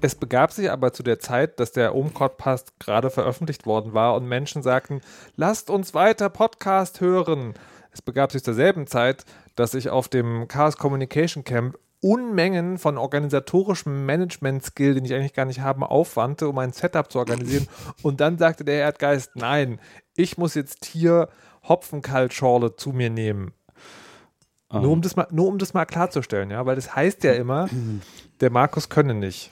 Es 0.00 0.14
begab 0.14 0.52
sich 0.52 0.70
aber 0.70 0.92
zu 0.92 1.02
der 1.02 1.18
Zeit, 1.18 1.58
dass 1.58 1.72
der 1.72 1.94
Ohmcodcast 1.94 2.78
gerade 2.78 3.10
veröffentlicht 3.10 3.66
worden 3.66 3.94
war 3.94 4.14
und 4.14 4.28
Menschen 4.28 4.62
sagten, 4.62 5.00
lasst 5.36 5.70
uns 5.70 5.92
weiter 5.92 6.30
Podcast 6.30 7.00
hören. 7.00 7.54
Es 7.92 8.00
begab 8.00 8.30
sich 8.30 8.44
zur 8.44 8.54
selben 8.54 8.86
Zeit, 8.86 9.24
dass 9.58 9.74
ich 9.74 9.90
auf 9.90 10.08
dem 10.08 10.48
Chaos 10.48 10.76
Communication 10.76 11.44
Camp 11.44 11.78
Unmengen 12.00 12.78
von 12.78 12.96
organisatorischem 12.96 14.06
Management-Skill, 14.06 14.94
den 14.94 15.04
ich 15.04 15.14
eigentlich 15.14 15.34
gar 15.34 15.46
nicht 15.46 15.60
habe, 15.60 15.90
aufwandte, 15.90 16.48
um 16.48 16.56
ein 16.58 16.72
Setup 16.72 17.10
zu 17.10 17.18
organisieren. 17.18 17.66
Und 18.02 18.20
dann 18.20 18.38
sagte 18.38 18.64
der 18.64 18.76
Erdgeist, 18.76 19.32
nein, 19.34 19.80
ich 20.14 20.38
muss 20.38 20.54
jetzt 20.54 20.84
hier 20.84 21.28
Hopfenkaltschorle 21.68 22.76
zu 22.76 22.90
mir 22.90 23.10
nehmen. 23.10 23.52
Nur, 24.70 24.92
um 24.92 25.02
das 25.02 25.16
mal, 25.16 25.26
nur 25.30 25.48
um 25.48 25.58
das 25.58 25.74
mal 25.74 25.86
klarzustellen, 25.86 26.50
ja, 26.50 26.64
weil 26.66 26.76
das 26.76 26.94
heißt 26.94 27.24
ja 27.24 27.32
immer, 27.32 27.68
der 28.40 28.50
Markus 28.50 28.88
könne 28.88 29.14
nicht. 29.14 29.50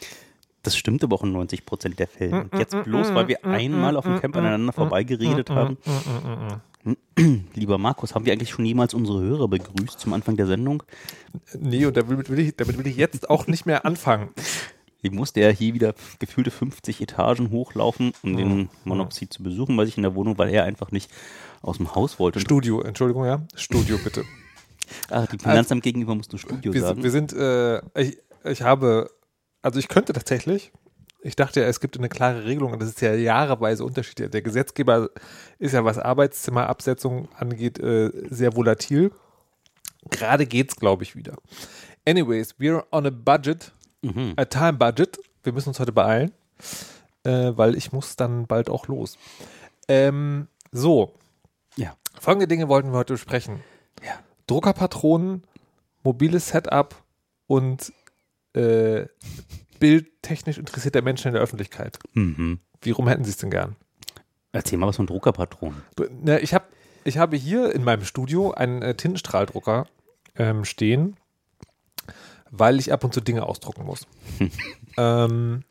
Das 0.62 0.77
stimmt 0.77 1.02
aber 1.02 1.16
auch 1.16 1.24
in 1.24 1.32
90 1.32 1.65
Prozent 1.65 1.98
der 1.98 2.07
Fälle. 2.07 2.43
Und 2.43 2.59
jetzt 2.59 2.77
bloß, 2.84 3.15
weil 3.15 3.29
wir 3.29 3.45
einmal 3.45 3.96
auf 3.96 4.04
dem 4.04 4.20
Camp 4.20 4.37
aneinander 4.37 4.73
vorbeigeredet 4.73 5.48
haben. 5.48 5.79
Lieber 7.54 7.78
Markus, 7.78 8.14
haben 8.14 8.26
wir 8.26 8.32
eigentlich 8.32 8.50
schon 8.50 8.64
jemals 8.64 8.95
unsere 8.95 9.20
Hörer 9.20 9.48
begrüßt 9.48 9.98
zum 9.98 10.12
Anfang 10.12 10.36
der 10.36 10.46
Sendung? 10.46 10.82
Nee, 11.59 11.86
und 11.86 11.96
damit 11.96 12.30
will 12.30 12.38
ich, 12.38 12.56
damit 12.56 12.78
will 12.78 12.86
ich 12.86 12.96
jetzt 12.96 13.28
auch 13.28 13.46
nicht 13.46 13.66
mehr 13.66 13.84
anfangen. 13.84 14.30
Ich 15.02 15.10
musste 15.12 15.40
ja 15.40 15.51
hier 15.51 15.74
wieder 15.74 15.95
gefühlte 16.18 16.51
50 16.51 17.01
Etagen 17.01 17.51
hochlaufen, 17.51 18.12
um 18.23 18.37
den 18.37 18.68
Monoxid 18.84 19.32
zu 19.32 19.43
besuchen 19.43 19.76
bei 19.76 19.84
sich 19.84 19.96
in 19.96 20.02
der 20.02 20.15
Wohnung, 20.15 20.38
weil 20.38 20.48
er 20.48 20.65
einfach 20.65 20.90
nicht 20.90 21.10
aus 21.62 21.76
dem 21.76 21.95
Haus 21.95 22.18
wollte. 22.18 22.40
Studio, 22.40 22.80
Entschuldigung, 22.80 23.24
ja. 23.24 23.46
Studio, 23.54 23.98
bitte. 24.02 24.24
Ah, 25.10 25.26
die 25.26 25.38
Finanzamt 25.38 25.82
gegenüber 25.82 26.15
musst 26.15 26.32
du 26.32 26.38
Studio 26.38 26.73
Wir, 26.73 26.80
sagen. 26.80 27.02
wir 27.02 27.10
sind, 27.10 27.32
äh, 27.32 27.78
ich, 28.00 28.18
ich 28.45 28.62
habe, 28.62 29.10
also 29.62 29.78
ich 29.78 29.88
könnte 29.88 30.12
tatsächlich, 30.12 30.73
ich 31.20 31.36
dachte 31.36 31.60
ja, 31.60 31.66
es 31.66 31.80
gibt 31.80 31.96
eine 31.96 32.09
klare 32.09 32.45
Regelung 32.45 32.72
und 32.72 32.80
das 32.80 32.90
ist 32.90 33.00
ja 33.00 33.14
jahreweise 33.14 33.84
Unterschied. 33.84 34.32
Der 34.32 34.42
Gesetzgeber 34.42 35.10
ist 35.59 35.72
ja, 35.72 35.84
was 35.84 35.98
Arbeitszimmerabsetzung 35.98 37.28
angeht, 37.34 37.78
äh, 37.78 38.10
sehr 38.30 38.54
volatil. 38.54 39.10
Gerade 40.10 40.46
geht's, 40.46 40.76
glaube 40.76 41.02
ich, 41.02 41.16
wieder. 41.16 41.37
Anyways, 42.06 42.54
we're 42.60 42.84
on 42.92 43.06
a 43.06 43.10
budget, 43.10 43.72
a 44.37 44.44
time 44.44 44.74
budget. 44.74 45.18
Wir 45.42 45.52
müssen 45.52 45.70
uns 45.70 45.80
heute 45.80 45.92
beeilen, 45.92 46.32
äh, 47.24 47.52
weil 47.56 47.76
ich 47.76 47.92
muss 47.92 48.14
dann 48.14 48.46
bald 48.46 48.70
auch 48.70 48.87
los. 48.87 49.18
Ähm, 49.88 50.46
so, 50.70 51.14
ja. 51.76 51.96
folgende 52.20 52.46
Dinge 52.46 52.68
wollten 52.68 52.92
wir 52.92 52.98
heute 52.98 53.14
besprechen. 53.14 53.60
Ja. 54.04 54.18
Druckerpatronen, 54.46 55.42
mobiles 56.04 56.48
Setup 56.48 56.94
und 57.48 57.92
äh, 58.54 59.06
bildtechnisch 59.79 60.59
interessierter 60.59 61.02
Menschen 61.02 61.29
in 61.29 61.35
der 61.35 61.43
Öffentlichkeit. 61.43 61.99
Mhm. 62.13 62.60
Wie 62.80 62.91
rum 62.91 63.09
hätten 63.09 63.24
Sie 63.24 63.30
es 63.30 63.37
denn 63.37 63.51
gern? 63.51 63.77
Erzähl 64.53 64.78
mal 64.78 64.87
was 64.87 64.97
von 64.97 65.06
Druckerpatronen. 65.06 65.83
Ne, 66.22 66.41
ich, 66.41 66.55
hab, 66.55 66.69
ich 67.05 67.19
habe 67.19 67.37
hier 67.37 67.75
in 67.75 67.84
meinem 67.84 68.05
Studio 68.05 68.53
einen 68.53 68.83
äh, 68.83 68.94
Tintenstrahldrucker 68.94 69.87
ähm, 70.37 70.65
stehen, 70.65 71.16
weil 72.50 72.78
ich 72.78 72.93
ab 72.93 73.05
und 73.05 73.12
zu 73.12 73.21
Dinge 73.21 73.44
ausdrucken 73.44 73.84
muss. 73.84 74.06
ähm, 74.97 75.62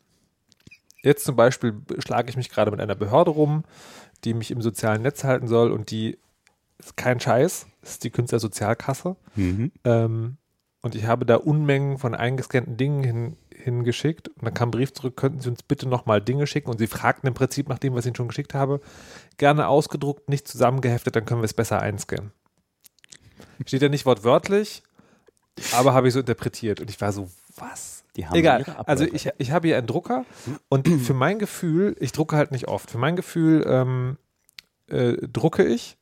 jetzt 1.02 1.24
zum 1.24 1.36
Beispiel 1.36 1.74
schlage 1.98 2.30
ich 2.30 2.36
mich 2.36 2.48
gerade 2.48 2.70
mit 2.70 2.80
einer 2.80 2.94
Behörde 2.94 3.30
rum, 3.30 3.64
die 4.24 4.34
mich 4.34 4.50
im 4.50 4.62
sozialen 4.62 5.02
Netz 5.02 5.24
halten 5.24 5.48
soll 5.48 5.72
und 5.72 5.90
die 5.90 6.18
ist 6.78 6.96
kein 6.96 7.20
Scheiß, 7.20 7.66
ist 7.82 8.04
die 8.04 8.10
Künstlersozialkasse. 8.10 9.16
Mhm. 9.34 9.72
Ähm, 9.84 10.36
und 10.86 10.94
ich 10.94 11.04
habe 11.06 11.26
da 11.26 11.36
Unmengen 11.36 11.98
von 11.98 12.14
eingescannten 12.14 12.76
Dingen 12.76 13.04
hin, 13.04 13.36
hingeschickt. 13.54 14.28
Und 14.28 14.44
dann 14.44 14.54
kam 14.54 14.68
ein 14.68 14.70
Brief 14.70 14.92
zurück, 14.92 15.16
könnten 15.16 15.40
Sie 15.40 15.50
uns 15.50 15.62
bitte 15.62 15.88
nochmal 15.88 16.22
Dinge 16.22 16.46
schicken? 16.46 16.70
Und 16.70 16.78
sie 16.78 16.86
fragten 16.86 17.26
im 17.26 17.34
Prinzip 17.34 17.68
nach 17.68 17.78
dem, 17.78 17.94
was 17.94 18.04
ich 18.04 18.10
Ihnen 18.10 18.16
schon 18.16 18.28
geschickt 18.28 18.54
habe, 18.54 18.80
gerne 19.36 19.68
ausgedruckt, 19.68 20.28
nicht 20.28 20.46
zusammengeheftet, 20.46 21.16
dann 21.16 21.24
können 21.24 21.40
wir 21.40 21.46
es 21.46 21.54
besser 21.54 21.80
einscannen. 21.82 22.32
Steht 23.66 23.82
ja 23.82 23.88
nicht 23.88 24.06
wortwörtlich, 24.06 24.84
aber 25.72 25.92
habe 25.92 26.06
ich 26.08 26.14
so 26.14 26.20
interpretiert. 26.20 26.80
Und 26.80 26.88
ich 26.88 27.00
war 27.00 27.12
so, 27.12 27.28
was? 27.56 28.04
Die 28.14 28.26
haben 28.26 28.36
Egal. 28.36 28.64
Also 28.86 29.04
ich, 29.04 29.28
ich 29.38 29.50
habe 29.50 29.66
hier 29.66 29.76
einen 29.76 29.88
Drucker 29.88 30.24
und 30.68 30.88
für 30.88 31.14
mein 31.14 31.38
Gefühl, 31.38 31.96
ich 31.98 32.12
drucke 32.12 32.36
halt 32.36 32.52
nicht 32.52 32.68
oft. 32.68 32.90
Für 32.90 32.98
mein 32.98 33.16
Gefühl 33.16 33.64
ähm, 33.68 34.18
äh, 34.86 35.16
drucke 35.26 35.64
ich, 35.64 35.98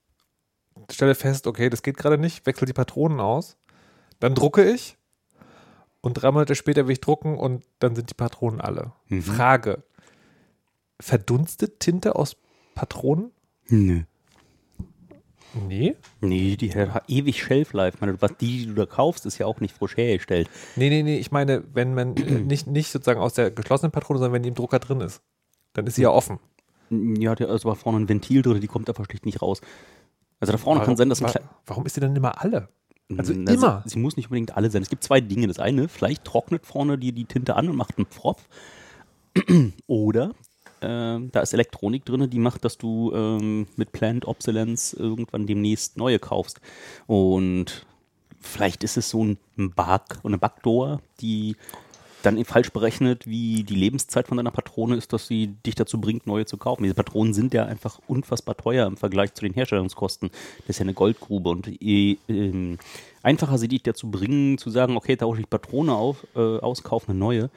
stelle 0.90 1.14
fest, 1.14 1.46
okay, 1.46 1.70
das 1.70 1.82
geht 1.82 1.96
gerade 1.96 2.18
nicht, 2.18 2.46
wechsle 2.46 2.66
die 2.66 2.72
Patronen 2.72 3.20
aus, 3.20 3.56
dann 4.20 4.34
drucke 4.34 4.64
ich 4.70 4.96
und 6.00 6.14
drei 6.14 6.30
Monate 6.30 6.54
später 6.54 6.86
will 6.86 6.92
ich 6.92 7.00
drucken 7.00 7.36
und 7.38 7.64
dann 7.78 7.94
sind 7.94 8.10
die 8.10 8.14
Patronen 8.14 8.60
alle. 8.60 8.92
Mhm. 9.08 9.22
Frage: 9.22 9.82
Verdunstet 11.00 11.80
Tinte 11.80 12.14
aus 12.16 12.36
Patronen? 12.74 13.30
Nö. 13.68 14.02
Nee. 15.68 15.94
Nee, 16.20 16.56
die 16.56 16.74
hat 16.74 17.04
ewig 17.08 17.40
Shelf-Life. 17.42 17.98
Meine, 18.00 18.20
Was 18.20 18.36
die, 18.38 18.58
die 18.60 18.66
du 18.66 18.74
da 18.74 18.86
kaufst, 18.86 19.24
ist 19.24 19.38
ja 19.38 19.46
auch 19.46 19.60
nicht 19.60 19.76
frisch 19.76 19.96
hergestellt. 19.96 20.50
Nee, 20.74 20.88
nee, 20.90 21.04
nee, 21.04 21.18
ich 21.18 21.30
meine, 21.30 21.62
wenn 21.72 21.94
man 21.94 22.16
äh, 22.16 22.22
nicht, 22.40 22.66
nicht 22.66 22.90
sozusagen 22.90 23.20
aus 23.20 23.34
der 23.34 23.52
geschlossenen 23.52 23.92
Patrone, 23.92 24.18
sondern 24.18 24.32
wenn 24.32 24.42
die 24.42 24.48
im 24.48 24.56
Drucker 24.56 24.80
drin 24.80 25.00
ist, 25.00 25.22
dann 25.74 25.86
ist 25.86 25.94
sie 25.94 26.02
ja 26.02 26.10
offen. 26.10 26.40
Ja, 26.90 27.34
da 27.36 27.52
ist 27.54 27.64
aber 27.64 27.76
vorne 27.76 27.98
ein 28.00 28.08
Ventil 28.08 28.42
drin, 28.42 28.60
die 28.60 28.66
kommt 28.66 28.88
einfach 28.88 29.04
schlicht 29.04 29.26
nicht 29.26 29.42
raus. 29.42 29.60
Also 30.40 30.52
da 30.52 30.58
vorne 30.58 30.82
kann 30.84 30.96
sein, 30.96 31.08
dass 31.08 31.22
ein 31.22 31.32
wa- 31.32 31.40
warum 31.66 31.86
ist 31.86 31.96
die 31.96 32.00
dann 32.00 32.14
immer 32.16 32.42
alle? 32.42 32.68
Also 33.16 33.34
Na, 33.36 33.52
immer. 33.52 33.82
Sie, 33.84 33.90
sie 33.90 33.98
muss 33.98 34.16
nicht 34.16 34.26
unbedingt 34.26 34.56
alle 34.56 34.70
sein. 34.70 34.82
Es 34.82 34.90
gibt 34.90 35.04
zwei 35.04 35.20
Dinge. 35.20 35.46
Das 35.46 35.58
eine, 35.58 35.88
vielleicht 35.88 36.24
trocknet 36.24 36.66
vorne 36.66 36.98
die, 36.98 37.12
die 37.12 37.26
Tinte 37.26 37.56
an 37.56 37.68
und 37.68 37.76
macht 37.76 37.98
einen 37.98 38.06
Pfropf. 38.06 38.48
Oder 39.86 40.32
ähm, 40.80 41.30
da 41.32 41.40
ist 41.40 41.54
Elektronik 41.54 42.04
drin, 42.04 42.28
die 42.28 42.38
macht, 42.38 42.64
dass 42.64 42.78
du 42.78 43.12
ähm, 43.14 43.66
mit 43.76 43.92
Planned 43.92 44.26
Obsolence 44.26 44.94
irgendwann 44.94 45.46
demnächst 45.46 45.96
neue 45.96 46.18
kaufst. 46.18 46.60
Und 47.06 47.86
vielleicht 48.40 48.84
ist 48.84 48.96
es 48.96 49.10
so 49.10 49.24
ein 49.24 49.38
Bug, 49.56 50.04
eine 50.22 50.38
Backdoor, 50.38 51.00
die 51.20 51.56
dann 52.24 52.42
falsch 52.44 52.70
berechnet, 52.70 53.26
wie 53.26 53.64
die 53.64 53.74
Lebenszeit 53.74 54.28
von 54.28 54.36
deiner 54.36 54.50
Patrone 54.50 54.96
ist, 54.96 55.12
dass 55.12 55.26
sie 55.26 55.48
dich 55.66 55.74
dazu 55.74 56.00
bringt, 56.00 56.26
neue 56.26 56.46
zu 56.46 56.56
kaufen. 56.56 56.82
Diese 56.82 56.94
Patronen 56.94 57.34
sind 57.34 57.54
ja 57.54 57.66
einfach 57.66 58.00
unfassbar 58.06 58.56
teuer 58.56 58.86
im 58.86 58.96
Vergleich 58.96 59.34
zu 59.34 59.44
den 59.44 59.54
Herstellungskosten. 59.54 60.30
Das 60.60 60.70
ist 60.70 60.78
ja 60.78 60.84
eine 60.84 60.94
Goldgrube 60.94 61.50
und 61.50 61.70
je 61.80 62.18
ähm, 62.28 62.78
einfacher 63.22 63.58
sie 63.58 63.68
dich 63.68 63.82
dazu 63.82 64.10
bringen, 64.10 64.58
zu 64.58 64.70
sagen, 64.70 64.96
okay, 64.96 65.16
tausche 65.16 65.40
ich 65.40 65.50
Patrone 65.50 65.94
auf, 65.94 66.26
äh, 66.34 66.38
aus, 66.38 66.82
kaufe 66.82 67.10
eine 67.10 67.18
neue, 67.18 67.50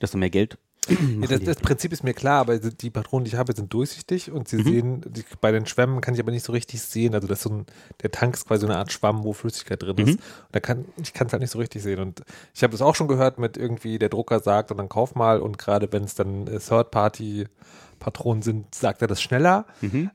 desto 0.00 0.18
mehr 0.18 0.30
Geld. 0.30 0.58
Ja, 0.88 1.26
das, 1.26 1.40
das 1.40 1.56
Prinzip 1.56 1.92
ist 1.92 2.04
mir 2.04 2.14
klar, 2.14 2.40
aber 2.40 2.58
die 2.58 2.90
Patronen, 2.90 3.24
die 3.24 3.30
ich 3.30 3.36
habe, 3.36 3.54
sind 3.54 3.72
durchsichtig 3.72 4.30
und 4.30 4.48
sie 4.48 4.62
sehen, 4.62 5.00
die, 5.06 5.24
bei 5.40 5.50
den 5.50 5.66
Schwämmen 5.66 6.00
kann 6.00 6.14
ich 6.14 6.20
aber 6.20 6.30
nicht 6.30 6.44
so 6.44 6.52
richtig 6.52 6.82
sehen. 6.82 7.14
Also 7.14 7.26
das 7.26 7.42
so 7.42 7.50
ein, 7.50 7.66
der 8.02 8.10
Tank 8.10 8.34
ist 8.34 8.46
quasi 8.46 8.66
eine 8.66 8.76
Art 8.76 8.92
Schwamm, 8.92 9.24
wo 9.24 9.32
Flüssigkeit 9.32 9.82
drin 9.82 9.96
ist. 9.98 10.14
Und 10.16 10.20
da 10.52 10.60
kann, 10.60 10.84
ich 11.02 11.12
kann 11.14 11.26
es 11.26 11.32
halt 11.32 11.40
nicht 11.40 11.50
so 11.52 11.58
richtig 11.58 11.82
sehen. 11.82 12.00
Und 12.00 12.22
ich 12.54 12.62
habe 12.62 12.72
das 12.72 12.82
auch 12.82 12.94
schon 12.94 13.08
gehört 13.08 13.38
mit 13.38 13.56
irgendwie, 13.56 13.98
der 13.98 14.08
Drucker 14.10 14.40
sagt 14.40 14.70
und 14.70 14.76
dann 14.76 14.88
kauf 14.88 15.14
mal 15.14 15.40
und 15.40 15.58
gerade 15.58 15.90
wenn 15.92 16.04
es 16.04 16.14
dann 16.14 16.46
äh, 16.46 16.58
Third-Party-Patronen 16.58 18.42
sind, 18.42 18.74
sagt 18.74 19.00
er 19.02 19.08
das 19.08 19.22
schneller. 19.22 19.66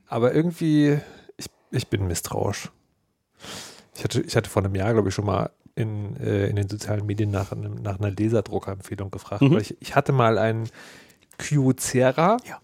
Aber 0.06 0.34
irgendwie, 0.34 0.98
ich, 1.36 1.46
ich 1.70 1.88
bin 1.88 2.06
misstrauisch. 2.06 2.70
Ich 3.96 4.04
hatte, 4.04 4.20
ich 4.22 4.36
hatte 4.36 4.48
vor 4.48 4.64
einem 4.64 4.74
Jahr, 4.74 4.92
glaube 4.92 5.08
ich, 5.08 5.14
schon 5.14 5.26
mal 5.26 5.50
in, 5.74 6.16
äh, 6.16 6.46
in 6.48 6.56
den 6.56 6.68
sozialen 6.68 7.06
Medien 7.06 7.30
nach, 7.30 7.52
nach 7.54 7.98
einer 7.98 8.10
Laserdruckerempfehlung 8.10 9.10
gefragt. 9.10 9.42
Mhm. 9.42 9.52
Weil 9.52 9.62
ich, 9.62 9.76
ich 9.80 9.94
hatte 9.94 10.12
mal 10.12 10.38
einen 10.38 10.68
Kyocera. 11.38 12.36
Ja. 12.44 12.58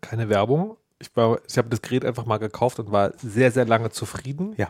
Keine 0.00 0.28
Werbung. 0.28 0.76
Ich, 0.98 1.14
war- 1.16 1.38
ich 1.48 1.58
habe 1.58 1.68
das 1.68 1.82
Gerät 1.82 2.04
einfach 2.04 2.26
mal 2.26 2.38
gekauft 2.38 2.78
und 2.78 2.90
war 2.92 3.12
sehr, 3.18 3.50
sehr 3.50 3.64
lange 3.66 3.90
zufrieden. 3.90 4.54
Ja. 4.56 4.68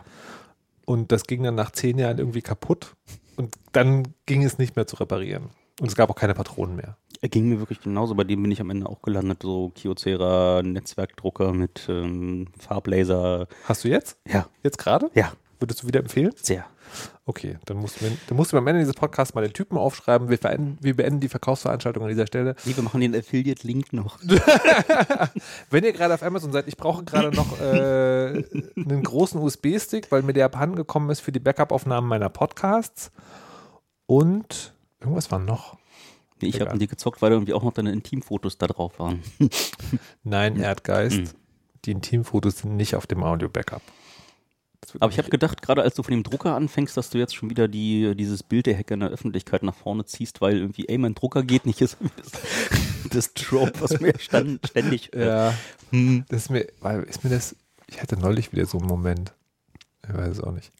Und 0.85 1.11
das 1.11 1.23
ging 1.23 1.43
dann 1.43 1.55
nach 1.55 1.71
zehn 1.71 1.97
Jahren 1.97 2.17
irgendwie 2.17 2.41
kaputt. 2.41 2.95
Und 3.35 3.55
dann 3.71 4.07
ging 4.25 4.43
es 4.43 4.57
nicht 4.57 4.75
mehr 4.75 4.87
zu 4.87 4.95
reparieren. 4.97 5.49
Und 5.79 5.87
es 5.87 5.95
gab 5.95 6.09
auch 6.09 6.15
keine 6.15 6.33
Patronen 6.33 6.75
mehr. 6.75 6.97
Er 7.21 7.29
ging 7.29 7.49
mir 7.49 7.59
wirklich 7.59 7.81
genauso, 7.81 8.15
bei 8.15 8.23
dem 8.23 8.41
bin 8.41 8.51
ich 8.51 8.61
am 8.61 8.69
Ende 8.69 8.87
auch 8.87 9.01
gelandet, 9.01 9.41
so 9.41 9.69
Kyocera 9.75 10.61
Netzwerkdrucker 10.63 11.51
mit 11.53 11.85
ähm, 11.89 12.47
Farblaser. 12.59 13.47
Hast 13.65 13.83
du 13.83 13.87
jetzt? 13.89 14.17
Ja, 14.27 14.47
Jetzt 14.63 14.77
gerade? 14.77 15.09
ja. 15.13 15.33
Würdest 15.59 15.83
du 15.83 15.87
wieder 15.87 15.99
empfehlen? 15.99 16.33
Sehr. 16.41 16.65
Okay, 17.25 17.57
dann 17.65 17.77
musst, 17.77 17.99
du, 17.99 18.05
dann 18.27 18.37
musst 18.37 18.53
du 18.53 18.57
am 18.57 18.65
Ende 18.67 18.79
dieses 18.79 18.93
Podcasts 18.93 19.33
mal 19.33 19.41
den 19.41 19.53
Typen 19.53 19.77
aufschreiben. 19.77 20.29
Wir, 20.29 20.39
wir 20.81 20.95
beenden 20.95 21.19
die 21.19 21.27
Verkaufsveranstaltung 21.27 22.03
an 22.03 22.09
dieser 22.09 22.27
Stelle. 22.27 22.55
Nee, 22.63 22.75
wir 22.75 22.83
machen 22.83 23.01
den 23.01 23.15
Affiliate-Link 23.15 23.91
noch. 23.91 24.19
Wenn 25.69 25.83
ihr 25.83 25.93
gerade 25.93 26.13
auf 26.13 26.23
Amazon 26.23 26.51
seid, 26.51 26.67
ich 26.67 26.77
brauche 26.77 27.03
gerade 27.03 27.35
noch 27.35 27.59
äh, 27.59 28.43
einen 28.75 29.03
großen 29.03 29.41
USB-Stick, 29.41 30.11
weil 30.11 30.21
mir 30.21 30.33
der 30.33 30.45
abhanden 30.45 30.75
gekommen 30.75 31.09
ist 31.09 31.19
für 31.19 31.31
die 31.31 31.39
Backup-Aufnahmen 31.39 32.07
meiner 32.07 32.29
Podcasts. 32.29 33.11
Und 34.05 34.73
irgendwas 35.01 35.31
war 35.31 35.39
noch. 35.39 35.77
Nee, 36.41 36.49
ich 36.49 36.61
habe 36.61 36.71
mit 36.71 36.81
dir 36.81 36.87
gezockt, 36.87 37.21
weil 37.21 37.31
irgendwie 37.31 37.53
auch 37.53 37.63
noch 37.63 37.73
deine 37.73 37.91
Intimfotos 37.91 38.57
da 38.57 38.67
drauf 38.67 38.99
waren. 38.99 39.21
Nein, 40.23 40.57
Erdgeist. 40.57 41.17
Mhm. 41.17 41.29
Die 41.85 41.91
Intimfotos 41.91 42.59
sind 42.59 42.75
nicht 42.75 42.95
auf 42.95 43.07
dem 43.07 43.23
Audio-Backup. 43.23 43.81
Aber 44.99 45.11
ich 45.11 45.17
habe 45.17 45.29
gedacht, 45.29 45.61
gerade 45.61 45.81
als 45.81 45.95
du 45.95 46.03
von 46.03 46.11
dem 46.13 46.23
Drucker 46.23 46.55
anfängst, 46.55 46.95
dass 46.95 47.09
du 47.09 47.17
jetzt 47.17 47.35
schon 47.35 47.49
wieder 47.49 47.67
die, 47.67 48.15
dieses 48.15 48.43
Bild 48.43 48.67
der 48.67 48.77
Hacker 48.77 48.93
in 48.93 48.99
der 49.01 49.09
Öffentlichkeit 49.09 49.63
nach 49.63 49.75
vorne 49.75 50.05
ziehst, 50.05 50.39
weil 50.39 50.57
irgendwie, 50.57 50.87
ey, 50.87 50.97
mein 50.97 51.15
Drucker 51.15 51.43
geht 51.43 51.65
nicht, 51.65 51.81
ist 51.81 51.97
das, 52.01 52.31
das 53.09 53.33
Trope, 53.33 53.73
was 53.81 53.99
mir 53.99 54.13
stand, 54.19 54.65
ständig. 54.67 55.13
äh, 55.13 55.27
Ja, 55.27 55.53
hm. 55.91 56.25
das 56.29 56.43
ist 56.43 56.49
mir, 56.51 56.67
weil 56.79 57.03
ist 57.03 57.23
mir 57.23 57.29
das, 57.29 57.55
ich 57.89 58.01
hatte 58.01 58.17
neulich 58.17 58.51
wieder 58.51 58.65
so 58.65 58.77
einen 58.77 58.87
Moment. 58.87 59.33
Ich 60.07 60.13
weiß 60.13 60.37
es 60.37 60.41
auch 60.41 60.53
nicht. 60.53 60.71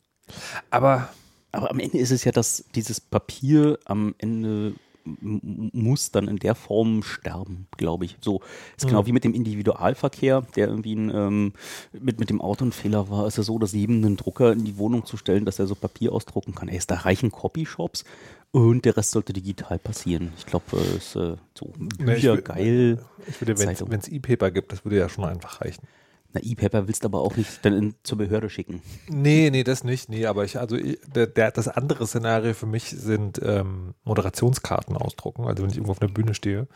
Aber 0.70 1.10
Aber 1.52 1.72
am 1.72 1.80
Ende 1.80 1.98
ist 1.98 2.12
es 2.12 2.24
ja, 2.24 2.32
dass 2.32 2.64
dieses 2.76 3.02
Papier 3.02 3.80
am 3.86 4.14
Ende 4.20 4.74
muss 5.22 6.12
dann 6.12 6.28
in 6.28 6.38
der 6.38 6.56
Form 6.56 7.04
sterben, 7.04 7.68
glaube 7.78 8.06
ich. 8.06 8.18
So 8.22 8.42
ist 8.76 8.88
genau 8.88 9.06
wie 9.06 9.12
mit 9.12 9.24
dem 9.24 9.34
Individualverkehr, 9.34 10.42
der 10.56 10.68
irgendwie 10.68 10.96
ein, 10.96 11.12
ähm, 11.14 11.54
mit, 11.94 12.20
mit 12.20 12.30
dem 12.30 12.42
Auto 12.42 12.66
ein 12.66 12.72
Fehler 12.72 13.10
war. 13.10 13.28
Ist 13.28 13.38
ja 13.38 13.44
so, 13.44 13.60
dass 13.60 13.74
jedem 13.74 14.04
einen 14.04 14.18
Drucker 14.18 14.52
in 14.54 14.66
die 14.66 14.78
Wohnung 14.78 15.06
zu 15.06 15.18
stellen, 15.18 15.46
dass 15.46 15.60
er 15.60 15.68
so 15.68 15.76
Papier 15.76 16.12
ausdrucken 16.14 16.56
kann. 16.56 16.68
Ey, 16.70 16.78
ist 16.78 16.92
da 16.92 16.96
reichen 16.96 17.32
Copyshops 17.32 18.04
und 18.52 18.86
der 18.86 18.96
Rest 18.98 19.12
sollte 19.12 19.34
digital 19.34 19.78
passieren. 19.80 20.32
Ich 20.38 20.46
glaube, 20.46 20.66
äh, 20.74 20.98
ist 20.98 21.16
äh, 21.16 21.36
so 21.54 21.74
ich 21.92 21.98
Bücher 21.98 22.34
will- 22.36 22.42
geil. 22.42 23.06
ich 23.28 23.42
würde, 23.42 23.60
wenn 23.60 24.00
es 24.00 24.08
E-Paper 24.08 24.52
gibt, 24.52 24.72
das 24.72 24.86
würde 24.86 24.98
ja 24.98 25.10
schon 25.10 25.26
einfach 25.26 25.62
reichen. 25.62 25.86
Na, 26.34 26.42
E-Paper 26.44 26.88
willst 26.88 27.04
du 27.04 27.08
aber 27.08 27.22
auch 27.22 27.36
nicht 27.36 27.64
dann 27.64 27.74
in, 27.74 27.96
zur 28.04 28.18
Behörde 28.18 28.50
schicken. 28.50 28.82
Nee, 29.08 29.50
nee, 29.52 29.64
das 29.64 29.84
nicht. 29.84 30.10
Nee, 30.10 30.26
aber 30.26 30.44
ich, 30.44 30.60
also 30.60 30.76
ich, 30.76 31.00
der, 31.08 31.28
der, 31.28 31.52
das 31.52 31.68
andere 31.68 32.06
Szenario 32.06 32.54
für 32.54 32.66
mich 32.66 32.90
sind 32.90 33.40
ähm, 33.44 33.94
Moderationskarten 34.04 34.98
ausdrucken, 34.98 35.46
also 35.46 35.64
wenn 35.64 35.70
ich 35.70 35.78
irgendwo 35.78 35.92
auf 35.92 36.02
einer 36.02 36.12
Bühne 36.12 36.34
stehe. 36.34 36.68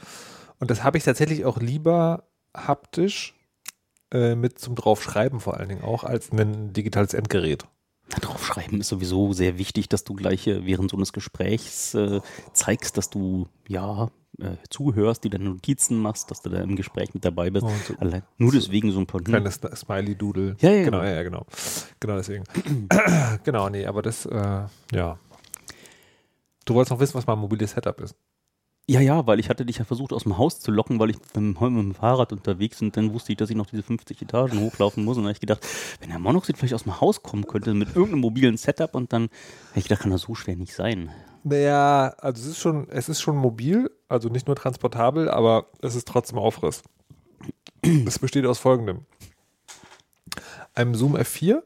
Und 0.60 0.72
das 0.72 0.84
habe 0.84 0.98
ich 0.98 1.04
tatsächlich 1.04 1.46
auch 1.46 1.60
lieber 1.60 2.30
haptisch 2.56 3.36
äh, 4.14 4.36
mit 4.36 4.60
zum 4.60 4.76
Draufschreiben 4.76 5.40
vor 5.40 5.58
allen 5.58 5.70
Dingen 5.70 5.84
auch, 5.84 6.04
als 6.04 6.32
ein 6.32 6.74
digitales 6.74 7.14
Endgerät. 7.14 7.66
Na, 8.10 8.20
Draufschreiben 8.20 8.80
ist 8.82 8.90
sowieso 8.90 9.34
sehr 9.34 9.58
wichtig, 9.58 9.90
dass 9.90 10.04
du 10.04 10.14
gleich 10.14 10.48
äh, 10.48 10.66
während 10.66 10.92
so 10.92 10.98
eines 10.98 11.14
Gesprächs 11.14 11.94
äh, 11.94 12.22
zeigst, 12.54 12.98
dass 12.98 13.10
du 13.10 13.48
ja 13.68 14.12
äh, 14.42 14.58
zuhörst, 14.70 15.24
die 15.24 15.30
deine 15.30 15.46
Notizen 15.46 15.98
machst, 16.02 16.32
dass 16.32 16.42
du 16.42 16.50
da 16.50 16.60
im 16.62 16.76
Gespräch 16.76 17.14
mit 17.14 17.24
dabei 17.24 17.50
bist. 17.50 17.64
Und 17.66 17.76
so- 17.86 17.96
Allein, 18.00 18.24
nur 18.38 18.52
deswegen 18.52 18.92
so 18.92 19.00
ein 19.00 19.08
paar. 19.08 19.22
Kleines 19.22 19.60
Smiley-Doodle. 19.76 20.56
Ja, 20.60 20.72
ja, 20.72 20.84
genau, 20.84 21.04
ja, 21.04 21.12
ja, 21.14 21.24
genau. 21.24 21.46
Genau 22.00 22.16
deswegen. 22.18 22.44
genau, 23.44 23.70
nee, 23.70 23.86
aber 23.86 24.02
das, 24.02 24.26
äh, 24.26 24.64
ja. 24.94 25.18
Du 26.66 26.74
wolltest 26.76 26.92
noch 26.92 27.00
wissen, 27.00 27.16
was 27.16 27.26
mein 27.28 27.40
mobiles 27.40 27.72
Setup 27.72 28.00
ist. 28.02 28.16
Ja, 28.88 29.00
ja, 29.00 29.26
weil 29.26 29.40
ich 29.40 29.48
hatte 29.50 29.66
dich 29.66 29.78
ja 29.78 29.86
versucht 29.86 30.12
aus 30.12 30.24
dem 30.24 30.38
Haus 30.38 30.60
zu 30.60 30.72
locken, 30.72 31.00
weil 31.00 31.12
ich 31.12 31.18
mit 31.20 31.36
dem, 31.36 31.48
mit 31.54 31.62
dem 31.62 31.94
Fahrrad 31.94 32.34
unterwegs 32.34 32.80
bin. 32.80 32.92
Dann 32.92 33.14
wusste 33.14 33.32
ich, 33.32 33.38
dass 33.38 33.50
ich 33.50 33.56
noch 33.56 33.68
diese 33.68 33.84
50 33.84 34.22
Etagen 34.22 34.60
hochlaufen 34.60 35.06
muss. 35.06 35.18
Und 35.18 35.24
dann 35.24 35.30
habe 35.30 35.36
ich 35.36 35.40
gedacht, 35.40 35.66
wenn 36.02 36.10
der 36.10 36.20
Monoxid 36.20 36.58
vielleicht 36.58 36.74
aus 36.74 36.84
dem 36.84 37.00
Haus 37.00 37.22
kommen 37.24 37.46
könnte 37.48 37.74
mit 37.74 37.90
irgendeinem 37.90 38.20
mobilen 38.22 38.58
Setup 38.58 38.94
und 38.96 39.14
dann 39.14 39.24
habe 39.70 39.80
ich 39.80 39.84
gedacht, 39.84 40.02
kann 40.02 40.12
das 40.12 40.22
so 40.24 40.36
schwer 40.36 40.56
nicht 40.56 40.74
sein. 40.74 41.10
Naja, 41.44 42.14
also 42.20 42.42
es 42.42 42.48
ist 42.50 42.60
schon, 42.60 42.88
es 42.90 43.10
ist 43.10 43.22
schon 43.22 43.36
mobil, 43.36 43.90
also 44.08 44.30
nicht 44.30 44.48
nur 44.48 44.56
transportabel, 44.56 45.30
aber 45.30 45.66
es 45.82 45.96
ist 45.96 46.08
trotzdem 46.08 46.38
Aufriss. 46.38 46.84
Es 48.06 48.20
besteht 48.20 48.46
aus 48.46 48.60
folgendem. 48.60 49.06
Einem 50.76 50.96
Zoom 50.96 51.16
F4, 51.16 51.64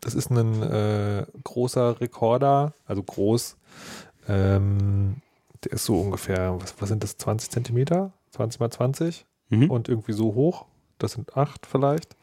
das 0.00 0.14
ist 0.14 0.30
ein 0.30 0.62
äh, 0.62 1.26
großer 1.42 2.00
Rekorder, 2.00 2.74
also 2.86 3.02
groß, 3.02 3.56
ähm, 4.28 5.16
der 5.64 5.72
ist 5.72 5.86
so 5.86 5.98
ungefähr, 6.00 6.60
was, 6.60 6.74
was 6.78 6.88
sind 6.88 7.02
das, 7.02 7.16
20 7.16 7.50
Zentimeter? 7.50 8.12
20 8.32 8.60
mal 8.60 8.70
20 8.70 9.24
Mhm. 9.50 9.70
und 9.70 9.88
irgendwie 9.88 10.12
so 10.12 10.34
hoch. 10.34 10.66
Das 10.98 11.12
sind 11.12 11.36
acht 11.36 11.64
vielleicht. 11.64 12.16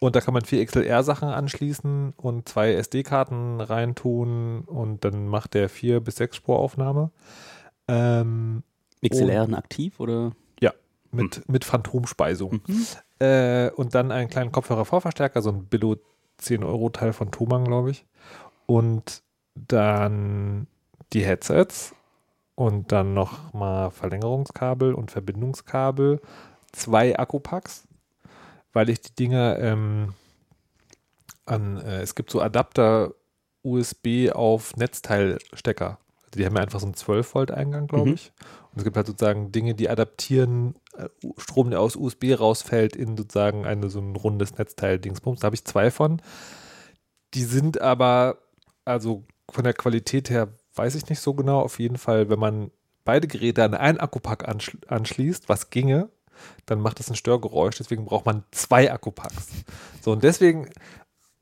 Und 0.00 0.16
da 0.16 0.20
kann 0.20 0.34
man 0.34 0.44
vier 0.44 0.64
XLR-Sachen 0.64 1.28
anschließen 1.28 2.14
und 2.16 2.48
zwei 2.48 2.72
SD-Karten 2.72 3.60
reintun 3.60 4.62
und 4.62 5.04
dann 5.04 5.28
macht 5.28 5.54
der 5.54 5.68
vier 5.68 6.00
bis 6.00 6.16
sechs 6.16 6.36
Spuraufnahme. 6.36 7.10
Ähm, 7.86 8.62
XLR 9.06 9.52
aktiv 9.56 10.00
oder? 10.00 10.32
mit, 11.12 11.48
mit 11.48 11.64
Phantomspeisung. 11.64 12.60
Mhm. 12.66 12.86
Äh, 13.18 13.70
und 13.70 13.94
dann 13.94 14.12
einen 14.12 14.28
kleinen 14.28 14.52
Kopfhörer-Vorverstärker, 14.52 15.42
so 15.42 15.50
ein 15.50 15.64
Billo 15.66 15.96
10-Euro-Teil 16.40 17.12
von 17.12 17.30
Thomann, 17.30 17.64
glaube 17.64 17.90
ich. 17.90 18.06
Und 18.66 19.22
dann 19.54 20.66
die 21.12 21.24
Headsets 21.24 21.94
und 22.54 22.92
dann 22.92 23.14
noch 23.14 23.52
mal 23.52 23.90
Verlängerungskabel 23.90 24.94
und 24.94 25.10
Verbindungskabel, 25.10 26.20
zwei 26.72 27.18
Akkupacks, 27.18 27.86
weil 28.72 28.88
ich 28.90 29.00
die 29.00 29.14
Dinger 29.14 29.58
ähm, 29.58 30.14
an, 31.46 31.78
äh, 31.78 32.00
es 32.02 32.14
gibt 32.14 32.30
so 32.30 32.40
Adapter 32.40 33.14
USB 33.62 34.30
auf 34.32 34.76
Netzteilstecker. 34.76 35.98
Also 36.26 36.38
die 36.38 36.46
haben 36.46 36.56
ja 36.56 36.62
einfach 36.62 36.80
so 36.80 36.86
einen 36.86 36.94
12-Volt-Eingang, 36.94 37.86
glaube 37.88 38.08
Mhm. 38.10 38.14
ich. 38.14 38.32
Und 38.72 38.78
es 38.78 38.84
gibt 38.84 38.96
halt 38.96 39.06
sozusagen 39.08 39.50
Dinge, 39.52 39.74
die 39.74 39.88
adaptieren 39.90 40.76
äh, 40.96 41.08
Strom, 41.38 41.70
der 41.70 41.80
aus 41.80 41.96
USB 41.96 42.38
rausfällt, 42.38 42.94
in 42.94 43.16
sozusagen 43.16 43.66
eine, 43.66 43.90
so 43.90 44.00
ein 44.00 44.14
rundes 44.14 44.56
Netzteil-Dingsbums. 44.56 45.40
Da 45.40 45.46
habe 45.46 45.56
ich 45.56 45.64
zwei 45.64 45.90
von. 45.90 46.22
Die 47.34 47.44
sind 47.44 47.80
aber, 47.80 48.38
also 48.84 49.24
von 49.50 49.64
der 49.64 49.74
Qualität 49.74 50.30
her, 50.30 50.48
weiß 50.74 50.94
ich 50.94 51.08
nicht 51.08 51.20
so 51.20 51.34
genau. 51.34 51.60
Auf 51.60 51.80
jeden 51.80 51.98
Fall, 51.98 52.30
wenn 52.30 52.38
man 52.38 52.70
beide 53.04 53.26
Geräte 53.26 53.64
an 53.64 53.74
einen 53.74 53.98
Akkupack 53.98 54.48
anschl 54.48 54.78
anschließt, 54.86 55.48
was 55.48 55.70
ginge, 55.70 56.08
dann 56.66 56.80
macht 56.80 56.98
das 56.98 57.08
ein 57.10 57.16
Störgeräusch. 57.16 57.76
Deswegen 57.78 58.04
braucht 58.04 58.26
man 58.26 58.44
zwei 58.50 58.92
Akkupacks. 58.92 59.48
So, 60.02 60.12
und 60.12 60.22
deswegen 60.22 60.68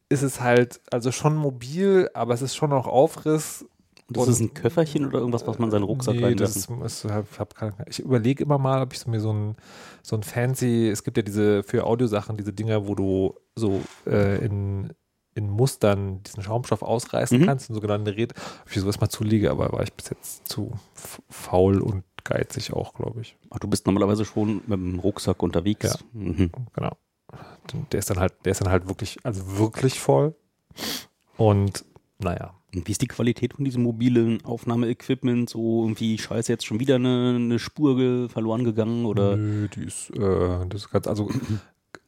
ist 0.08 0.22
es 0.22 0.40
halt, 0.40 0.80
also 0.90 1.12
schon 1.12 1.36
mobil, 1.36 2.08
aber 2.14 2.34
es 2.34 2.42
ist 2.42 2.56
schon 2.56 2.72
auch 2.72 2.86
Aufriss. 2.86 3.64
Das 4.10 4.22
Und- 4.24 4.30
ist 4.32 4.40
ein 4.40 4.54
Köfferchen 4.54 5.04
oder 5.06 5.18
irgendwas, 5.18 5.46
was 5.46 5.58
man 5.58 5.68
in 5.68 5.70
seinen 5.72 5.82
Rucksack 5.82 6.14
nee, 6.16 6.24
reinlassen? 6.24 6.80
das 6.80 7.04
ist, 7.04 7.10
hab, 7.12 7.26
hab 7.38 7.54
keine, 7.54 7.74
ich 7.88 7.98
überlege 8.00 8.42
immer 8.42 8.56
mal, 8.56 8.80
ob 8.80 8.94
ich 8.94 9.06
mir 9.06 9.20
so 9.20 9.30
ein, 9.34 9.56
so 10.02 10.16
ein 10.16 10.22
fancy, 10.22 10.88
es 10.88 11.04
gibt 11.04 11.18
ja 11.18 11.22
diese 11.22 11.62
für 11.62 11.84
Audiosachen, 11.84 12.38
diese 12.38 12.54
Dinger, 12.54 12.88
wo 12.88 12.94
du 12.94 13.34
so 13.54 13.82
äh, 14.06 14.42
in, 14.42 14.94
in 15.34 15.50
Mustern 15.50 16.22
diesen 16.22 16.42
Schaumstoff 16.42 16.80
ausreißen 16.80 17.38
Mhm. 17.38 17.44
kannst, 17.44 17.68
ein 17.68 17.74
sogenannte 17.74 18.16
Räd, 18.16 18.32
ob 18.64 18.70
ich 18.74 18.80
sowas 18.80 18.98
mal 18.98 19.10
zulege, 19.10 19.50
aber 19.50 19.72
war 19.72 19.82
ich 19.82 19.92
bis 19.92 20.08
jetzt 20.08 20.48
zu 20.48 20.72
faul 21.28 21.82
und 21.82 22.02
geizig 22.24 22.72
auch, 22.72 22.94
glaube 22.94 23.20
ich. 23.20 23.36
Ach, 23.50 23.58
du 23.58 23.68
bist 23.68 23.86
normalerweise 23.86 24.24
schon 24.24 24.56
mit 24.66 24.78
dem 24.78 24.98
Rucksack 24.98 25.42
unterwegs. 25.42 25.98
Ja. 26.14 26.20
Mhm. 26.20 26.50
Genau. 26.74 26.96
Der 27.92 27.98
ist 27.98 28.10
dann 28.10 28.18
halt, 28.18 28.34
der 28.44 28.52
ist 28.52 28.60
dann 28.60 28.70
halt 28.70 28.88
wirklich, 28.88 29.18
also 29.22 29.58
wirklich 29.58 30.00
voll. 30.00 30.34
Und 31.36 31.84
naja. 32.18 32.54
Und 32.74 32.86
wie 32.86 32.92
ist 32.92 33.00
die 33.00 33.06
Qualität 33.06 33.54
von 33.54 33.64
diesem 33.64 33.82
mobilen 33.82 34.44
Aufnahmeequipment? 34.44 35.48
So 35.48 35.84
irgendwie, 35.84 36.18
scheiße, 36.18 36.52
jetzt 36.52 36.66
schon 36.66 36.80
wieder 36.80 36.96
eine, 36.96 37.36
eine 37.36 37.58
Spur 37.58 37.96
ge 37.96 38.28
verloren 38.28 38.64
gegangen 38.64 39.06
oder? 39.06 39.36
Nö, 39.36 39.68
die 39.68 39.84
ist, 39.84 40.10
äh, 40.10 40.66
das 40.68 40.82
ist 40.82 40.90
ganz, 40.90 41.06
also, 41.06 41.30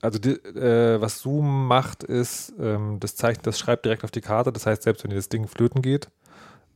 also 0.03 0.19
die, 0.19 0.33
äh, 0.33 1.01
was 1.01 1.21
Zoom 1.21 1.67
macht, 1.67 2.03
ist, 2.03 2.53
ähm, 2.61 2.99
das 3.01 3.17
zeichnet, 3.17 3.47
das 3.47 3.59
schreibt 3.59 3.87
direkt 3.87 4.05
auf 4.05 4.11
die 4.11 4.21
Karte. 4.21 4.53
Das 4.53 4.67
heißt, 4.67 4.83
selbst 4.83 5.03
wenn 5.03 5.11
dir 5.11 5.17
das 5.17 5.31
Ding 5.31 5.47
flöten 5.49 5.81
geht, 5.81 6.11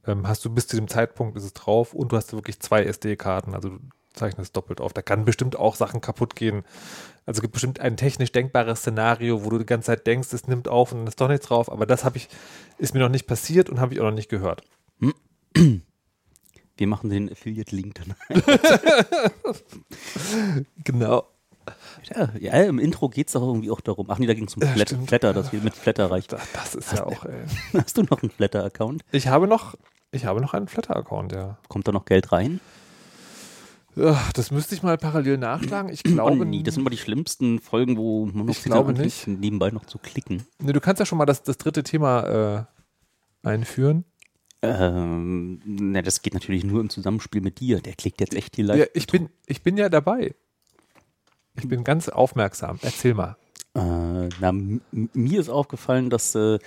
ähm, 0.06 0.26
hast 0.26 0.44
du 0.44 0.50
bis 0.50 0.66
zu 0.66 0.76
dem 0.76 0.88
Zeitpunkt 0.88 1.36
ist 1.36 1.44
es 1.44 1.52
drauf 1.52 1.94
und 1.94 2.12
du 2.12 2.16
hast 2.16 2.32
wirklich 2.32 2.60
zwei 2.60 2.84
SD-Karten. 2.84 3.54
Also 3.54 3.70
du 3.70 3.78
zeichnest 4.12 4.56
doppelt 4.56 4.80
auf. 4.80 4.92
Da 4.92 5.02
kann 5.02 5.24
bestimmt 5.24 5.56
auch 5.56 5.74
Sachen 5.74 6.00
kaputt 6.00 6.36
gehen. 6.36 6.64
Also 7.26 7.38
es 7.38 7.42
gibt 7.42 7.52
bestimmt 7.52 7.80
ein 7.80 7.96
technisch 7.96 8.32
denkbares 8.32 8.80
Szenario, 8.80 9.44
wo 9.44 9.50
du 9.50 9.58
die 9.58 9.66
ganze 9.66 9.86
Zeit 9.86 10.06
denkst, 10.06 10.32
es 10.32 10.46
nimmt 10.46 10.68
auf 10.68 10.92
und 10.92 10.98
dann 10.98 11.06
ist 11.06 11.20
doch 11.20 11.28
nichts 11.28 11.46
drauf. 11.46 11.70
Aber 11.70 11.86
das 11.86 12.04
habe 12.04 12.16
ich, 12.16 12.28
ist 12.78 12.94
mir 12.94 13.00
noch 13.00 13.08
nicht 13.08 13.26
passiert 13.26 13.68
und 13.68 13.80
habe 13.80 13.94
ich 13.94 14.00
auch 14.00 14.04
noch 14.04 14.12
nicht 14.12 14.28
gehört. 14.28 14.62
Wir 16.76 16.86
machen 16.88 17.10
den 17.10 17.30
Affiliate-Link 17.30 17.94
dann. 17.94 18.14
Genau. 20.84 21.24
Ja, 22.08 22.30
ja, 22.38 22.52
im 22.64 22.78
Intro 22.78 23.08
geht 23.08 23.28
es 23.28 23.32
doch 23.34 23.42
irgendwie 23.42 23.70
auch 23.70 23.80
darum. 23.80 24.06
Ach 24.10 24.18
nee, 24.18 24.26
da 24.26 24.34
ging 24.34 24.46
es 24.46 24.54
um 24.56 24.62
Ja, 24.62 24.68
Flat 24.68 24.88
stimmt. 24.88 25.08
Flatter, 25.08 25.32
dass 25.32 25.52
wir 25.52 25.60
mit 25.60 25.74
Flatter 25.74 26.10
reicht. 26.10 26.32
Das, 26.32 26.40
das 26.52 26.74
ist 26.74 26.92
ja 26.92 27.04
auch, 27.06 27.24
ey. 27.24 27.44
Hast 27.74 27.96
du 27.96 28.02
noch 28.02 28.22
einen 28.22 28.30
Flatter-Account? 28.30 29.02
Ich 29.12 29.28
habe 29.28 29.46
noch, 29.46 29.74
ich 30.12 30.24
habe 30.24 30.40
noch 30.40 30.54
einen 30.54 30.68
Flatter-Account, 30.68 31.32
ja. 31.32 31.58
Kommt 31.68 31.86
da 31.88 31.92
noch 31.92 32.04
Geld 32.04 32.32
rein? 32.32 32.60
Ach, 33.96 34.32
das 34.32 34.50
müsste 34.50 34.74
ich 34.74 34.82
mal 34.82 34.98
parallel 34.98 35.38
nachschlagen. 35.38 35.92
Ich 35.92 36.02
Oh 36.06 36.10
glaube 36.10 36.44
nee, 36.44 36.62
das 36.64 36.74
sind 36.74 36.82
immer 36.82 36.90
die 36.90 36.98
schlimmsten 36.98 37.60
Folgen, 37.60 37.96
wo 37.96 38.26
man 38.26 38.46
noch 38.46 38.52
Ich 38.54 38.62
glaube 38.64 38.92
nicht. 38.92 39.28
nebenbei 39.28 39.70
noch 39.70 39.84
zu 39.86 39.98
klicken. 39.98 40.44
Nee, 40.58 40.72
du 40.72 40.80
kannst 40.80 40.98
ja 40.98 41.06
schon 41.06 41.16
mal 41.18 41.26
das, 41.26 41.44
das 41.44 41.58
dritte 41.58 41.84
Thema 41.84 42.66
äh, 43.44 43.48
einführen. 43.48 44.04
Ähm, 44.62 45.60
na, 45.64 46.02
das 46.02 46.22
geht 46.22 46.34
natürlich 46.34 46.64
nur 46.64 46.80
im 46.80 46.90
Zusammenspiel 46.90 47.40
mit 47.40 47.60
dir. 47.60 47.80
Der 47.80 47.92
klickt 47.94 48.20
jetzt 48.20 48.34
echt 48.34 48.56
hier 48.56 48.64
live. 48.64 48.78
Ja, 48.78 48.86
ich, 48.94 49.06
bin, 49.06 49.28
ich 49.46 49.62
bin 49.62 49.76
ja 49.76 49.88
dabei. 49.88 50.34
Ich 51.56 51.68
bin 51.68 51.84
ganz 51.84 52.08
aufmerksam. 52.08 52.78
Erzähl 52.82 53.14
mal. 53.14 53.36
Äh, 53.74 54.28
na, 54.40 54.52
mir 54.52 55.40
ist 55.40 55.48
aufgefallen, 55.48 56.10
dass 56.10 56.34
äh, 56.34 56.58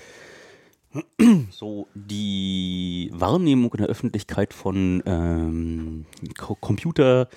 so 1.52 1.88
die 1.94 3.12
Wahrnehmung 3.14 3.72
in 3.74 3.78
der 3.80 3.88
Öffentlichkeit 3.88 4.54
von 4.54 5.04
ähm, 5.06 6.06
Co 6.38 6.56
Computer 6.56 7.28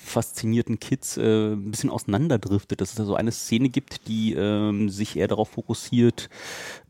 faszinierten 0.00 0.78
Kids 0.78 1.16
äh, 1.16 1.52
ein 1.52 1.70
bisschen 1.72 1.90
auseinanderdriftet, 1.90 2.80
dass 2.80 2.90
es 2.90 2.94
da 2.94 3.04
so 3.04 3.16
eine 3.16 3.32
Szene 3.32 3.68
gibt, 3.68 4.06
die 4.06 4.32
ähm, 4.32 4.88
sich 4.88 5.16
eher 5.16 5.26
darauf 5.26 5.50
fokussiert, 5.50 6.30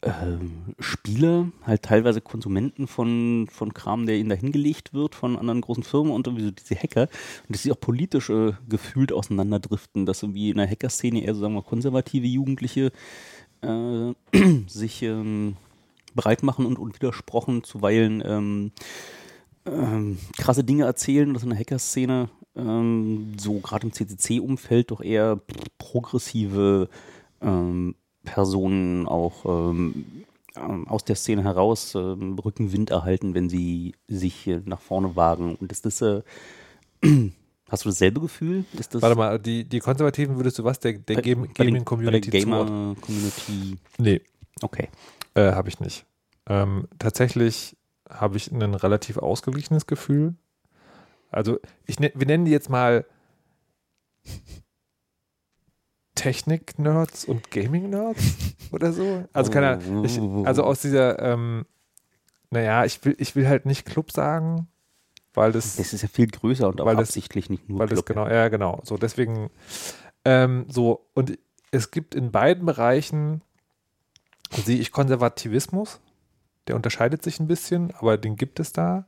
ähm, 0.03 0.75
Spieler, 0.79 1.51
halt 1.65 1.83
teilweise 1.83 2.21
Konsumenten 2.21 2.87
von, 2.87 3.49
von 3.51 3.73
Kram, 3.73 4.05
der 4.05 4.19
ihnen 4.19 4.29
da 4.29 4.37
hingelegt 4.37 4.93
wird 4.93 5.15
von 5.15 5.39
anderen 5.39 5.63
großen 5.63 5.83
Firmen 5.83 6.13
und 6.13 6.27
irgendwie 6.27 6.45
so 6.45 6.51
diese 6.51 6.77
Hacker 6.77 7.09
und 7.49 7.57
dass 7.57 7.63
sie 7.63 7.73
auch 7.73 7.81
politisch 7.81 8.29
äh, 8.29 8.53
gefühlt 8.69 9.13
auseinanderdriften, 9.13 10.05
dass 10.05 10.23
irgendwie 10.23 10.51
in 10.51 10.59
der 10.59 10.69
Hacker-Szene 10.69 11.25
eher 11.25 11.35
so 11.35 11.41
sagen 11.41 11.55
wir 11.55 11.63
konservative 11.63 12.27
Jugendliche 12.27 12.93
äh, 13.63 14.13
sich 14.69 15.03
ähm, 15.03 15.57
bereit 16.15 16.43
machen 16.43 16.67
und 16.67 16.79
unwidersprochen 16.79 17.65
zuweilen 17.65 18.23
ähm, 18.25 18.73
ähm, 19.65 20.19
krasse 20.37 20.65
Dinge 20.65 20.85
erzählen, 20.85 21.33
dass 21.33 21.43
in 21.43 21.51
der 21.51 21.59
Hacker-Szene 21.59 22.29
ähm, 22.59 23.35
so 23.39 23.61
gerade 23.61 23.87
im 23.87 23.93
CCC-Umfeld 23.93 24.91
doch 24.91 25.01
eher 25.01 25.41
progressive 25.79 26.89
ähm, 27.41 27.95
Personen 28.25 29.07
auch 29.07 29.45
ähm, 29.47 30.25
ähm, 30.57 30.89
aus 30.89 31.05
der 31.05 31.17
Szene 31.17 31.45
heraus 31.45 31.95
ähm, 31.95 32.39
Rückenwind 32.39 32.91
erhalten, 32.91 33.35
wenn 33.35 33.49
sie 33.49 33.95
sich 34.09 34.47
äh, 34.47 34.61
nach 34.65 34.81
vorne 34.81 35.17
wagen. 35.17 35.55
Und 35.55 35.73
ist 35.73 35.87
das, 35.87 36.03
äh, 36.03 36.23
hast 37.69 37.85
du 37.85 37.89
dasselbe 37.89 38.21
Gefühl? 38.21 38.65
Ist 38.79 38.95
das 38.95 39.03
Warte 39.03 39.17
mal, 39.17 39.39
die, 39.39 39.65
die 39.65 39.79
Konservativen 39.79 40.37
würdest 40.37 40.59
du 40.59 40.65
was 40.65 40.81
der, 40.81 40.95
der 40.95 41.23
Gaming-Community? 41.23 42.31
Gamer-Community. 42.31 43.79
Nee, 43.99 44.21
Okay. 44.63 44.89
äh, 45.35 45.53
habe 45.53 45.69
ich 45.69 45.79
nicht. 45.81 46.05
Ähm, 46.49 46.89
tatsächlich 46.99 47.77
habe 48.11 48.37
ich 48.37 48.51
ein 48.51 48.75
relativ 48.75 49.19
ausgeglichenes 49.19 49.87
Gefühl. 49.87 50.35
Also, 51.31 51.59
ich, 51.87 52.01
ne, 52.01 52.11
wir 52.15 52.27
nennen 52.27 52.45
die 52.45 52.51
jetzt 52.51 52.71
mal 52.71 53.05
Technik-Nerds 56.15 57.25
und 57.27 57.51
Gaming-Nerds 57.51 58.37
oder 58.73 58.93
so. 58.93 59.25
Also, 59.33 59.51
keine 59.51 59.79
Ahnung. 59.79 60.05
Ich, 60.05 60.19
also 60.47 60.65
aus 60.65 60.81
dieser, 60.81 61.19
ähm, 61.21 61.65
naja, 62.51 62.85
ich 62.85 63.05
will, 63.05 63.15
ich 63.19 63.37
will 63.37 63.47
halt 63.49 63.67
nicht 63.67 63.85
Club 63.87 64.11
sagen, 64.11 64.69
weil 65.35 65.53
das, 65.53 65.77
Das 65.77 65.93
ist 65.93 66.03
ja 66.03 66.09
viel 66.09 66.27
größer 66.27 66.69
und 66.69 66.81
auch 66.81 66.87
Weil 66.87 66.97
das- 66.97 67.11
absichtlich 67.11 67.51
nicht 67.51 67.69
nur 67.69 67.79
weil 67.79 67.89
das 67.89 68.05
Club. 68.05 68.07
genau, 68.07 68.29
ja, 68.29 68.49
genau. 68.49 68.81
So, 68.85 68.97
deswegen, 68.97 69.51
ähm, 70.25 70.67
so, 70.69 71.07
und 71.15 71.39
es 71.71 71.91
gibt 71.91 72.15
in 72.15 72.33
beiden 72.33 72.67
Bereichen, 72.67 73.43
sehe 74.51 74.79
ich 74.79 74.91
Konservativismus, 74.91 76.01
der 76.67 76.75
unterscheidet 76.77 77.23
sich 77.23 77.39
ein 77.39 77.47
bisschen, 77.47 77.95
aber 77.97 78.17
den 78.17 78.37
gibt 78.37 78.59
es 78.59 78.73
da. 78.73 79.07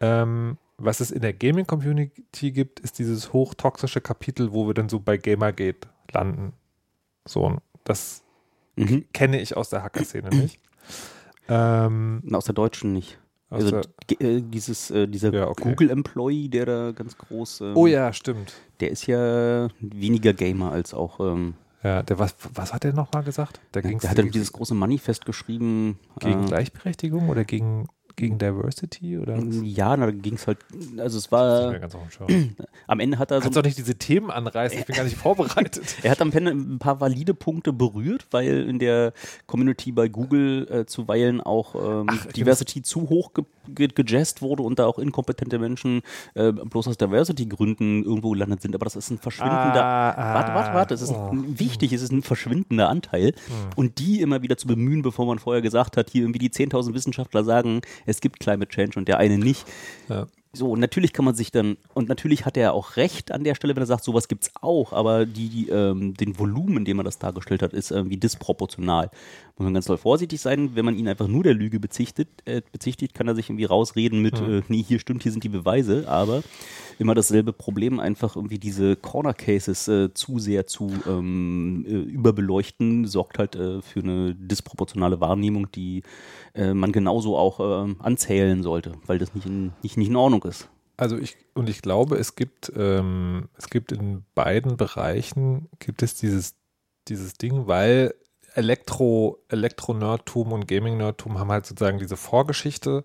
Ähm, 0.00 0.58
was 0.78 1.00
es 1.00 1.10
in 1.10 1.22
der 1.22 1.32
Gaming-Community 1.32 2.52
gibt, 2.52 2.80
ist 2.80 2.98
dieses 2.98 3.32
hochtoxische 3.32 4.00
Kapitel, 4.00 4.52
wo 4.52 4.66
wir 4.66 4.74
dann 4.74 4.88
so 4.88 5.00
bei 5.00 5.16
Gamergate 5.16 5.88
landen. 6.12 6.52
So, 7.26 7.56
das 7.84 8.22
Mhm. 8.76 9.06
kenne 9.12 9.40
ich 9.40 9.56
aus 9.56 9.70
der 9.70 9.82
Hacker-Szene 9.82 10.28
nicht. 10.30 10.60
Ähm, 11.48 12.22
Aus 12.32 12.46
der 12.46 12.54
deutschen 12.54 12.92
nicht. 12.92 13.18
Also 13.50 13.70
der, 13.70 14.20
äh, 14.20 14.42
dieses, 14.42 14.90
äh, 14.90 15.06
dieser 15.06 15.32
Ja, 15.32 15.46
okay. 15.46 15.62
Google-Employee, 15.70 16.48
der 16.48 16.66
da 16.66 16.90
ganz 16.90 17.16
groß, 17.16 17.60
ähm, 17.60 17.76
oh 17.76 17.86
ja, 17.86 18.12
stimmt. 18.12 18.54
der 18.80 18.90
ist 18.90 19.06
ja 19.06 19.68
weniger 19.78 20.32
Gamer 20.32 20.72
als 20.72 20.92
auch, 20.92 21.20
ähm, 21.20 21.54
Ja, 21.84 22.02
der, 22.02 22.18
was, 22.18 22.34
was 22.52 22.74
hat 22.74 22.82
der 22.82 22.92
nochmal 22.94 23.22
gesagt? 23.22 23.60
Da 23.70 23.80
der, 23.80 23.90
ging's 23.90 24.00
der 24.02 24.10
hat 24.10 24.18
dann 24.18 24.32
dieses 24.32 24.52
große 24.52 24.74
Manifest 24.74 25.24
geschrieben. 25.24 26.00
Gegen 26.18 26.42
äh, 26.42 26.46
Gleichberechtigung 26.48 27.28
oder 27.28 27.44
gegen, 27.44 27.86
gegen 28.16 28.38
Diversity? 28.38 29.18
Oder? 29.18 29.38
Ja, 29.62 29.96
da 29.96 30.10
ging 30.10 30.34
es 30.34 30.46
halt, 30.46 30.58
also 30.98 31.18
es 31.18 31.26
Ich 31.26 31.32
war, 31.32 31.78
ganz 31.78 31.96
am 32.86 33.00
Ende 33.00 33.18
hat 33.18 33.30
er 33.30 33.38
so, 33.38 33.42
Kannst 33.44 33.56
doch 33.56 33.62
nicht 33.62 33.78
diese 33.78 33.94
Themen 33.94 34.30
anreißen, 34.30 34.78
ich 34.78 34.86
bin 34.86 34.96
gar 34.96 35.04
nicht 35.04 35.16
vorbereitet. 35.16 35.96
er 36.02 36.10
hat 36.10 36.20
am 36.20 36.32
Ende 36.32 36.50
ein 36.52 36.78
paar 36.78 37.00
valide 37.00 37.34
Punkte 37.34 37.72
berührt, 37.72 38.26
weil 38.30 38.68
in 38.68 38.78
der 38.78 39.12
Community 39.46 39.92
bei 39.92 40.08
Google 40.08 40.66
äh, 40.70 40.86
zuweilen 40.86 41.40
auch 41.40 41.74
ähm, 41.74 42.06
Ach, 42.10 42.26
Diversity 42.26 42.82
zu 42.82 43.08
hoch 43.08 43.34
ge 43.34 43.44
ge 43.68 43.88
gejazzt 43.88 44.42
wurde 44.42 44.62
und 44.62 44.78
da 44.78 44.86
auch 44.86 44.98
inkompetente 44.98 45.58
Menschen 45.58 46.02
äh, 46.34 46.52
bloß 46.52 46.86
aus 46.88 46.96
Diversity-Gründen 46.98 48.04
irgendwo 48.04 48.30
gelandet 48.30 48.62
sind. 48.62 48.74
Aber 48.74 48.84
das 48.84 48.94
ist 48.96 49.10
ein 49.10 49.18
verschwindender 49.18 49.84
Ah, 49.84 50.34
Warte, 50.34 50.54
warte, 50.54 50.74
warte, 50.74 50.94
es 50.94 51.02
ist 51.02 51.10
oh. 51.10 51.30
ein, 51.32 51.58
wichtig, 51.58 51.92
es 51.92 52.02
ist 52.02 52.12
ein 52.12 52.22
verschwindender 52.22 52.88
Anteil. 52.88 53.34
Und 53.74 53.98
die 53.98 54.20
immer 54.20 54.42
wieder 54.42 54.56
zu 54.56 54.66
bemühen, 54.66 55.02
bevor 55.02 55.26
man 55.26 55.38
vorher 55.38 55.62
gesagt 55.62 55.96
hat, 55.96 56.10
hier 56.10 56.22
irgendwie 56.22 56.38
die 56.38 56.50
10.000 56.50 56.94
Wissenschaftler 56.94 57.44
sagen, 57.44 57.80
es 58.06 58.20
gibt 58.20 58.40
Climate 58.40 58.68
Change 58.68 58.98
und 58.98 59.08
der 59.08 59.18
eine 59.18 59.38
nicht. 59.38 59.66
Ja. 60.08 60.26
So, 60.56 60.74
natürlich 60.74 61.12
kann 61.12 61.24
man 61.24 61.34
sich 61.34 61.50
dann, 61.50 61.76
und 61.92 62.08
natürlich 62.08 62.46
hat 62.46 62.56
er 62.56 62.72
auch 62.72 62.96
recht 62.96 63.30
an 63.30 63.44
der 63.44 63.54
Stelle, 63.54 63.76
wenn 63.76 63.82
er 63.82 63.86
sagt, 63.86 64.04
sowas 64.04 64.26
gibt's 64.26 64.50
auch, 64.60 64.92
aber 64.92 65.26
die, 65.26 65.68
ähm, 65.68 66.14
den 66.14 66.38
Volumen, 66.38 66.84
dem 66.86 66.98
er 66.98 67.04
das 67.04 67.18
dargestellt 67.18 67.62
hat, 67.62 67.74
ist 67.74 67.90
irgendwie 67.90 68.16
disproportional. 68.16 69.10
Muss 69.58 69.64
man 69.64 69.74
ganz 69.74 69.86
doll 69.86 69.98
vorsichtig 69.98 70.40
sein, 70.40 70.70
wenn 70.74 70.84
man 70.84 70.96
ihn 70.96 71.08
einfach 71.08 71.28
nur 71.28 71.42
der 71.42 71.54
Lüge 71.54 71.78
bezichtet, 71.78 72.28
äh, 72.46 72.62
bezichtigt, 72.72 73.14
kann 73.14 73.28
er 73.28 73.34
sich 73.34 73.48
irgendwie 73.48 73.64
rausreden 73.64 74.22
mit, 74.22 74.40
äh, 74.40 74.62
nee, 74.68 74.82
hier 74.82 74.98
stimmt, 74.98 75.22
hier 75.22 75.32
sind 75.32 75.44
die 75.44 75.48
Beweise, 75.48 76.08
aber 76.08 76.42
immer 76.98 77.14
dasselbe 77.14 77.52
Problem, 77.52 78.00
einfach 78.00 78.36
irgendwie 78.36 78.58
diese 78.58 78.96
Corner 78.96 79.34
Cases 79.34 79.88
äh, 79.88 80.14
zu 80.14 80.38
sehr 80.38 80.66
zu 80.66 80.90
ähm, 81.06 81.84
äh, 81.86 81.92
überbeleuchten, 81.92 83.06
sorgt 83.06 83.38
halt 83.38 83.56
äh, 83.56 83.82
für 83.82 84.00
eine 84.00 84.34
disproportionale 84.34 85.20
Wahrnehmung, 85.20 85.70
die 85.72 86.02
äh, 86.54 86.72
man 86.72 86.92
genauso 86.92 87.36
auch 87.36 87.84
ähm, 87.84 87.96
anzählen 87.98 88.62
sollte, 88.62 88.92
weil 89.06 89.18
das 89.18 89.34
nicht 89.34 89.46
in, 89.46 89.72
nicht, 89.82 89.96
nicht 89.96 90.08
in 90.08 90.16
Ordnung 90.16 90.44
ist. 90.46 90.68
Also 90.96 91.18
ich, 91.18 91.36
und 91.54 91.68
ich 91.68 91.82
glaube, 91.82 92.16
es 92.16 92.36
gibt, 92.36 92.72
ähm, 92.74 93.48
es 93.58 93.68
gibt 93.68 93.92
in 93.92 94.24
beiden 94.34 94.76
Bereichen, 94.76 95.68
gibt 95.78 96.02
es 96.02 96.14
dieses, 96.14 96.54
dieses 97.08 97.34
Ding, 97.34 97.66
weil 97.66 98.14
Elektro, 98.54 99.38
Elektro-Nerdtum 99.48 100.52
und 100.52 100.66
Gaming-Nerdtum 100.66 101.38
haben 101.38 101.52
halt 101.52 101.66
sozusagen 101.66 101.98
diese 101.98 102.16
Vorgeschichte 102.16 103.04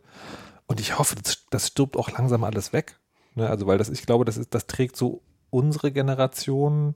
und 0.67 0.79
ich 0.79 0.97
hoffe, 0.97 1.15
das, 1.21 1.45
das 1.49 1.67
stirbt 1.67 1.97
auch 1.97 2.09
langsam 2.11 2.45
alles 2.45 2.71
weg. 2.71 2.97
Ne? 3.35 3.49
Also 3.49 3.67
weil 3.67 3.77
das, 3.77 3.89
ich 3.89 4.05
glaube, 4.05 4.23
das 4.23 4.37
ist, 4.37 4.55
das 4.55 4.67
trägt 4.67 4.95
so 4.95 5.21
unsere 5.49 5.91
Generation 5.91 6.95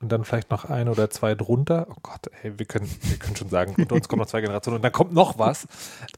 und 0.00 0.12
dann 0.12 0.24
vielleicht 0.24 0.50
noch 0.50 0.66
ein 0.66 0.90
oder 0.90 1.08
zwei 1.08 1.34
drunter. 1.34 1.86
Oh 1.88 1.96
Gott, 2.02 2.30
hey, 2.32 2.58
wir 2.58 2.66
können, 2.66 2.86
wir 3.00 3.16
können 3.16 3.36
schon 3.36 3.48
sagen, 3.48 3.74
unter 3.78 3.94
uns 3.94 4.08
kommen 4.08 4.20
noch 4.20 4.26
zwei 4.26 4.42
Generationen 4.42 4.76
und 4.76 4.82
dann 4.82 4.92
kommt 4.92 5.14
noch 5.14 5.38
was. 5.38 5.66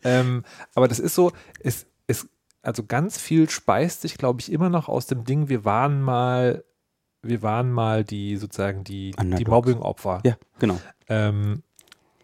Ähm, 0.02 0.45
aber 0.75 0.88
das 0.88 0.99
ist 0.99 1.14
so, 1.14 1.30
es, 1.61 1.87
also 2.66 2.85
ganz 2.85 3.18
viel 3.18 3.49
speist 3.49 4.02
sich, 4.02 4.18
glaube 4.18 4.40
ich, 4.40 4.50
immer 4.50 4.68
noch 4.68 4.88
aus 4.88 5.06
dem 5.06 5.25
Ding, 5.25 5.49
wir 5.49 5.64
waren 5.64 6.02
mal, 6.02 6.64
wir 7.23 7.42
waren 7.42 7.70
mal 7.70 8.02
die 8.02 8.37
sozusagen 8.37 8.82
die, 8.82 9.12
die. 9.12 9.44
Mobbing-Opfer. 9.44 10.20
Ja, 10.25 10.37
genau. 10.58 10.80
Ähm, 11.08 11.62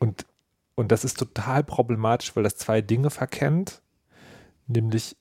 und, 0.00 0.26
und 0.74 0.90
das 0.90 1.04
ist 1.04 1.18
total 1.18 1.62
problematisch, 1.62 2.34
weil 2.34 2.42
das 2.42 2.56
zwei 2.56 2.80
Dinge 2.80 3.10
verkennt, 3.10 3.82
nämlich 4.66 5.16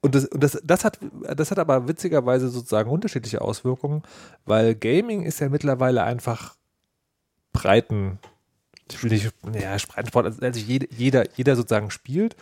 und 0.00 0.14
das, 0.14 0.26
und 0.26 0.42
das, 0.42 0.60
das, 0.62 0.84
hat, 0.84 0.98
das 1.34 1.50
hat 1.50 1.58
aber 1.58 1.88
witzigerweise 1.88 2.48
sozusagen 2.48 2.90
unterschiedliche 2.90 3.40
Auswirkungen, 3.40 4.02
weil 4.44 4.74
Gaming 4.74 5.22
ist 5.22 5.40
ja 5.40 5.48
mittlerweile 5.48 6.04
einfach 6.04 6.56
breiten, 7.54 8.18
ich 8.90 9.02
will 9.02 9.10
nicht, 9.10 9.32
ja, 9.58 9.76
Breitensport, 9.88 10.26
also 10.26 10.42
also 10.42 10.60
jeder, 10.60 11.24
jeder 11.36 11.56
sozusagen 11.56 11.90
spielt. 11.90 12.36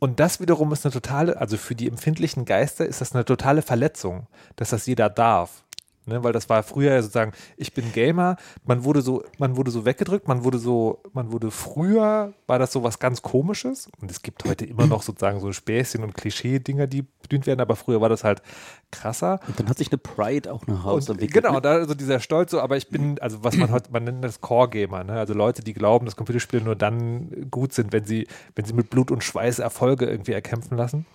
Und 0.00 0.18
das 0.18 0.40
wiederum 0.40 0.72
ist 0.72 0.84
eine 0.86 0.94
totale, 0.94 1.38
also 1.38 1.58
für 1.58 1.74
die 1.74 1.86
empfindlichen 1.86 2.46
Geister 2.46 2.86
ist 2.86 3.02
das 3.02 3.14
eine 3.14 3.26
totale 3.26 3.60
Verletzung, 3.60 4.26
dass 4.56 4.70
das 4.70 4.86
jeder 4.86 5.10
darf. 5.10 5.62
Ne, 6.10 6.24
weil 6.24 6.32
das 6.32 6.48
war 6.48 6.64
früher 6.64 6.92
ja 6.92 7.02
sozusagen, 7.02 7.32
ich 7.56 7.72
bin 7.72 7.92
Gamer, 7.92 8.36
man 8.64 8.82
wurde 8.82 9.00
so, 9.00 9.22
man 9.38 9.56
wurde 9.56 9.70
so 9.70 9.84
weggedrückt, 9.84 10.26
man 10.26 10.42
wurde 10.42 10.58
so, 10.58 11.00
man 11.12 11.30
wurde 11.30 11.52
früher, 11.52 12.32
war 12.48 12.58
das 12.58 12.72
so 12.72 12.82
was 12.82 12.98
ganz 12.98 13.22
komisches 13.22 13.88
und 14.00 14.10
es 14.10 14.22
gibt 14.22 14.44
heute 14.44 14.64
immer 14.66 14.88
noch 14.88 15.02
sozusagen 15.02 15.38
so 15.38 15.52
Späßchen 15.52 16.02
und 16.02 16.14
Klischee-Dinger, 16.14 16.88
die 16.88 17.02
bedient 17.22 17.46
werden, 17.46 17.60
aber 17.60 17.76
früher 17.76 18.00
war 18.00 18.08
das 18.08 18.24
halt 18.24 18.42
krasser. 18.90 19.38
Und 19.46 19.60
dann 19.60 19.68
hat 19.68 19.78
sich 19.78 19.92
eine 19.92 19.98
Pride 19.98 20.52
auch 20.52 20.66
nach 20.66 20.82
Hause 20.82 21.12
Und, 21.12 21.20
entwickelt. 21.20 21.44
genau, 21.44 21.54
ne? 21.54 21.60
da 21.60 21.72
also 21.74 21.94
dieser 21.94 22.18
Stolz 22.18 22.50
so, 22.50 22.60
aber 22.60 22.76
ich 22.76 22.88
bin, 22.88 23.20
also 23.20 23.44
was 23.44 23.56
man 23.56 23.70
heute, 23.70 23.92
man 23.92 24.02
nennt 24.02 24.24
das 24.24 24.40
Core-Gamer, 24.40 25.04
ne? 25.04 25.12
Also 25.12 25.32
Leute, 25.32 25.62
die 25.62 25.74
glauben, 25.74 26.06
dass 26.06 26.16
Computerspiele 26.16 26.64
nur 26.64 26.74
dann 26.74 27.48
gut 27.52 27.72
sind, 27.72 27.92
wenn 27.92 28.04
sie, 28.04 28.26
wenn 28.56 28.64
sie 28.64 28.72
mit 28.72 28.90
Blut 28.90 29.12
und 29.12 29.22
Schweiß 29.22 29.60
Erfolge 29.60 30.06
irgendwie 30.06 30.32
erkämpfen 30.32 30.76
lassen. 30.76 31.06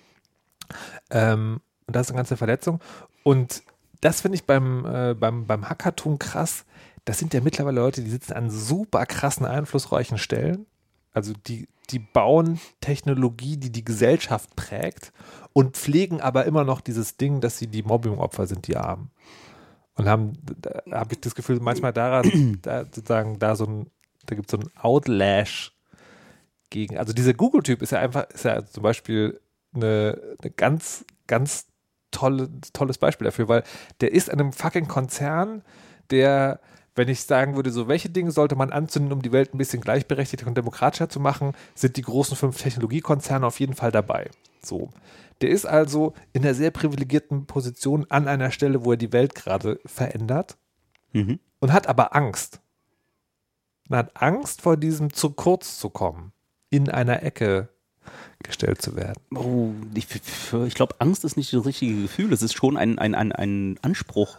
Ähm, 1.09 1.59
und 1.85 1.95
das 1.95 2.07
ist 2.07 2.11
eine 2.11 2.19
ganze 2.19 2.37
Verletzung. 2.37 2.79
Und 3.23 3.63
das 4.01 4.21
finde 4.21 4.35
ich 4.35 4.45
beim, 4.45 4.85
äh, 4.85 5.13
beim, 5.13 5.45
beim 5.45 5.69
Hackathon 5.69 6.19
krass. 6.19 6.65
Das 7.05 7.19
sind 7.19 7.33
ja 7.33 7.41
mittlerweile 7.41 7.81
Leute, 7.81 8.01
die 8.01 8.09
sitzen 8.09 8.33
an 8.33 8.49
super 8.49 9.05
krassen, 9.05 9.45
einflussreichen 9.45 10.17
Stellen. 10.17 10.65
Also 11.13 11.33
die, 11.47 11.67
die 11.91 11.99
bauen 11.99 12.59
Technologie, 12.81 13.57
die 13.57 13.71
die 13.71 13.85
Gesellschaft 13.85 14.55
prägt 14.55 15.13
und 15.53 15.77
pflegen 15.77 16.19
aber 16.19 16.45
immer 16.45 16.63
noch 16.63 16.81
dieses 16.81 17.17
Ding, 17.17 17.41
dass 17.41 17.57
sie 17.57 17.67
die 17.67 17.83
Mobbing-Opfer 17.83 18.47
sind, 18.47 18.67
die 18.67 18.75
Armen. 18.75 19.11
Und 19.95 20.09
haben, 20.09 20.33
da 20.59 20.81
habe 20.91 21.13
ich 21.13 21.21
das 21.21 21.35
Gefühl, 21.35 21.59
manchmal 21.61 21.93
daran, 21.93 22.59
da 22.61 22.83
sozusagen, 22.83 23.39
da 23.39 23.55
so 23.55 23.65
ein, 23.65 23.91
da 24.25 24.35
gibt 24.35 24.47
es 24.47 24.51
so 24.51 24.57
ein 24.57 24.69
Outlash 24.77 25.71
gegen. 26.69 26.97
Also 26.97 27.13
dieser 27.13 27.33
Google-Typ 27.33 27.81
ist 27.81 27.91
ja 27.91 27.99
einfach, 27.99 28.29
ist 28.29 28.43
ja 28.43 28.65
zum 28.65 28.83
Beispiel 28.83 29.39
eine, 29.73 30.19
eine 30.41 30.51
ganz, 30.51 31.05
ganz 31.27 31.67
tolle, 32.15 32.49
tolles 32.73 32.97
Beispiel 32.97 33.25
dafür, 33.25 33.47
weil 33.47 33.63
der 34.01 34.11
ist 34.13 34.29
an 34.31 34.39
einem 34.39 34.53
fucking 34.53 34.87
Konzern, 34.87 35.63
der, 36.09 36.59
wenn 36.95 37.09
ich 37.09 37.23
sagen 37.23 37.55
würde, 37.55 37.71
so 37.71 37.87
welche 37.87 38.09
Dinge 38.09 38.31
sollte 38.31 38.55
man 38.55 38.71
anzünden, 38.71 39.11
um 39.11 39.21
die 39.21 39.31
Welt 39.31 39.53
ein 39.53 39.57
bisschen 39.57 39.81
gleichberechtigter 39.81 40.47
und 40.47 40.55
demokratischer 40.55 41.09
zu 41.09 41.19
machen, 41.19 41.53
sind 41.75 41.97
die 41.97 42.01
großen 42.01 42.37
fünf 42.37 42.61
Technologiekonzerne 42.61 43.45
auf 43.45 43.59
jeden 43.59 43.75
Fall 43.75 43.91
dabei. 43.91 44.29
So. 44.63 44.89
Der 45.41 45.49
ist 45.49 45.65
also 45.65 46.13
in 46.31 46.43
einer 46.43 46.53
sehr 46.53 46.71
privilegierten 46.71 47.45
Position 47.45 48.05
an 48.09 48.27
einer 48.27 48.51
Stelle, 48.51 48.85
wo 48.85 48.91
er 48.91 48.97
die 48.97 49.11
Welt 49.11 49.35
gerade 49.35 49.79
verändert 49.85 50.57
Mhm. 51.11 51.39
und 51.59 51.73
hat 51.73 51.87
aber 51.87 52.15
Angst. 52.15 52.61
Und 53.89 53.97
hat 53.97 54.21
Angst 54.21 54.61
vor 54.61 54.77
diesem 54.77 55.13
zu 55.13 55.31
kurz 55.31 55.77
zu 55.79 55.89
kommen, 55.89 56.31
in 56.69 56.89
einer 56.89 57.23
Ecke 57.23 57.69
gestellt 58.43 58.81
zu 58.81 58.95
werden. 58.95 59.21
Oh, 59.33 59.71
ich, 59.93 60.07
ich 60.67 60.75
glaube, 60.75 60.95
Angst 60.99 61.25
ist 61.25 61.37
nicht 61.37 61.53
das 61.53 61.65
richtige 61.65 62.01
Gefühl. 62.01 62.31
Es 62.33 62.41
ist 62.41 62.53
schon 62.53 62.77
ein, 62.77 62.99
ein, 62.99 63.15
ein, 63.15 63.31
ein 63.31 63.79
Anspruch, 63.81 64.37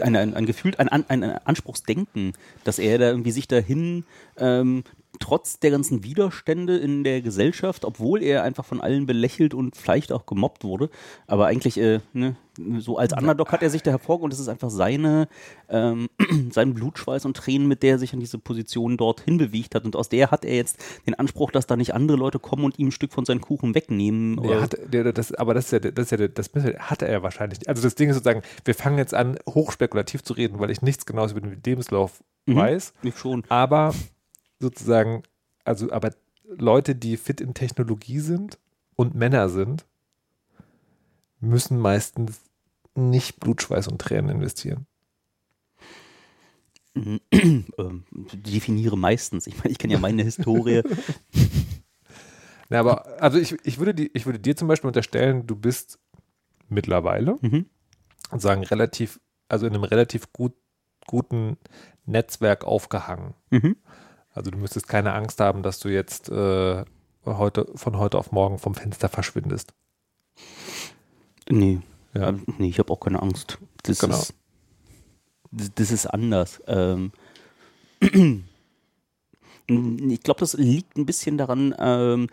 ein, 0.00 0.16
ein, 0.16 0.34
ein 0.34 0.46
Gefühl, 0.46 0.74
ein, 0.78 0.88
ein, 0.88 1.08
ein 1.08 1.24
Anspruchsdenken, 1.24 2.32
dass 2.64 2.78
er 2.78 2.98
da 2.98 3.08
irgendwie 3.08 3.32
sich 3.32 3.48
dahin, 3.48 4.04
ähm, 4.38 4.84
trotz 5.20 5.58
der 5.60 5.70
ganzen 5.70 6.04
Widerstände 6.04 6.76
in 6.76 7.04
der 7.04 7.22
Gesellschaft, 7.22 7.84
obwohl 7.84 8.22
er 8.22 8.42
einfach 8.42 8.64
von 8.64 8.80
allen 8.80 9.06
belächelt 9.06 9.54
und 9.54 9.76
vielleicht 9.76 10.12
auch 10.12 10.26
gemobbt 10.26 10.64
wurde, 10.64 10.90
aber 11.26 11.46
eigentlich 11.46 11.78
äh, 11.78 12.00
ne, 12.12 12.36
so 12.78 12.98
als 12.98 13.12
Underdog 13.12 13.50
hat 13.52 13.62
er 13.62 13.70
sich 13.70 13.82
da 13.82 13.90
hervorgehoben 13.90 14.26
und 14.26 14.32
es 14.32 14.38
ist 14.40 14.48
einfach 14.48 14.70
seine, 14.70 15.28
ähm, 15.68 16.08
sein 16.50 16.74
Blutschweiß 16.74 17.24
und 17.24 17.36
Tränen, 17.36 17.66
mit 17.68 17.82
der 17.82 17.92
er 17.92 17.98
sich 17.98 18.12
an 18.12 18.20
diese 18.20 18.38
Position 18.38 18.96
dorthin 18.96 19.38
bewegt 19.38 19.74
hat 19.74 19.84
und 19.84 19.96
aus 19.96 20.08
der 20.08 20.30
hat 20.30 20.44
er 20.44 20.56
jetzt 20.56 20.78
den 21.06 21.14
Anspruch, 21.14 21.50
dass 21.50 21.66
da 21.66 21.76
nicht 21.76 21.94
andere 21.94 22.16
Leute 22.16 22.38
kommen 22.38 22.64
und 22.64 22.78
ihm 22.78 22.88
ein 22.88 22.92
Stück 22.92 23.12
von 23.12 23.24
seinem 23.24 23.40
Kuchen 23.40 23.74
wegnehmen. 23.74 24.40
Der 24.42 24.60
hat, 24.62 24.76
der, 24.92 25.12
das, 25.12 25.32
aber 25.34 25.54
das 25.54 25.66
ist 25.66 25.72
ja, 25.72 25.78
das 25.90 26.12
ist 26.12 26.18
ja 26.18 26.28
das 26.28 26.50
hatte 26.78 27.06
er 27.08 27.22
wahrscheinlich. 27.22 27.60
nicht. 27.60 27.68
Also 27.68 27.82
das 27.82 27.94
Ding 27.94 28.08
ist 28.10 28.16
sozusagen, 28.16 28.42
wir 28.64 28.74
fangen 28.74 28.98
jetzt 28.98 29.14
an, 29.14 29.38
hochspekulativ 29.48 30.22
zu 30.22 30.34
reden, 30.34 30.58
weil 30.60 30.70
ich 30.70 30.82
nichts 30.82 31.06
Genaues 31.06 31.32
über 31.32 31.40
den 31.40 31.60
Lebenslauf 31.64 32.22
Mhm. 32.46 32.56
weiß. 32.56 32.92
ich 33.02 33.16
schon. 33.16 33.42
Aber 33.48 33.94
sozusagen, 34.64 35.22
also 35.64 35.92
aber 35.92 36.14
Leute, 36.48 36.94
die 36.94 37.16
fit 37.16 37.40
in 37.40 37.54
Technologie 37.54 38.18
sind 38.20 38.58
und 38.96 39.14
Männer 39.14 39.48
sind, 39.48 39.84
müssen 41.40 41.78
meistens 41.78 42.40
nicht 42.94 43.40
Blutschweiß 43.40 43.88
und 43.88 44.00
Tränen 44.00 44.30
investieren. 44.30 44.86
ähm, 46.94 48.04
definiere 48.32 48.96
meistens. 48.96 49.46
Ich 49.46 49.58
meine, 49.58 49.70
ich 49.70 49.78
kenne 49.78 49.94
ja 49.94 49.98
meine 49.98 50.22
Historie. 50.22 50.82
Na, 52.70 52.78
aber 52.80 53.20
also 53.20 53.38
ich, 53.38 53.56
ich, 53.64 53.78
würde 53.78 53.94
die, 53.94 54.10
ich 54.14 54.26
würde 54.26 54.38
dir 54.38 54.56
zum 54.56 54.68
Beispiel 54.68 54.88
unterstellen, 54.88 55.46
du 55.46 55.56
bist 55.56 55.98
mittlerweile 56.68 57.36
Mhm. 57.42 57.66
und 58.30 58.40
sagen 58.40 58.62
relativ, 58.64 59.20
also 59.48 59.66
in 59.66 59.74
einem 59.74 59.84
relativ 59.84 60.32
gut, 60.32 60.54
guten 61.06 61.58
Netzwerk 62.06 62.64
aufgehangen. 62.64 63.34
Mhm. 63.50 63.76
Also 64.34 64.50
du 64.50 64.58
müsstest 64.58 64.88
keine 64.88 65.14
Angst 65.14 65.40
haben, 65.40 65.62
dass 65.62 65.78
du 65.78 65.88
jetzt 65.88 66.28
äh, 66.28 66.84
heute 67.24 67.66
von 67.74 67.98
heute 67.98 68.18
auf 68.18 68.32
morgen 68.32 68.58
vom 68.58 68.74
Fenster 68.74 69.08
verschwindest. 69.08 69.72
Nee, 71.48 71.80
Ja. 72.14 72.28
Ähm, 72.28 72.44
nee, 72.58 72.68
ich 72.68 72.78
habe 72.78 72.92
auch 72.92 73.00
keine 73.00 73.22
Angst. 73.22 73.58
Das 73.84 74.00
Genau. 74.00 74.16
ist 74.16 74.34
das, 75.50 75.70
das 75.74 75.90
ist 75.92 76.06
anders. 76.06 76.62
Ähm, 76.66 77.12
ich 78.00 78.42
glaube, 80.22 80.40
das 80.40 80.54
liegt 80.54 80.96
ein 80.96 81.06
bisschen 81.06 81.38
daran, 81.38 81.74
ähm, 81.78 82.28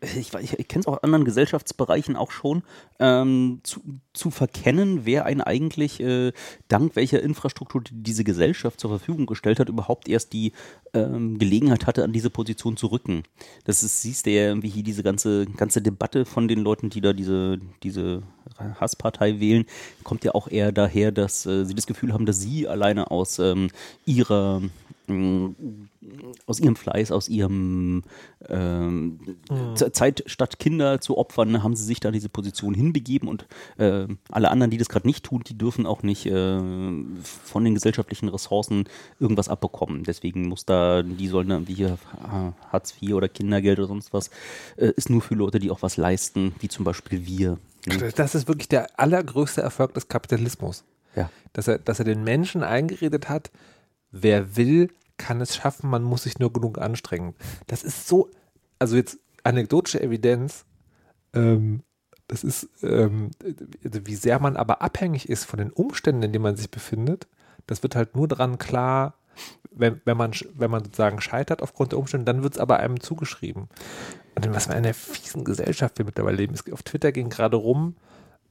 ich, 0.00 0.32
ich 0.34 0.68
kenne 0.68 0.80
es 0.80 0.86
auch 0.86 0.98
in 0.98 1.04
anderen 1.04 1.24
Gesellschaftsbereichen 1.24 2.16
auch 2.16 2.30
schon, 2.30 2.62
ähm, 2.98 3.60
zu, 3.62 3.80
zu 4.12 4.30
verkennen, 4.30 5.04
wer 5.04 5.26
einen 5.26 5.40
eigentlich 5.40 6.00
äh, 6.00 6.32
dank 6.68 6.96
welcher 6.96 7.22
Infrastruktur 7.22 7.82
die 7.82 8.02
diese 8.02 8.24
Gesellschaft 8.24 8.80
zur 8.80 8.90
Verfügung 8.90 9.26
gestellt 9.26 9.60
hat, 9.60 9.68
überhaupt 9.68 10.08
erst 10.08 10.32
die 10.32 10.52
ähm, 10.94 11.38
Gelegenheit 11.38 11.86
hatte, 11.86 12.02
an 12.02 12.12
diese 12.12 12.30
Position 12.30 12.76
zu 12.76 12.88
rücken. 12.88 13.24
Das 13.64 13.82
ist, 13.82 14.02
siehst 14.02 14.26
du 14.26 14.30
ja 14.30 14.48
irgendwie 14.48 14.68
hier 14.68 14.82
diese 14.82 15.02
ganze, 15.02 15.46
ganze 15.46 15.82
Debatte 15.82 16.24
von 16.24 16.48
den 16.48 16.60
Leuten, 16.60 16.90
die 16.90 17.00
da 17.00 17.12
diese, 17.12 17.60
diese 17.82 18.22
Hasspartei 18.58 19.38
wählen, 19.38 19.66
kommt 20.02 20.24
ja 20.24 20.34
auch 20.34 20.48
eher 20.48 20.72
daher, 20.72 21.12
dass 21.12 21.46
äh, 21.46 21.64
sie 21.64 21.74
das 21.74 21.86
Gefühl 21.86 22.12
haben, 22.12 22.26
dass 22.26 22.40
sie 22.40 22.66
alleine 22.66 23.10
aus 23.10 23.38
ähm, 23.38 23.68
ihrer 24.06 24.62
aus 26.46 26.60
ihrem 26.60 26.76
Fleiß, 26.76 27.12
aus 27.12 27.28
ihrem 27.28 28.02
ähm, 28.48 29.20
Z- 29.74 29.94
Zeit 29.94 30.22
statt 30.26 30.58
Kinder 30.58 31.00
zu 31.00 31.18
opfern, 31.18 31.62
haben 31.62 31.76
sie 31.76 31.84
sich 31.84 32.00
da 32.00 32.10
diese 32.10 32.28
Position 32.28 32.74
hinbegeben 32.74 33.28
und 33.28 33.46
äh, 33.78 34.06
alle 34.30 34.50
anderen, 34.50 34.70
die 34.70 34.78
das 34.78 34.88
gerade 34.88 35.06
nicht 35.06 35.24
tun, 35.24 35.42
die 35.46 35.56
dürfen 35.56 35.86
auch 35.86 36.02
nicht 36.02 36.26
äh, 36.26 36.58
von 37.44 37.64
den 37.64 37.74
gesellschaftlichen 37.74 38.28
Ressourcen 38.28 38.84
irgendwas 39.18 39.48
abbekommen. 39.48 40.04
Deswegen 40.04 40.48
muss 40.48 40.64
da, 40.64 41.02
die 41.02 41.28
sollen 41.28 41.48
dann 41.48 41.68
wie 41.68 41.74
hier 41.74 41.98
Hartz 42.72 42.94
IV 43.00 43.14
oder 43.14 43.28
Kindergeld 43.28 43.78
oder 43.78 43.88
sonst 43.88 44.12
was, 44.12 44.30
äh, 44.76 44.92
ist 44.96 45.10
nur 45.10 45.22
für 45.22 45.34
Leute, 45.34 45.58
die 45.58 45.70
auch 45.70 45.82
was 45.82 45.96
leisten, 45.96 46.54
wie 46.60 46.68
zum 46.68 46.84
Beispiel 46.84 47.26
wir. 47.26 47.58
ne? 47.86 48.12
Das 48.14 48.34
ist 48.34 48.48
wirklich 48.48 48.68
der 48.68 48.98
allergrößte 48.98 49.60
Erfolg 49.60 49.94
des 49.94 50.08
Kapitalismus. 50.08 50.84
Ja. 51.16 51.28
Dass 51.52 51.66
er, 51.66 51.78
dass 51.78 51.98
er 51.98 52.04
den 52.04 52.22
Menschen 52.22 52.62
eingeredet 52.62 53.28
hat, 53.28 53.50
wer 54.10 54.56
will, 54.56 54.90
kann 55.16 55.40
es 55.40 55.54
schaffen, 55.54 55.90
man 55.90 56.02
muss 56.02 56.22
sich 56.22 56.38
nur 56.38 56.52
genug 56.52 56.78
anstrengen. 56.78 57.34
Das 57.66 57.82
ist 57.82 58.08
so, 58.08 58.30
also 58.78 58.96
jetzt 58.96 59.18
anekdotische 59.44 60.00
Evidenz, 60.00 60.64
ähm, 61.34 61.82
das 62.26 62.44
ist, 62.44 62.68
ähm, 62.82 63.30
wie 63.82 64.14
sehr 64.14 64.38
man 64.38 64.56
aber 64.56 64.82
abhängig 64.82 65.28
ist 65.28 65.44
von 65.44 65.58
den 65.58 65.72
Umständen, 65.72 66.22
in 66.22 66.32
denen 66.32 66.44
man 66.44 66.56
sich 66.56 66.70
befindet, 66.70 67.26
das 67.66 67.82
wird 67.82 67.96
halt 67.96 68.14
nur 68.14 68.28
dran 68.28 68.58
klar, 68.58 69.14
wenn, 69.72 70.00
wenn, 70.04 70.16
man, 70.16 70.32
wenn 70.54 70.70
man 70.70 70.84
sozusagen 70.84 71.20
scheitert 71.20 71.62
aufgrund 71.62 71.92
der 71.92 71.98
Umstände, 71.98 72.24
dann 72.24 72.42
wird 72.42 72.54
es 72.54 72.60
aber 72.60 72.78
einem 72.78 73.00
zugeschrieben. 73.00 73.68
Und 74.34 74.46
in 74.46 74.54
was 74.54 74.66
für 74.66 74.74
einer 74.74 74.94
fiesen 74.94 75.44
Gesellschaft 75.44 75.98
wir 75.98 76.04
mittlerweile 76.04 76.36
leben. 76.36 76.54
Es, 76.54 76.70
auf 76.72 76.82
Twitter 76.82 77.12
ging 77.12 77.30
gerade 77.30 77.56
rum, 77.56 77.96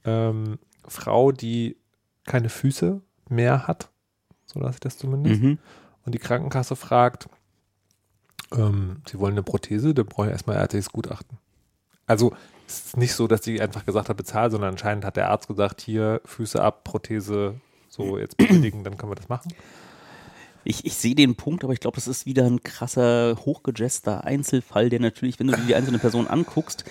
ähm, 0.04 0.58
Frau, 0.86 1.32
die 1.32 1.76
keine 2.24 2.48
Füße 2.48 3.00
mehr 3.28 3.66
hat, 3.66 3.90
so 4.52 4.60
lasse 4.60 4.74
ich 4.74 4.80
das 4.80 4.98
zumindest, 4.98 5.40
Mhm. 5.42 5.58
und 6.04 6.14
die 6.14 6.18
Krankenkasse 6.18 6.76
fragt, 6.76 7.28
ähm, 8.52 9.02
sie 9.08 9.18
wollen 9.18 9.34
eine 9.34 9.42
Prothese, 9.42 9.94
dann 9.94 10.06
brauche 10.06 10.26
ich 10.26 10.32
erstmal 10.32 10.56
ärztliches 10.56 10.90
Gutachten. 10.90 11.38
Also 12.06 12.32
es 12.66 12.86
ist 12.86 12.96
nicht 12.96 13.14
so, 13.14 13.26
dass 13.28 13.44
sie 13.44 13.60
einfach 13.60 13.86
gesagt 13.86 14.08
hat, 14.08 14.16
bezahl, 14.16 14.50
sondern 14.50 14.72
anscheinend 14.72 15.04
hat 15.04 15.16
der 15.16 15.30
Arzt 15.30 15.46
gesagt, 15.48 15.80
hier 15.80 16.20
Füße 16.24 16.60
ab, 16.60 16.82
Prothese, 16.84 17.54
so 17.88 18.18
jetzt 18.18 18.36
bestätigen, 18.36 18.82
dann 18.84 18.96
können 18.96 19.12
wir 19.12 19.16
das 19.16 19.28
machen. 19.28 19.52
Ich, 20.64 20.84
ich 20.84 20.94
sehe 20.96 21.14
den 21.14 21.36
Punkt, 21.36 21.64
aber 21.64 21.72
ich 21.72 21.80
glaube, 21.80 21.94
das 21.94 22.06
ist 22.08 22.26
wieder 22.26 22.44
ein 22.44 22.62
krasser, 22.62 23.36
hochgejester 23.46 24.24
Einzelfall, 24.24 24.90
der 24.90 25.00
natürlich, 25.00 25.38
wenn 25.40 25.46
du 25.46 25.56
dir 25.56 25.64
die 25.66 25.74
einzelne 25.74 25.98
Person 25.98 26.26
anguckst, 26.26 26.84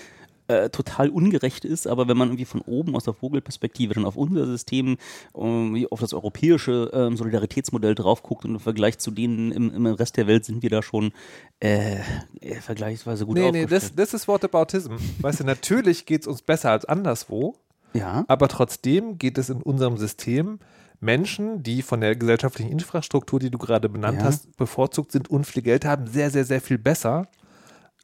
äh, 0.50 0.70
total 0.70 1.10
ungerecht 1.10 1.64
ist, 1.64 1.88
aber 1.88 2.08
wenn 2.08 2.18
man 2.18 2.30
irgendwie 2.30 2.46
von 2.46 2.62
oben 2.62 2.96
aus 2.96 3.04
der 3.04 3.14
Vogelperspektive 3.14 3.94
dann 3.94 4.06
auf 4.06 4.16
unser 4.16 4.46
System, 4.46 4.98
ähm, 5.38 5.88
auf 5.92 6.00
das 6.00 6.14
europäische 6.14 6.90
ähm, 6.94 7.16
Solidaritätsmodell 7.16 7.96
drauf 7.96 8.24
guckt 8.24 8.46
und 8.46 8.56
im 8.56 8.60
Vergleich 8.60 8.98
zu 8.98 9.12
denen 9.12 9.52
im, 9.52 9.74
im 9.74 9.86
Rest 9.86 10.18
der 10.18 10.28
Welt 10.28 10.46
sind 10.46 10.64
wir 10.64 10.70
da 10.70 10.82
schon 10.82 11.12
äh, 11.60 11.98
äh, 12.42 12.56
vergleichsweise 12.56 13.26
gut 13.26 13.38
nee, 13.38 13.52
nee, 13.52 13.62
das, 13.66 13.84
aufgestellt. 13.86 14.00
das 14.00 14.14
ist 14.14 14.28
Whataboutism. 14.28 14.94
Weißt 15.22 15.40
du, 15.40 15.44
natürlich 15.44 16.06
geht 16.06 16.22
es 16.22 16.28
uns 16.28 16.42
besser 16.42 16.72
als 16.72 16.86
anderswo, 16.86 17.56
ja, 17.94 18.26
aber 18.28 18.48
trotzdem 18.48 19.18
geht 19.18 19.38
es 19.38 19.50
in 19.50 19.62
unserem 19.62 19.98
System 19.98 20.60
Menschen, 21.00 21.64
die 21.64 21.82
von 21.82 22.02
der 22.02 22.16
gesellschaftlichen 22.16 22.72
Infrastruktur, 22.72 23.40
die 23.40 23.50
du 23.50 23.58
gerade 23.58 23.88
benannt 23.88 24.20
Ja. 24.20 24.26
hast, 24.26 24.58
bevorzugt 24.58 25.12
sind 25.12 25.30
und 25.30 25.46
viel 25.46 25.62
Geld 25.62 25.86
haben, 25.86 26.08
sehr, 26.08 26.30
sehr, 26.30 26.44
sehr 26.44 26.60
viel 26.60 26.78
besser 26.78 27.28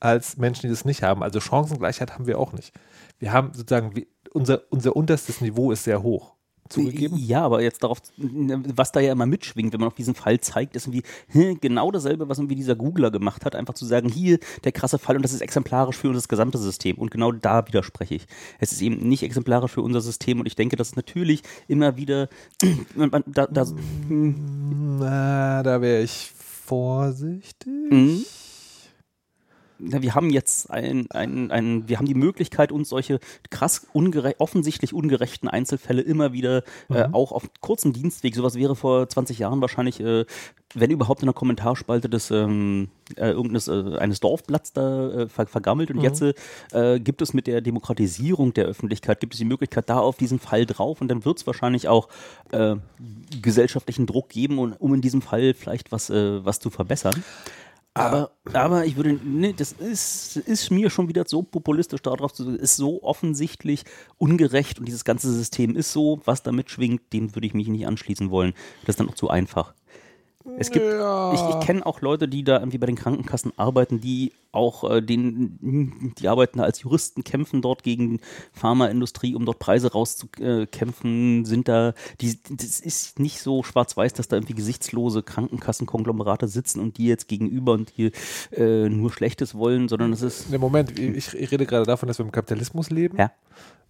als 0.06 0.38
Menschen, 0.38 0.64
die 0.64 0.70
das 0.70 0.86
nicht 0.86 1.04
haben. 1.04 1.24
Also 1.24 1.40
Chancengleichheit 1.40 2.14
haben 2.14 2.28
wir 2.28 2.40
auch 2.40 2.54
nicht. 2.54 2.74
Wir 3.20 3.34
haben 3.34 3.52
sozusagen, 3.54 4.06
unser, 4.34 4.62
unser 4.70 4.96
unterstes 4.96 5.42
Niveau 5.42 5.72
ist 5.72 5.84
sehr 5.84 6.04
hoch. 6.04 6.36
zugegeben. 6.70 7.18
Ja, 7.18 7.44
aber 7.44 7.62
jetzt 7.62 7.84
darauf, 7.84 8.02
was 8.18 8.92
da 8.92 9.00
ja 9.00 9.12
immer 9.12 9.26
mitschwingt, 9.26 9.72
wenn 9.74 9.80
man 9.80 9.88
auf 9.88 9.96
diesen 9.96 10.16
Fall 10.16 10.40
zeigt, 10.40 10.76
ist 10.76 10.88
irgendwie 10.88 11.58
genau 11.62 11.92
dasselbe, 11.92 12.28
was 12.28 12.38
irgendwie 12.38 12.56
dieser 12.56 12.76
Googler 12.76 13.12
gemacht 13.12 13.46
hat, 13.46 13.56
einfach 13.56 13.74
zu 13.76 13.86
sagen, 13.86 14.10
hier 14.10 14.40
der 14.64 14.72
krasse 14.72 15.00
Fall 15.00 15.16
und 15.16 15.22
das 15.22 15.34
ist 15.34 15.42
exemplarisch 15.42 15.98
für 15.98 16.12
das 16.14 16.28
gesamte 16.28 16.58
System. 16.58 16.98
Und 16.98 17.12
genau 17.12 17.32
da 17.32 17.68
widerspreche 17.68 18.16
ich. 18.16 18.28
Es 18.60 18.72
ist 18.72 18.82
eben 18.82 19.08
nicht 19.08 19.24
exemplarisch 19.24 19.72
für 19.72 19.82
unser 19.82 20.02
System 20.02 20.40
und 20.40 20.48
ich 20.48 20.56
denke, 20.56 20.76
dass 20.76 20.90
es 20.90 20.96
natürlich 20.96 21.44
immer 21.68 21.98
wieder, 21.98 22.30
da, 23.28 23.48
da, 23.48 23.66
Na, 24.10 25.64
da 25.64 25.82
wäre 25.82 26.02
ich 26.02 26.32
vorsichtig. 26.66 27.92
Mhm. 27.92 28.26
Na, 29.88 30.02
wir 30.02 30.16
haben 30.16 30.30
jetzt 30.30 30.70
ein, 30.72 31.10
ein, 31.12 31.52
ein, 31.52 31.88
wir 31.88 31.98
haben 31.98 32.06
die 32.06 32.16
Möglichkeit, 32.16 32.72
uns 32.72 32.90
solche 32.90 33.20
krass 33.50 33.88
ungere 33.94 34.36
offensichtlich 34.40 34.94
ungerechten 34.94 35.48
Einzelfälle 35.48 36.02
immer 36.02 36.34
wieder 36.34 36.64
äh, 36.90 37.08
auch 37.12 37.32
auf 37.32 37.50
kurzem 37.62 37.94
Dienstweg, 37.94 38.36
sowas 38.36 38.56
wäre 38.56 38.76
vor 38.76 39.08
20 39.08 39.40
Jahren 39.40 39.62
wahrscheinlich, 39.62 40.00
äh, 40.00 40.26
wenn 40.74 40.92
überhaupt 40.92 41.22
in 41.22 41.28
der 41.28 41.34
Kommentarspalte 41.34 42.10
des 42.10 42.32
ähm, 42.32 42.90
äh, 43.16 43.30
irgendeines 43.30 43.68
äh, 43.68 43.98
eines 43.98 44.20
Dorfblatts 44.20 44.74
da 44.74 45.10
äh, 45.10 45.28
ver 45.28 45.48
vergammelt. 45.48 45.90
Und 45.90 46.02
jetzt 46.02 46.22
äh, 46.22 47.00
gibt 47.00 47.22
es 47.22 47.34
mit 47.34 47.48
der 47.48 47.62
Demokratisierung 47.62 48.54
der 48.54 48.66
Öffentlichkeit 48.66 49.20
gibt 49.20 49.34
es 49.34 49.40
die 49.40 49.46
Möglichkeit 49.46 49.90
da 49.90 50.00
auf 50.00 50.18
diesen 50.18 50.40
Fall 50.40 50.66
drauf. 50.66 51.02
Und 51.02 51.08
dann 51.08 51.24
wird 51.24 51.38
es 51.38 51.48
wahrscheinlich 51.48 51.88
auch 51.88 52.10
äh, 52.52 52.76
gesellschaftlichen 53.42 54.06
Druck 54.06 54.30
geben, 54.30 54.60
um, 54.60 54.74
um 54.74 54.94
in 54.94 55.02
diesem 55.02 55.22
Fall 55.22 55.54
vielleicht 55.54 55.92
was 55.92 56.10
äh, 56.10 56.44
was 56.44 56.60
zu 56.60 56.70
verbessern. 56.70 57.24
Aber, 57.98 58.32
aber 58.52 58.86
ich 58.86 58.98
würde, 58.98 59.18
ne, 59.24 59.54
das 59.54 59.72
ist, 59.72 60.36
ist 60.36 60.70
mir 60.70 60.90
schon 60.90 61.08
wieder 61.08 61.24
so 61.26 61.44
populistisch 61.44 62.02
darauf 62.02 62.34
zu 62.34 62.58
ist 62.58 62.76
so 62.76 63.02
offensichtlich 63.04 63.86
ungerecht 64.18 64.80
und 64.80 64.86
dieses 64.86 65.06
ganze 65.06 65.32
System 65.32 65.78
ist 65.78 65.94
so, 65.94 66.20
was 66.26 66.44
damit 66.44 66.70
schwingt, 66.70 67.14
dem 67.14 67.34
würde 67.36 67.48
ich 67.48 67.54
mich 67.54 67.70
nicht 67.70 67.88
anschließen 67.88 68.30
wollen. 68.32 68.54
Das 68.82 68.96
ist 68.96 69.00
dann 69.00 69.08
auch 69.08 69.16
zu 69.16 69.30
einfach. 69.30 69.74
Es 70.58 70.72
gibt, 70.72 70.86
Ja. 70.86 71.34
ich, 71.34 71.42
ich 71.56 71.60
kenne 71.66 71.86
auch 71.86 72.02
Leute, 72.02 72.28
die 72.28 72.44
da 72.44 72.60
irgendwie 72.60 72.78
bei 72.78 72.86
den 72.86 72.96
Krankenkassen 72.96 73.52
arbeiten, 73.58 74.00
die 74.00 74.32
auch 74.52 74.90
äh, 74.90 75.02
den, 75.02 76.14
die 76.18 76.28
arbeiten 76.28 76.60
da 76.60 76.64
als 76.64 76.82
Juristen, 76.82 77.24
kämpfen 77.24 77.62
dort 77.62 77.84
gegen 77.84 78.20
Pharmaindustrie, 78.54 79.36
um 79.36 79.46
dort 79.46 79.60
Preise 79.60 79.92
rauszukämpfen, 79.92 81.46
sind 81.46 81.68
da, 81.68 81.94
die, 82.22 82.40
das 82.50 82.80
ist 82.80 83.20
nicht 83.20 83.42
so 83.42 83.64
schwarz-weiß, 83.64 84.14
dass 84.14 84.28
da 84.28 84.38
irgendwie 84.38 84.54
gesichtslose 84.56 85.24
Krankenkassenkonglomerate 85.24 86.48
sitzen 86.48 86.80
und 86.80 86.98
die 86.98 87.08
jetzt 87.08 87.28
gegenüber 87.28 87.74
und 87.74 87.98
die 87.98 88.12
äh, 88.52 88.88
nur 88.90 89.12
Schlechtes 89.12 89.56
wollen, 89.56 89.88
sondern 89.90 90.14
es 90.14 90.22
ist, 90.22 90.50
Ne, 90.52 90.58
Moment, 90.58 90.98
ich, 90.98 91.34
ich 91.34 91.52
rede 91.52 91.66
gerade 91.66 91.86
davon, 91.86 92.08
dass 92.08 92.20
wir 92.20 92.26
im 92.26 92.32
Kapitalismus 92.32 92.90
leben. 92.90 93.18
ja, 93.18 93.32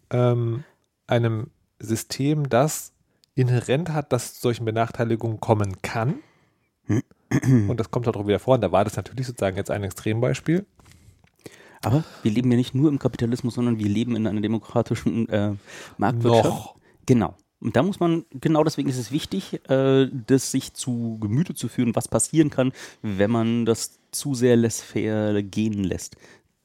Ähm, 0.09 0.63
einem 1.07 1.47
System, 1.79 2.49
das 2.49 2.93
inhärent 3.35 3.89
hat, 3.89 4.13
dass 4.13 4.39
solchen 4.39 4.65
Benachteiligungen 4.65 5.39
kommen 5.39 5.81
kann. 5.81 6.15
Und 7.67 7.79
das 7.79 7.91
kommt 7.91 8.05
halt 8.05 8.15
auch 8.17 8.27
wieder 8.27 8.39
vor. 8.39 8.55
Und 8.55 8.61
da 8.61 8.71
war 8.71 8.83
das 8.83 8.95
natürlich 8.95 9.27
sozusagen 9.27 9.57
jetzt 9.57 9.71
ein 9.71 9.83
Extrembeispiel. 9.83 10.65
aber 11.83 12.03
wir 12.23 12.31
leben 12.31 12.51
ja 12.51 12.57
nicht 12.57 12.75
nur 12.75 12.89
im 12.89 12.99
Kapitalismus, 12.99 13.55
sondern 13.55 13.79
wir 13.79 13.89
leben 13.89 14.15
in 14.15 14.27
einer 14.27 14.41
demokratischen 14.41 15.27
äh, 15.29 15.53
Marktwirtschaft. 15.97 16.45
Noch. 16.45 16.75
Genau. 17.05 17.35
Und 17.59 17.75
da 17.75 17.83
muss 17.83 17.99
man, 17.99 18.25
genau 18.31 18.63
deswegen 18.63 18.89
ist 18.89 18.97
es 18.97 19.11
wichtig, 19.11 19.59
äh, 19.69 20.07
das 20.11 20.51
sich 20.51 20.73
zu 20.73 21.17
Gemüte 21.19 21.55
zu 21.55 21.67
führen, 21.67 21.95
was 21.95 22.07
passieren 22.07 22.49
kann, 22.49 22.73
wenn 23.01 23.31
man 23.31 23.65
das 23.65 23.99
zu 24.11 24.35
sehr 24.35 24.55
laissez-faire 24.55 25.41
gehen 25.41 25.83
lässt. 25.83 26.15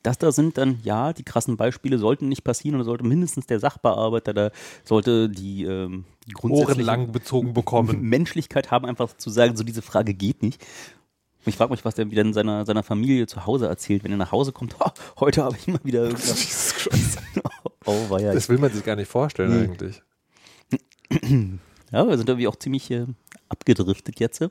Das 0.03 0.17
da 0.19 0.33
sind 0.33 0.57
dann, 0.57 0.79
ja, 0.83 1.13
die 1.13 1.25
krassen 1.25 1.57
Beispiele 1.57 1.99
sollten 1.99 2.29
nicht 2.29 2.43
passieren 2.43 2.79
und 2.79 2.85
sollte 2.85 3.05
mindestens 3.05 3.47
der 3.47 3.61
Sachbearbeiter, 3.61 4.33
da 4.33 4.51
sollte 4.83 5.29
die, 5.29 5.65
ähm, 5.65 6.05
die 6.27 6.33
grundsätzliche 6.33 7.07
bezogen 7.09 7.53
bekommen. 7.53 8.01
Menschlichkeit 8.01 8.71
haben, 8.71 8.87
einfach 8.87 9.15
zu 9.17 9.29
sagen, 9.31 9.57
so 9.57 9.65
diese 9.65 9.83
Frage 9.83 10.15
geht 10.15 10.43
nicht. 10.43 10.65
Ich 11.47 11.57
frage 11.57 11.71
mich, 11.73 11.85
was 11.85 11.95
der 11.95 12.11
wieder 12.11 12.23
in 12.23 12.33
seiner, 12.35 12.67
seiner 12.67 12.83
Familie 12.83 13.27
zu 13.27 13.47
Hause 13.47 13.67
erzählt, 13.67 14.05
wenn 14.05 14.11
er 14.11 14.19
nach 14.19 14.33
Hause 14.33 14.53
kommt. 14.53 14.79
"Ha, 14.81 14.93
heute 15.19 15.43
habe 15.45 15.57
ich 15.57 15.67
mal 15.69 15.81
wieder. 15.85 16.09
Jesus 16.11 16.75
Christ. 16.75 17.19
oh, 17.87 18.11
war 18.11 18.21
ja. 18.21 18.33
Das 18.35 18.49
will 18.49 18.59
man 18.59 18.71
sich 18.73 18.85
gar 18.85 18.97
nicht 18.97 19.09
vorstellen 19.09 19.51
Nee. 19.51 19.65
eigentlich. 19.65 20.03
Ja, 21.93 22.07
wir 22.07 22.17
sind 22.17 22.29
irgendwie 22.29 22.47
auch 22.47 22.55
ziemlich 22.55 22.89
äh, 22.93 23.05
abgedriftet 23.49 24.21
jetzt. 24.21 24.47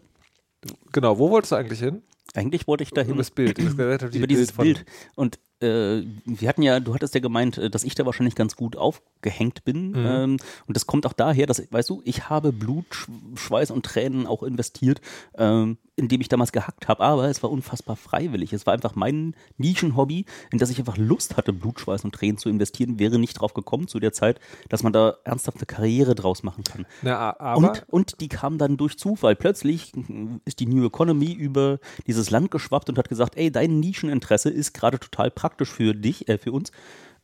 Genau, 0.91 1.17
wo 1.17 1.29
wolltest 1.29 1.53
du 1.53 1.55
eigentlich 1.55 1.79
hin? 1.79 2.01
Eigentlich 2.33 2.67
wollte 2.67 2.83
ich 2.83 2.91
dahin 2.91 3.11
Über 3.11 3.19
das 3.19 3.31
Bild. 3.31 3.57
Das 3.57 3.73
über 4.13 4.27
dieses 4.27 4.51
Bild. 4.53 4.85
Und 5.15 5.39
äh, 5.61 6.03
wir 6.25 6.49
hatten 6.49 6.61
ja, 6.61 6.79
du 6.79 6.93
hattest 6.93 7.13
ja 7.13 7.19
gemeint, 7.19 7.57
äh, 7.57 7.69
dass 7.69 7.83
ich 7.83 7.95
da 7.95 8.05
wahrscheinlich 8.05 8.35
ganz 8.35 8.55
gut 8.55 8.75
aufgehängt 8.75 9.65
bin. 9.65 9.93
Ähm, 9.95 10.37
und 10.67 10.77
das 10.77 10.87
kommt 10.87 11.05
auch 11.05 11.13
daher, 11.13 11.45
dass, 11.45 11.61
weißt 11.71 11.89
du, 11.89 12.01
ich 12.05 12.29
habe 12.29 12.51
Blut, 12.51 12.85
Sch 12.91 13.07
Schweiß 13.35 13.71
und 13.71 13.85
Tränen 13.85 14.25
auch 14.25 14.43
investiert, 14.43 15.01
ähm, 15.37 15.77
indem 15.95 16.21
ich 16.21 16.29
damals 16.29 16.51
gehackt 16.51 16.87
habe. 16.87 17.03
Aber 17.03 17.27
es 17.29 17.43
war 17.43 17.51
unfassbar 17.51 17.95
freiwillig. 17.95 18.53
Es 18.53 18.65
war 18.65 18.73
einfach 18.73 18.95
mein 18.95 19.35
Nischenhobby, 19.57 20.25
in 20.51 20.57
das 20.57 20.69
ich 20.69 20.79
einfach 20.79 20.97
Lust 20.97 21.35
hatte, 21.35 21.51
Blut, 21.51 21.79
Schweiß 21.79 22.05
und 22.05 22.15
Tränen 22.15 22.37
zu 22.37 22.49
investieren. 22.49 22.99
Wäre 22.99 23.19
nicht 23.19 23.33
drauf 23.33 23.53
gekommen 23.53 23.87
zu 23.87 23.99
der 23.99 24.13
Zeit, 24.13 24.39
dass 24.69 24.83
man 24.83 24.93
da 24.93 25.17
ernsthaft 25.25 25.57
eine 25.57 25.65
Karriere 25.65 26.15
draus 26.15 26.43
machen 26.43 26.63
kann. 26.63 26.85
Na, 27.01 27.37
aber 27.39 27.57
Und, 27.57 27.85
und 27.89 28.21
die 28.21 28.29
kam 28.29 28.57
dann 28.57 28.77
durch 28.77 28.97
Zufall. 28.97 29.35
Plötzlich 29.35 29.91
mm, 29.93 30.37
ist 30.45 30.59
die 30.59 30.67
New 30.67 30.85
Economy 30.85 31.33
über 31.33 31.79
dieses 32.07 32.29
Land 32.29 32.51
geschwappt 32.51 32.89
und 32.89 32.97
hat 32.97 33.09
gesagt, 33.09 33.35
ey, 33.35 33.51
dein 33.51 33.79
Nischeninteresse 33.79 34.49
ist 34.49 34.73
gerade 34.73 34.99
total 34.99 35.29
praktisch 35.31 35.48
für 35.57 35.93
dich, 35.93 36.27
äh, 36.27 36.37
für 36.37 36.51
uns. 36.51 36.71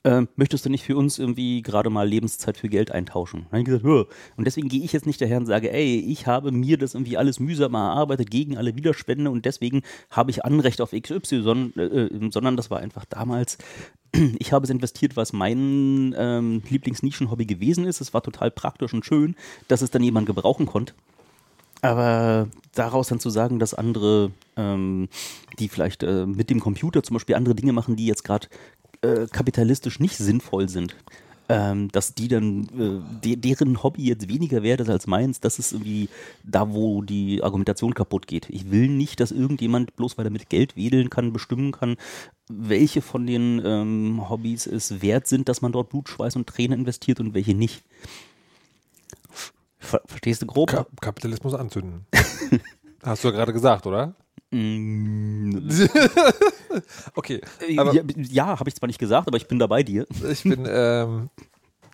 Ähm, 0.03 0.27
möchtest 0.35 0.63
du 0.63 0.69
nicht 0.69 0.83
für 0.83 0.95
uns 0.95 1.17
irgendwie 1.17 1.63
gerade 1.63 1.89
mal 1.89 2.07
Lebenszeit 2.07 2.57
für 2.57 2.69
Geld 2.69 2.91
eintauschen? 2.91 3.47
Ich 3.51 3.65
gesagt, 3.65 3.83
und 3.83 4.45
deswegen 4.45 4.69
gehe 4.69 4.83
ich 4.83 4.93
jetzt 4.93 5.07
nicht 5.07 5.19
daher 5.19 5.37
und 5.37 5.47
sage, 5.47 5.73
ey, 5.73 5.99
ich 5.99 6.27
habe 6.27 6.51
mir 6.51 6.77
das 6.77 6.93
irgendwie 6.93 7.17
alles 7.17 7.39
mühsam 7.39 7.73
erarbeitet 7.73 8.29
gegen 8.29 8.55
alle 8.55 8.75
Widerspände 8.75 9.31
und 9.31 9.45
deswegen 9.45 9.81
habe 10.11 10.29
ich 10.29 10.45
Anrecht 10.45 10.79
auf 10.79 10.91
XY, 10.91 11.41
sondern, 11.41 11.79
äh, 11.79 12.31
sondern 12.31 12.55
das 12.55 12.69
war 12.69 12.81
einfach 12.81 13.05
damals 13.05 13.57
ich 14.39 14.53
habe 14.53 14.63
es 14.63 14.69
investiert, 14.69 15.15
was 15.15 15.33
mein 15.33 16.15
ähm, 16.17 16.61
Lieblingsnischenhobby 16.69 17.45
gewesen 17.45 17.85
ist. 17.85 18.01
Es 18.01 18.13
war 18.13 18.21
total 18.21 18.51
praktisch 18.51 18.93
und 18.93 19.05
schön, 19.05 19.35
dass 19.67 19.81
es 19.81 19.91
dann 19.91 20.03
jemand 20.03 20.25
gebrauchen 20.25 20.65
konnte. 20.65 20.93
Aber 21.81 22.47
daraus 22.73 23.07
dann 23.07 23.19
zu 23.19 23.29
sagen, 23.29 23.59
dass 23.59 23.73
andere, 23.73 24.31
ähm, 24.57 25.09
die 25.59 25.69
vielleicht 25.69 26.03
äh, 26.03 26.25
mit 26.25 26.49
dem 26.49 26.59
Computer 26.59 27.03
zum 27.03 27.15
Beispiel 27.15 27.35
andere 27.35 27.55
Dinge 27.55 27.73
machen, 27.73 27.95
die 27.95 28.05
jetzt 28.05 28.23
gerade 28.23 28.47
äh, 29.01 29.27
kapitalistisch 29.27 29.99
nicht 29.99 30.17
sinnvoll 30.17 30.69
sind, 30.69 30.95
ähm, 31.47 31.89
dass 31.91 32.15
die 32.15 32.27
dann, 32.27 32.63
äh, 32.69 33.21
de 33.23 33.35
deren 33.35 33.83
Hobby 33.83 34.05
jetzt 34.05 34.27
weniger 34.27 34.63
wert 34.63 34.81
ist 34.81 34.89
als 34.89 35.05
meins, 35.05 35.39
das 35.39 35.59
ist 35.59 35.73
irgendwie 35.73 36.09
da, 36.43 36.73
wo 36.73 37.01
die 37.01 37.43
Argumentation 37.43 37.93
kaputt 37.93 38.27
geht. 38.27 38.49
Ich 38.49 38.71
will 38.71 38.87
nicht, 38.87 39.19
dass 39.19 39.31
irgendjemand, 39.31 39.95
bloß 39.95 40.17
weil 40.17 40.25
er 40.25 40.31
mit 40.31 40.49
Geld 40.49 40.75
wedeln 40.75 41.09
kann, 41.09 41.33
bestimmen 41.33 41.71
kann, 41.71 41.97
welche 42.47 43.01
von 43.01 43.27
den 43.27 43.61
ähm, 43.63 44.29
Hobbys 44.29 44.65
es 44.65 45.01
wert 45.01 45.27
sind, 45.27 45.49
dass 45.49 45.61
man 45.61 45.71
dort 45.71 45.89
Blut, 45.89 46.09
Schweiß 46.09 46.35
und 46.35 46.47
Tränen 46.47 46.79
investiert 46.79 47.19
und 47.19 47.33
welche 47.33 47.53
nicht. 47.53 47.83
Ver 49.77 50.01
verstehst 50.05 50.41
du 50.41 50.47
grob? 50.47 50.69
Ka 50.69 50.87
Kapitalismus 50.99 51.53
anzünden. 51.53 52.07
Hast 53.03 53.23
du 53.23 53.27
ja 53.27 53.33
gerade 53.35 53.53
gesagt, 53.53 53.85
oder? 53.85 54.15
Mm, 54.55 55.69
Okay, 57.15 57.41
aber 57.77 57.93
ja, 57.93 58.03
ja 58.15 58.59
habe 58.59 58.69
ich 58.69 58.75
zwar 58.75 58.87
nicht 58.87 58.99
gesagt, 58.99 59.27
aber 59.27 59.35
ich 59.35 59.47
bin 59.47 59.59
da 59.59 59.67
bei 59.67 59.83
dir. 59.83 60.05
ich 60.29 60.43
bin, 60.43 60.65
ähm, 60.67 61.29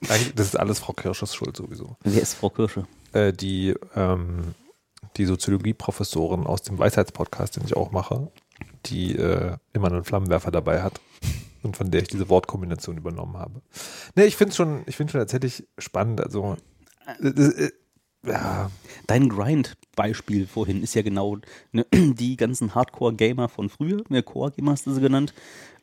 das 0.35 0.47
ist 0.47 0.59
alles 0.59 0.79
Frau 0.79 0.93
Kirsches 0.93 1.33
Schuld 1.33 1.57
sowieso. 1.57 1.97
Wer 2.03 2.21
ist 2.21 2.35
Frau 2.35 2.49
Kirsche? 2.49 2.85
Äh, 3.13 3.33
die, 3.33 3.73
ähm, 3.95 4.53
die 5.17 5.25
Soziologie-Professorin 5.25 6.45
aus 6.45 6.61
dem 6.61 6.77
Weisheitspodcast, 6.77 7.55
den 7.55 7.63
ich 7.65 7.75
auch 7.75 7.91
mache, 7.91 8.31
die 8.85 9.15
äh, 9.15 9.57
immer 9.73 9.87
einen 9.87 10.03
Flammenwerfer 10.03 10.51
dabei 10.51 10.83
hat 10.83 11.01
und 11.63 11.77
von 11.77 11.89
der 11.89 12.03
ich 12.03 12.09
diese 12.09 12.29
Wortkombination 12.29 12.97
übernommen 12.97 13.37
habe. 13.37 13.61
Ne, 14.15 14.25
ich 14.25 14.35
finde 14.35 14.51
es 14.51 14.55
schon, 14.55 14.83
ich 14.85 14.97
finde 14.97 15.13
schon 15.13 15.21
tatsächlich 15.21 15.67
spannend. 15.79 16.21
Also, 16.21 16.57
äh, 17.21 17.27
äh, 17.27 17.71
ja, 18.25 18.69
Dein 19.07 19.29
Grind-Beispiel 19.29 20.47
vorhin 20.47 20.83
ist 20.83 20.93
ja 20.93 21.01
genau 21.01 21.37
ne, 21.71 21.85
die 21.93 22.37
ganzen 22.37 22.75
Hardcore-Gamer 22.75 23.49
von 23.49 23.69
früher, 23.69 24.03
ne, 24.09 24.23
Core-Gamer 24.23 24.71
hast 24.71 24.85
du 24.85 24.93
sie 24.93 25.01
genannt, 25.01 25.33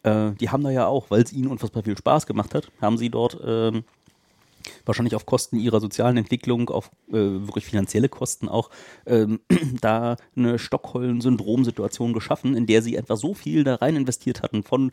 äh, 0.03 0.31
die 0.33 0.51
haben 0.51 0.63
da 0.63 0.71
ja 0.71 0.87
auch, 0.87 1.11
weil 1.11 1.23
es 1.23 1.33
ihnen 1.33 1.49
unfassbar 1.49 1.83
viel 1.83 1.99
Spaß 1.99 2.27
gemacht 2.27 2.55
hat, 2.55 2.71
haben 2.81 2.97
sie 2.97 3.11
dort 3.11 3.39
ähm, 3.45 3.85
wahrscheinlich 4.85 5.15
auf 5.15 5.27
Kosten 5.27 5.59
ihrer 5.59 5.81
sozialen 5.81 6.17
Entwicklung, 6.17 6.71
auf 6.71 6.91
äh, 7.09 7.15
wirklich 7.15 7.65
finanzielle 7.65 8.09
Kosten 8.09 8.49
auch, 8.49 8.71
ähm, 9.07 9.41
da 9.81 10.17
eine 10.37 10.59
Stockholm-Syndrom-Situation 10.59 12.13
geschaffen, 12.13 12.57
in 12.57 12.67
der 12.67 12.83
sie 12.83 12.97
einfach 12.99 13.17
so 13.17 13.35
viel 13.35 13.65
da 13.65 13.77
rein 13.77 13.97
investiert 13.97 14.43
hatten 14.43 14.63
von 14.63 14.93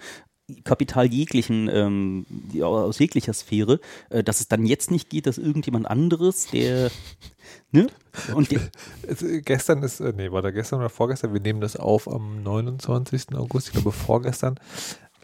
Kapital 0.64 1.08
jeglichen, 1.12 1.70
ähm, 1.72 2.26
aus 2.62 3.00
jeglicher 3.00 3.34
Sphäre, 3.34 3.80
äh, 4.10 4.24
dass 4.24 4.42
es 4.42 4.48
dann 4.48 4.66
jetzt 4.66 4.92
nicht 4.92 5.10
geht, 5.10 5.26
dass 5.26 5.38
irgendjemand 5.38 5.88
anderes, 5.88 6.48
der, 6.48 6.92
ne? 7.72 7.88
Und 8.34 8.52
der, 8.52 8.62
es, 9.08 9.24
äh, 9.24 9.42
gestern 9.42 9.82
ist, 9.84 10.00
äh, 10.00 10.14
nee, 10.16 10.32
war 10.32 10.42
da 10.42 10.52
gestern 10.52 10.80
oder 10.80 10.90
vorgestern, 10.90 11.34
wir 11.34 11.42
nehmen 11.42 11.62
das 11.62 11.76
auf 11.76 12.08
am 12.08 12.44
29. 12.44 13.36
August, 13.36 13.68
ich 13.68 13.74
glaube 13.74 13.92
vorgestern, 13.92 14.60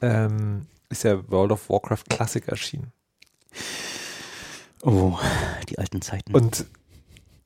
ähm, 0.01 0.65
ist 0.89 1.03
ja 1.03 1.29
World 1.29 1.51
of 1.51 1.69
Warcraft 1.69 2.03
Classic 2.09 2.47
erschienen. 2.47 2.91
Oh, 4.83 5.19
die 5.69 5.77
alten 5.77 6.01
Zeiten. 6.01 6.33
Und 6.33 6.65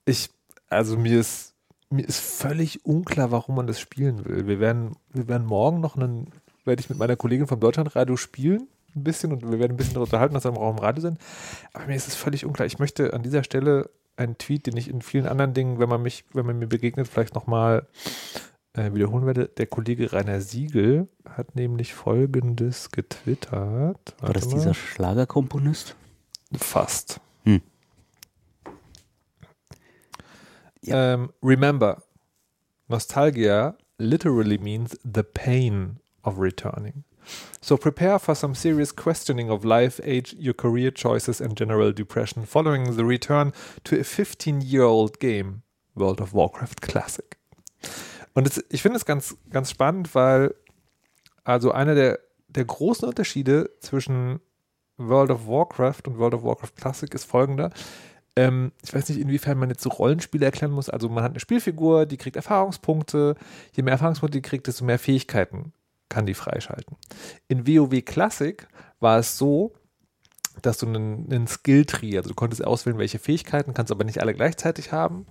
ich, 0.06 0.30
also 0.70 0.98
mir 0.98 1.20
ist, 1.20 1.54
mir 1.90 2.08
ist 2.08 2.20
völlig 2.20 2.86
unklar, 2.86 3.32
warum 3.32 3.56
man 3.56 3.68
das 3.68 3.80
spielen 3.80 4.26
will. 4.26 4.48
Wir 4.48 4.60
werden, 4.60 4.96
wir 5.12 5.28
werden 5.28 5.46
morgen 5.46 5.82
noch 5.82 5.96
einen, 5.96 6.32
werde 6.66 6.82
ich 6.82 6.90
mit 6.90 6.98
meiner 6.98 7.16
Kollegin 7.16 7.48
vom 7.48 7.60
Deutschlandradio 7.60 8.18
spielen, 8.18 8.68
ein 8.96 9.04
bisschen, 9.04 9.32
und 9.32 9.50
wir 9.50 9.60
werden 9.60 9.74
ein 9.74 9.78
bisschen 9.78 9.94
darüber 9.94 10.08
unterhalten, 10.08 10.36
was 10.36 10.46
wir 10.46 10.54
auch 10.54 10.72
im 10.72 10.80
Radio 10.80 11.02
sind. 11.02 11.20
Aber 11.74 11.86
mir 11.88 11.96
ist 11.96 12.08
es 12.08 12.16
völlig 12.16 12.46
unklar. 12.46 12.66
Ich 12.66 12.80
möchte 12.80 13.14
an 13.14 13.24
dieser 13.24 13.44
Stelle 13.44 13.90
einen 14.18 14.38
Tweet, 14.38 14.66
den 14.66 14.78
ich 14.78 14.90
in 14.90 15.02
vielen 15.02 15.28
anderen 15.28 15.54
Dingen, 15.54 15.80
wenn 15.80 15.90
man 15.90 16.02
mich, 16.02 16.26
wenn 16.34 16.46
man 16.46 16.58
mir 16.58 16.68
begegnet, 16.68 17.08
vielleicht 17.08 17.36
nochmal 17.36 17.88
äh, 18.74 18.94
wiederholen 18.94 19.26
werde. 19.26 19.48
Der 19.50 19.68
Kollege 19.68 20.14
Rainer 20.14 20.42
Siegel 20.42 21.10
hat 21.30 21.56
nämlich 21.56 21.94
folgendes 21.94 22.92
getwittert. 22.92 23.52
War 24.20 24.28
Warte 24.30 24.34
das 24.34 24.48
mal. 24.48 24.56
dieser 24.56 24.74
Schlagerkomponist? 24.74 25.96
Fast. 26.54 27.20
Hm. 27.44 27.62
Um, 30.88 31.34
remember, 31.42 32.04
nostalgia 32.88 33.76
literally 33.98 34.58
means 34.58 34.98
the 35.04 35.24
pain 35.24 36.00
of 36.26 36.40
returning. 36.40 37.04
So 37.62 37.78
prepare 37.78 38.20
for 38.20 38.36
some 38.36 38.56
serious 38.56 38.92
questioning 38.92 39.50
of 39.50 39.66
life, 39.66 40.00
age, 40.04 40.36
your 40.38 40.54
career 40.54 40.92
choices, 40.92 41.42
and 41.42 41.58
general 41.58 41.92
depression 41.92 42.46
following 42.46 42.96
the 42.96 43.06
return 43.06 43.54
to 43.84 44.00
a 44.00 44.04
15 44.04 44.62
year 44.62 44.84
old 44.84 45.20
game, 45.20 45.64
World 45.96 46.22
of 46.22 46.34
Warcraft 46.34 46.82
Classic. 46.82 47.38
Und 48.34 48.48
es, 48.48 48.64
ich 48.70 48.82
finde 48.82 48.98
es 48.98 49.06
ganz, 49.06 49.38
ganz 49.50 49.72
spannend, 49.72 50.14
weil 50.14 50.54
also 51.44 51.72
einer 51.72 51.96
der, 51.96 52.20
der 52.50 52.66
großen 52.66 53.08
Unterschiede 53.08 53.70
zwischen 53.80 54.40
World 54.98 55.32
of 55.32 55.48
Warcraft 55.48 56.08
und 56.08 56.18
World 56.18 56.34
of 56.34 56.44
Warcraft 56.44 56.76
Classic 56.76 57.14
ist 57.14 57.26
folgender. 57.26 57.72
Ähm, 58.36 58.72
ich 58.84 58.94
weiß 58.94 59.08
nicht, 59.10 59.20
inwiefern 59.20 59.58
man 59.58 59.70
jetzt 59.70 59.84
so 59.84 59.90
Rollenspiele 59.90 60.46
erklären 60.46 60.72
muss. 60.72 60.90
Also 60.90 61.08
man 61.08 61.24
hat 61.24 61.32
eine 61.32 61.40
Spielfigur, 61.40 62.06
die 62.06 62.18
kriegt 62.18 62.36
Erfahrungspunkte. 62.36 63.36
Je 63.74 63.84
mehr 63.84 63.94
Erfahrungspunkte 63.94 64.40
die 64.40 64.48
kriegt, 64.48 64.68
desto 64.68 64.84
mehr 64.84 65.00
Fähigkeiten 65.00 65.74
kann 66.16 66.26
die 66.26 66.34
freischalten. 66.34 66.96
In 67.50 67.68
WoW 67.68 68.02
Classic 68.06 68.66
war 69.02 69.20
es 69.20 69.38
so, 69.38 69.74
dass 70.62 70.78
du 70.78 70.88
einen, 70.88 71.30
einen 71.30 71.46
Skill-Tree, 71.46 72.16
also 72.16 72.30
du 72.30 72.36
konntest 72.36 72.66
auswählen, 72.66 72.98
welche 72.98 73.20
Fähigkeiten, 73.20 73.74
kannst 73.74 73.92
aber 73.92 74.06
nicht 74.06 74.22
alle 74.22 74.34
gleichzeitig 74.34 74.94
haben. 74.94 75.26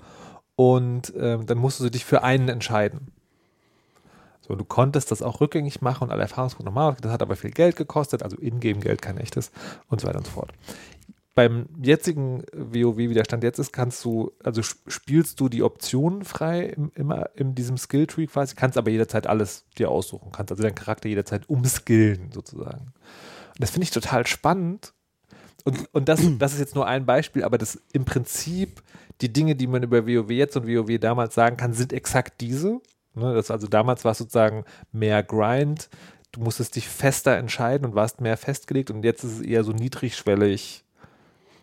Und 0.57 1.15
ähm, 1.17 1.47
dann 1.47 1.57
musstest 1.57 1.87
du 1.87 1.91
dich 1.91 2.05
für 2.05 2.23
einen 2.23 2.51
entscheiden. 2.51 3.13
So, 4.43 4.55
du 4.57 4.65
konntest 4.67 5.11
das 5.11 5.23
auch 5.23 5.41
rückgängig 5.41 5.81
machen 5.81 6.05
und 6.05 6.11
alle 6.11 6.21
Erfahrungspunkte 6.21 6.67
nochmal. 6.67 6.97
Das 7.01 7.11
hat 7.11 7.23
aber 7.23 7.35
viel 7.35 7.51
Geld 7.51 7.77
gekostet, 7.77 8.23
also 8.23 8.37
Ingame-Geld, 8.37 9.01
kein 9.01 9.17
echtes 9.17 9.53
und 9.89 10.03
so 10.03 10.07
weiter 10.07 10.19
und 10.19 10.27
so 10.27 10.33
fort. 10.33 10.53
Beim 11.35 11.67
jetzigen 11.83 12.45
WoW, 12.53 12.97
wie 12.97 13.13
der 13.15 13.25
Stand 13.25 13.43
jetzt 13.43 13.59
ist, 13.59 13.73
kannst 13.73 14.05
du, 14.05 14.33
also 14.43 14.61
sp- 14.63 14.87
spielst 14.89 15.41
du 15.41 15.49
die 15.49 15.63
Optionen 15.63 16.25
frei 16.25 16.67
im, 16.67 16.93
immer 16.95 17.31
in 17.35 17.55
diesem 17.55 17.77
Skill-Tree 17.77 18.27
quasi, 18.27 18.55
kannst 18.55 18.79
aber 18.79 18.91
jederzeit 18.91 19.27
alles 19.27 19.65
dir 19.77 19.91
aussuchen, 19.91 20.31
kannst 20.31 20.53
also 20.53 20.63
deinen 20.63 20.77
Charakter 20.77 21.09
jederzeit 21.09 21.49
umskillen 21.49 22.31
sozusagen. 22.33 22.93
Und 23.49 23.61
das 23.61 23.71
finde 23.71 23.85
ich 23.85 23.91
total 23.91 24.27
spannend. 24.27 24.93
Und, 25.65 25.93
und 25.93 26.09
das, 26.09 26.21
das 26.39 26.53
ist 26.53 26.61
jetzt 26.61 26.75
nur 26.75 26.87
ein 26.87 27.07
Beispiel, 27.07 27.43
aber 27.43 27.59
das 27.59 27.81
im 27.93 28.05
Prinzip 28.05 28.83
die 29.21 29.33
Dinge, 29.33 29.57
die 29.57 29.67
man 29.67 29.83
über 29.83 30.07
WoW 30.07 30.31
jetzt 30.31 30.57
und 30.57 30.69
WoW 30.69 30.99
damals 30.99 31.35
sagen 31.35 31.57
kann, 31.57 31.73
sind 31.73 31.93
exakt 31.93 32.41
diese. 32.41 32.81
Ne, 33.15 33.35
das, 33.35 33.51
also 33.51 33.67
damals 33.67 34.05
war 34.05 34.13
es 34.13 34.19
sozusagen 34.19 34.65
mehr 34.93 35.23
Grind, 35.23 35.89
du 36.33 36.41
musstest 36.41 36.77
dich 36.77 36.89
fester 36.89 37.37
entscheiden 37.37 37.87
und 37.87 37.95
warst 37.95 38.21
mehr 38.21 38.37
festgelegt 38.37 38.91
und 38.91 39.05
jetzt 39.05 39.25
ist 39.25 39.39
es 39.39 39.41
eher 39.41 39.63
so 39.63 39.73
niedrigschwellig, 39.73 40.84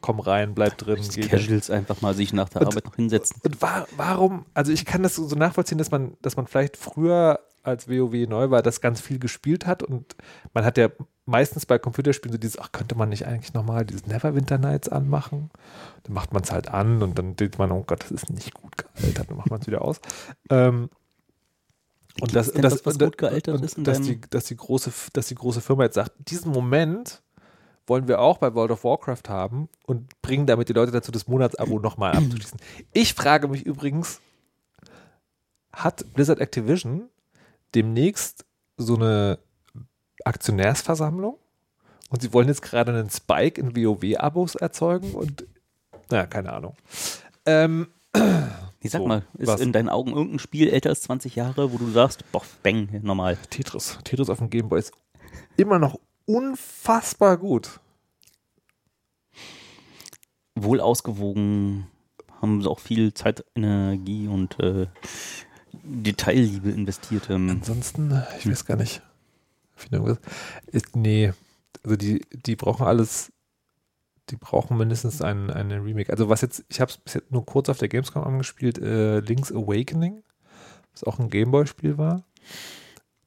komm 0.01 0.19
rein, 0.19 0.53
bleib 0.55 0.77
drin. 0.77 1.01
Casuals 1.29 1.69
einfach 1.69 2.01
mal 2.01 2.13
sich 2.13 2.33
nach 2.33 2.49
der 2.49 2.61
Und- 2.61 2.67
Arbeit 2.67 2.85
noch 2.85 2.95
hinsetzen. 2.95 3.37
und 3.43 3.61
wa 3.61 3.85
warum, 3.95 4.45
also 4.53 4.71
ich 4.71 4.85
kann 4.85 5.03
das 5.03 5.15
so 5.15 5.35
nachvollziehen, 5.35 5.77
dass 5.77 5.91
man, 5.91 6.17
dass 6.21 6.35
man 6.35 6.47
vielleicht 6.47 6.77
früher, 6.77 7.39
als 7.63 7.87
WoW 7.87 8.27
neu 8.27 8.49
war, 8.49 8.63
das 8.63 8.81
ganz 8.81 9.01
viel 9.01 9.19
gespielt 9.19 9.67
hat 9.67 9.83
und 9.83 10.15
man 10.53 10.65
hat 10.65 10.77
ja 10.79 10.89
meistens 11.27 11.67
bei 11.67 11.77
Computerspielen 11.77 12.33
so 12.33 12.39
dieses, 12.39 12.57
ach, 12.57 12.71
könnte 12.71 12.95
man 12.95 13.09
nicht 13.09 13.27
eigentlich 13.27 13.53
nochmal 13.53 13.85
dieses 13.85 14.07
Neverwinter 14.07 14.57
Nights 14.57 14.89
anmachen? 14.89 15.51
Dann 16.03 16.13
macht 16.13 16.33
man 16.33 16.41
es 16.41 16.51
halt 16.51 16.69
an 16.69 17.03
und 17.03 17.19
dann 17.19 17.35
denkt 17.35 17.59
man, 17.59 17.71
oh 17.71 17.83
Gott, 17.85 18.01
das 18.03 18.09
ist 18.11 18.31
nicht 18.31 18.55
gut 18.55 18.73
gealtert, 18.77 19.29
dann 19.29 19.37
macht 19.37 19.51
man 19.51 19.61
es 19.61 19.67
wieder 19.67 19.83
aus. 19.83 20.01
Ähm, 20.49 20.89
und 22.19 22.35
das, 22.35 22.51
das, 22.51 22.63
was, 22.73 22.85
was 22.85 22.93
und- 22.95 23.03
gut 23.03 23.17
gealtert 23.19 23.55
und 23.55 23.63
ist 23.63 23.77
dass, 23.77 24.01
die, 24.01 24.19
dass, 24.29 24.45
die 24.45 24.57
große, 24.57 24.91
dass 25.13 25.27
die 25.27 25.35
große 25.35 25.61
Firma 25.61 25.83
jetzt 25.83 25.95
sagt, 25.95 26.11
diesen 26.29 26.51
Moment 26.51 27.21
wollen 27.87 28.07
wir 28.07 28.19
auch 28.19 28.37
bei 28.37 28.53
World 28.53 28.71
of 28.71 28.83
Warcraft 28.83 29.23
haben 29.29 29.67
und 29.85 30.21
bringen 30.21 30.45
damit 30.45 30.69
die 30.69 30.73
Leute 30.73 30.91
dazu, 30.91 31.11
das 31.11 31.27
Monatsabo 31.27 31.79
nochmal 31.79 32.13
abzuschließen. 32.15 32.59
Ich 32.93 33.13
frage 33.13 33.47
mich 33.47 33.63
übrigens, 33.65 34.21
hat 35.73 36.05
Blizzard 36.13 36.39
Activision 36.39 37.09
demnächst 37.75 38.45
so 38.77 38.95
eine 38.95 39.39
Aktionärsversammlung 40.25 41.37
und 42.09 42.21
sie 42.21 42.33
wollen 42.33 42.47
jetzt 42.47 42.61
gerade 42.61 42.91
einen 42.93 43.09
Spike 43.09 43.59
in 43.59 43.75
WoW-Abos 43.75 44.55
erzeugen 44.55 45.13
und 45.13 45.45
naja, 46.09 46.25
keine 46.25 46.51
Ahnung. 46.53 46.75
Ähm, 47.45 47.87
Ich 48.81 48.91
sag 48.91 48.99
So, 49.01 49.07
mal, 49.07 49.23
ist 49.37 49.47
was? 49.47 49.61
in 49.61 49.71
deinen 49.71 49.87
Augen 49.89 50.11
irgendein 50.11 50.39
Spiel 50.39 50.67
älter 50.69 50.89
als 50.89 51.01
20 51.01 51.35
Jahre, 51.35 51.71
wo 51.71 51.77
du 51.77 51.89
sagst, 51.91 52.29
boah, 52.31 52.41
bang, 52.63 52.89
normal. 53.03 53.37
Tetris. 53.49 53.97
Tetris 54.03 54.29
auf 54.29 54.39
dem 54.39 54.49
Gameboy 54.49 54.79
ist 54.79 54.91
immer 55.55 55.79
noch 55.79 55.99
unfassbar 56.31 57.37
gut. 57.37 57.79
Wohl 60.55 60.79
ausgewogen, 60.79 61.87
haben 62.41 62.61
sie 62.61 62.69
auch 62.69 62.79
viel 62.79 63.13
Zeit, 63.13 63.45
Energie 63.55 64.27
und 64.27 64.59
äh, 64.59 64.87
Detailliebe 65.83 66.71
investiert. 66.71 67.29
Ähm, 67.29 67.49
Ansonsten, 67.49 68.23
ich 68.39 68.49
weiß 68.49 68.65
gar 68.65 68.77
nicht. 68.77 69.01
Ist, 70.67 70.95
nee, 70.95 71.33
also 71.83 71.95
die, 71.95 72.21
die 72.31 72.55
brauchen 72.55 72.85
alles, 72.85 73.31
die 74.29 74.35
brauchen 74.35 74.77
mindestens 74.77 75.21
einen, 75.21 75.49
einen 75.49 75.81
Remake. 75.81 76.11
Also 76.11 76.29
was 76.29 76.41
jetzt, 76.41 76.63
ich 76.69 76.79
habe 76.79 76.91
es 76.91 76.97
bis 76.97 77.15
jetzt 77.15 77.31
nur 77.31 77.45
kurz 77.45 77.69
auf 77.69 77.79
der 77.79 77.87
Gamescom 77.87 78.23
angespielt, 78.23 78.77
äh, 78.77 79.19
Link's 79.19 79.51
Awakening, 79.51 80.23
was 80.91 81.03
auch 81.03 81.19
ein 81.19 81.29
Gameboy-Spiel 81.29 81.97
war, 81.97 82.23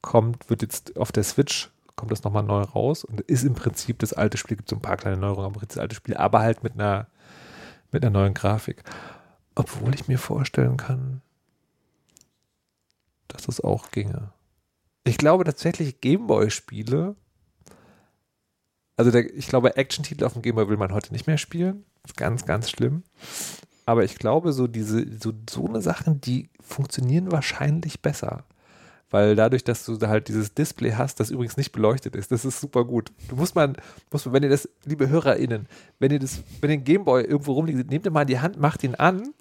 kommt, 0.01 0.49
wird 0.49 0.63
jetzt 0.63 0.97
auf 0.97 1.11
der 1.11 1.25
Switch, 1.25 1.71
kommt 1.97 2.11
das 2.11 2.25
nochmal 2.25 2.43
neu 2.43 2.63
raus 2.63 3.05
und 3.05 3.21
ist 3.23 3.45
im 3.45 3.55
Prinzip 3.55 3.99
das 3.99 4.13
alte 4.13 4.37
Spiel, 4.37 4.57
gibt 4.57 4.69
so 4.69 4.77
ein 4.77 4.83
paar 4.83 4.97
kleine 4.97 5.17
Neuerungen, 5.17 5.47
aber 5.47 5.65
das 5.65 5.79
alte 5.79 5.95
Spiel, 5.95 6.17
aber 6.17 6.41
halt 6.41 6.63
mit 6.63 6.75
einer, 6.75 7.07
mit 7.93 8.05
einer 8.05 8.11
neuen 8.11 8.35
Grafik. 8.35 8.83
Obwohl 9.55 9.95
ich 9.95 10.09
mir 10.09 10.19
vorstellen 10.19 10.77
kann, 10.77 11.23
dass 13.29 13.47
das 13.47 13.61
auch 13.61 13.91
ginge. 13.91 14.33
Ich 15.05 15.19
glaube 15.19 15.45
tatsächlich 15.45 16.01
Gameboy-Spiele, 16.01 17.15
also 18.97 19.11
der, 19.11 19.33
ich 19.35 19.49
glaube 19.49 19.77
Action-Titel 19.77 20.25
auf 20.25 20.33
dem 20.33 20.43
Gameboy 20.43 20.69
will 20.69 20.77
man 20.77 20.93
heute 20.93 21.13
nicht 21.13 21.27
mehr 21.27 21.39
spielen. 21.39 21.85
Ist 22.05 22.17
ganz, 22.17 22.45
ganz 22.45 22.71
schlimm. 22.71 23.03
Aber 23.87 24.05
ich 24.05 24.17
glaube, 24.17 24.53
so 24.53 24.67
diese, 24.67 25.05
so, 25.21 25.33
so 25.49 25.67
eine 25.67 25.83
Sachen, 25.83 26.21
die 26.21 26.49
funktionieren 26.61 27.33
wahrscheinlich 27.33 28.01
besser. 28.01 28.45
Weil 29.15 29.37
dadurch, 29.37 29.63
dass 29.63 29.85
du 29.85 29.97
da 29.97 30.09
halt 30.09 30.27
dieses 30.27 30.55
Display 30.55 30.95
hast, 30.95 31.21
das 31.21 31.31
übrigens 31.31 31.57
nicht 31.57 31.71
beleuchtet 31.71 32.17
ist, 32.17 32.33
das 32.33 32.45
ist 32.45 32.59
super 32.59 32.85
gut. 32.85 33.13
Du 33.29 33.37
musst 33.37 33.55
mal, 33.55 33.73
musst 34.11 34.27
mal, 34.27 34.33
wenn 34.33 34.43
ihr 34.43 34.49
das, 34.49 34.69
liebe 34.87 35.09
HörerInnen, 35.09 35.69
wenn 36.01 36.11
ihr 36.11 36.19
das, 36.19 36.43
wenn 36.61 36.71
ihr 36.71 36.79
den 36.79 36.85
Gameboy 36.85 37.23
irgendwo 37.23 37.53
rumliegt, 37.53 37.89
nehmt 37.89 38.05
ihr 38.07 38.11
mal 38.11 38.23
in 38.23 38.27
die 38.27 38.41
Hand, 38.41 38.59
macht 38.59 38.83
ihn 38.83 38.97
an. 38.97 39.33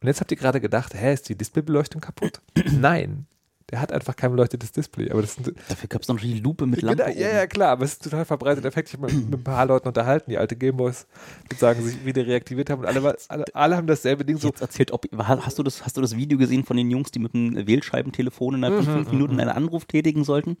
Und 0.00 0.06
jetzt 0.06 0.20
habt 0.20 0.30
ihr 0.30 0.36
gerade 0.36 0.60
gedacht, 0.60 0.94
hä, 0.94 1.12
ist 1.12 1.28
die 1.28 1.34
Displaybeleuchtung 1.34 2.00
kaputt? 2.00 2.40
Nein. 2.70 3.26
Der 3.70 3.80
hat 3.80 3.90
einfach 3.90 4.14
kein 4.14 4.30
beleuchtetes 4.30 4.70
Display. 4.70 5.10
Aber 5.10 5.22
das 5.22 5.34
sind, 5.34 5.52
dafür 5.68 5.88
gab 5.88 6.02
es 6.02 6.08
noch 6.08 6.20
die 6.20 6.38
Lupe 6.38 6.66
mit 6.66 6.82
Lampe. 6.82 7.02
Genau, 7.02 7.18
ja, 7.18 7.34
ja, 7.34 7.46
klar, 7.48 7.70
aber 7.70 7.84
es 7.84 7.94
ist 7.94 8.02
ein 8.02 8.10
total 8.10 8.24
verbreiteter 8.24 8.68
Effekt. 8.68 8.88
Ich 8.88 8.94
habe 8.94 9.12
mit 9.12 9.34
ein 9.34 9.42
paar 9.42 9.66
Leuten 9.66 9.88
unterhalten, 9.88 10.30
die 10.30 10.38
alte 10.38 10.54
Gameboys 10.54 11.06
sozusagen 11.50 11.82
sich 11.82 12.04
wieder 12.04 12.24
reaktiviert 12.24 12.70
haben 12.70 12.80
und 12.80 12.86
alle, 12.86 13.16
alle, 13.28 13.44
alle 13.52 13.76
haben 13.76 13.88
dasselbe 13.88 14.24
Ding 14.24 14.36
so. 14.36 14.48
Jetzt 14.48 14.60
erzählt, 14.60 14.92
ob, 14.92 15.06
hast, 15.18 15.58
du 15.58 15.64
das, 15.64 15.84
hast 15.84 15.96
du 15.96 16.00
das 16.00 16.16
Video 16.16 16.38
gesehen 16.38 16.64
von 16.64 16.76
den 16.76 16.90
Jungs, 16.90 17.10
die 17.10 17.18
mit 17.18 17.34
dem 17.34 17.66
Wählscheibentelefon 17.66 18.54
innerhalb 18.54 18.84
von 18.84 18.94
fünf 18.94 19.10
Minuten 19.10 19.40
einen 19.40 19.50
Anruf 19.50 19.84
tätigen 19.84 20.22
sollten? 20.22 20.58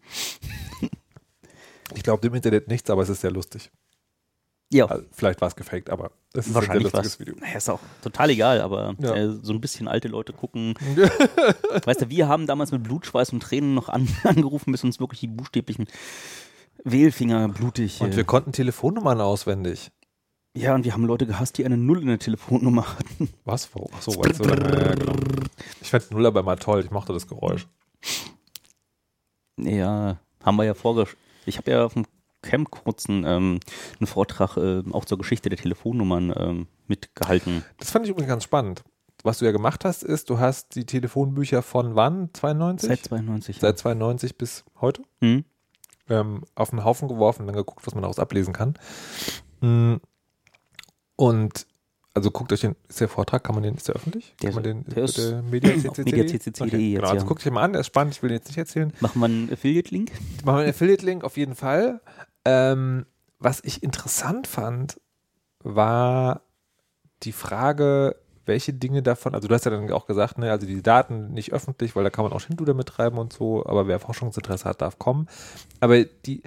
Ich 1.94 2.02
glaube 2.02 2.20
dem 2.20 2.34
Internet 2.34 2.66
nichts, 2.66 2.90
aber 2.90 3.02
es 3.02 3.08
ist 3.08 3.20
sehr 3.20 3.30
lustig. 3.30 3.70
Ja, 4.72 4.86
Also, 4.86 5.04
vielleicht 5.12 5.40
war 5.40 5.48
es 5.48 5.54
gefaked, 5.56 5.90
aber 5.90 6.10
es 6.34 6.48
ist 6.48 6.54
wahrscheinlich 6.54 6.86
ein 6.86 6.90
sehr 6.90 7.02
lustiges 7.02 7.20
Video. 7.20 7.36
Naja, 7.40 7.56
ist 7.56 7.68
auch 7.70 7.78
total 8.02 8.30
egal, 8.30 8.60
aber 8.60 8.94
Ja. 8.98 9.14
äh, 9.14 9.30
so 9.42 9.52
ein 9.52 9.60
bisschen 9.60 9.86
alte 9.86 10.08
Leute 10.08 10.32
gucken. 10.32 10.74
weißt 11.84 12.02
du, 12.02 12.08
wir 12.10 12.26
haben 12.28 12.46
damals 12.46 12.72
mit 12.72 12.82
Blutschweiß 12.82 13.32
und 13.32 13.40
Tränen 13.44 13.74
noch 13.74 13.88
an, 13.88 14.08
angerufen, 14.24 14.72
bis 14.72 14.82
uns 14.82 14.98
wirklich 14.98 15.20
die 15.20 15.28
buchstäblichen 15.28 15.86
Wählfinger 16.82 17.48
blutig. 17.48 18.00
Und 18.00 18.14
äh, 18.14 18.16
wir 18.16 18.24
konnten 18.24 18.50
Telefonnummern 18.52 19.20
auswendig. 19.20 19.90
ja, 20.56 20.74
und 20.74 20.84
wir 20.84 20.92
haben 20.94 21.04
Leute 21.06 21.26
gehasst, 21.26 21.58
die 21.58 21.64
eine 21.64 21.76
Null 21.76 22.00
in 22.02 22.08
der 22.08 22.18
Telefonnummer 22.18 22.86
hatten. 22.98 23.28
Was? 23.44 23.70
Ach 23.94 24.02
so, 24.02 24.10
so 24.10 24.44
lange. 24.44 24.84
Ja, 24.84 24.94
genau. 24.94 25.14
Ich 25.80 25.90
fand 25.90 26.10
Null 26.10 26.26
aber 26.26 26.42
mal 26.42 26.56
toll. 26.56 26.80
Ich 26.84 26.90
mochte 26.90 27.12
das 27.12 27.28
Geräusch. 27.28 27.68
Ja, 29.58 30.18
haben 30.44 30.56
wir 30.56 30.64
ja 30.64 30.74
vorgesch... 30.74 31.16
Ich 31.46 31.56
habe 31.58 31.70
ja 31.70 31.84
auf 31.84 31.94
dem 31.94 32.04
Camp 32.46 32.70
kurzen 32.70 33.24
ähm, 33.26 33.60
einen 33.98 34.06
Vortrag 34.06 34.56
äh, 34.56 34.82
auch 34.92 35.04
zur 35.04 35.18
Geschichte 35.18 35.48
der 35.48 35.58
Telefonnummern 35.58 36.32
ähm, 36.36 36.66
mitgehalten. 36.86 37.64
Das 37.78 37.90
fand 37.90 38.04
ich 38.06 38.10
übrigens 38.10 38.28
ganz 38.28 38.44
spannend. 38.44 38.82
Was 39.22 39.38
du 39.38 39.44
ja 39.44 39.52
gemacht 39.52 39.84
hast, 39.84 40.02
ist, 40.04 40.30
du 40.30 40.38
hast 40.38 40.74
die 40.76 40.84
Telefonbücher 40.84 41.62
von 41.62 41.94
wann? 41.96 42.30
92? 42.32 42.88
Seit 42.88 43.04
92. 43.04 43.58
Seit 43.60 43.78
92 43.78 44.36
bis 44.38 44.64
heute 44.80 45.02
Hm? 45.20 45.44
ähm, 46.08 46.44
auf 46.54 46.70
den 46.70 46.84
Haufen 46.84 47.08
geworfen 47.08 47.42
und 47.42 47.46
dann 47.48 47.56
geguckt, 47.56 47.84
was 47.86 47.94
man 47.94 48.02
daraus 48.02 48.18
ablesen 48.20 48.52
kann. 48.52 48.74
Mm. 49.60 49.96
Und 51.16 51.66
also 52.14 52.30
guckt 52.30 52.52
euch 52.52 52.60
den, 52.60 52.76
ist 52.88 53.00
der 53.00 53.08
Vortrag, 53.08 53.44
kann 53.44 53.54
man 53.54 53.62
den, 53.62 53.74
ist 53.74 53.88
der 53.88 53.94
öffentlich? 53.96 54.34
Der 54.42 54.50
kann 54.50 54.62
man 54.62 54.64
den 54.64 54.82
ist- 54.84 54.96
der 54.96 55.04
ist 55.04 55.18
der 55.18 55.42
mediaccc.de 55.42 56.04
okay, 56.06 56.32
jetzt, 56.32 56.44
Genau, 56.54 57.02
also 57.08 57.16
ja. 57.16 57.22
guckt 57.24 57.44
euch 57.46 57.52
mal 57.52 57.62
an, 57.62 57.72
der 57.72 57.80
ist 57.80 57.88
spannend, 57.88 58.14
ich 58.14 58.22
will 58.22 58.28
den 58.30 58.36
jetzt 58.38 58.48
nicht 58.48 58.56
erzählen. 58.58 58.92
Machen 59.00 59.20
wir 59.20 59.26
einen 59.26 59.52
Affiliate-Link? 59.52 60.12
Machen 60.44 60.56
wir 60.56 60.60
einen 60.60 60.70
Affiliate-Link 60.70 61.24
auf 61.24 61.36
jeden 61.36 61.54
Fall. 61.54 62.00
Ähm, 62.46 63.06
was 63.38 63.60
ich 63.64 63.82
interessant 63.82 64.46
fand, 64.46 65.00
war 65.62 66.42
die 67.24 67.32
Frage, 67.32 68.16
welche 68.44 68.72
Dinge 68.72 69.02
davon, 69.02 69.34
also 69.34 69.48
du 69.48 69.54
hast 69.54 69.64
ja 69.64 69.72
dann 69.72 69.90
auch 69.90 70.06
gesagt, 70.06 70.38
ne, 70.38 70.50
also 70.52 70.66
die 70.66 70.82
Daten 70.82 71.32
nicht 71.34 71.52
öffentlich, 71.52 71.96
weil 71.96 72.04
da 72.04 72.10
kann 72.10 72.24
man 72.24 72.32
auch 72.32 72.40
Schindluder 72.40 72.74
mittreiben 72.74 73.18
und 73.18 73.32
so, 73.32 73.66
aber 73.66 73.88
wer 73.88 73.98
Forschungsinteresse 73.98 74.64
hat, 74.68 74.80
darf 74.80 74.98
kommen. 74.98 75.28
Aber 75.80 76.04
die, 76.04 76.42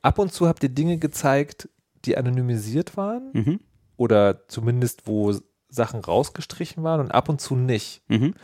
ab 0.00 0.18
und 0.18 0.32
zu 0.32 0.48
habt 0.48 0.62
ihr 0.62 0.70
Dinge 0.70 0.96
gezeigt, 0.96 1.68
die 2.06 2.16
anonymisiert 2.16 2.96
waren 2.96 3.30
Mhm. 3.34 3.60
oder 3.96 4.48
zumindest 4.48 5.06
wo 5.06 5.34
Sachen 5.68 6.00
rausgestrichen 6.00 6.82
waren 6.82 7.00
und 7.00 7.10
ab 7.12 7.28
und 7.28 7.40
zu 7.40 7.54
nicht. 7.56 8.02
Mhm. 8.08 8.34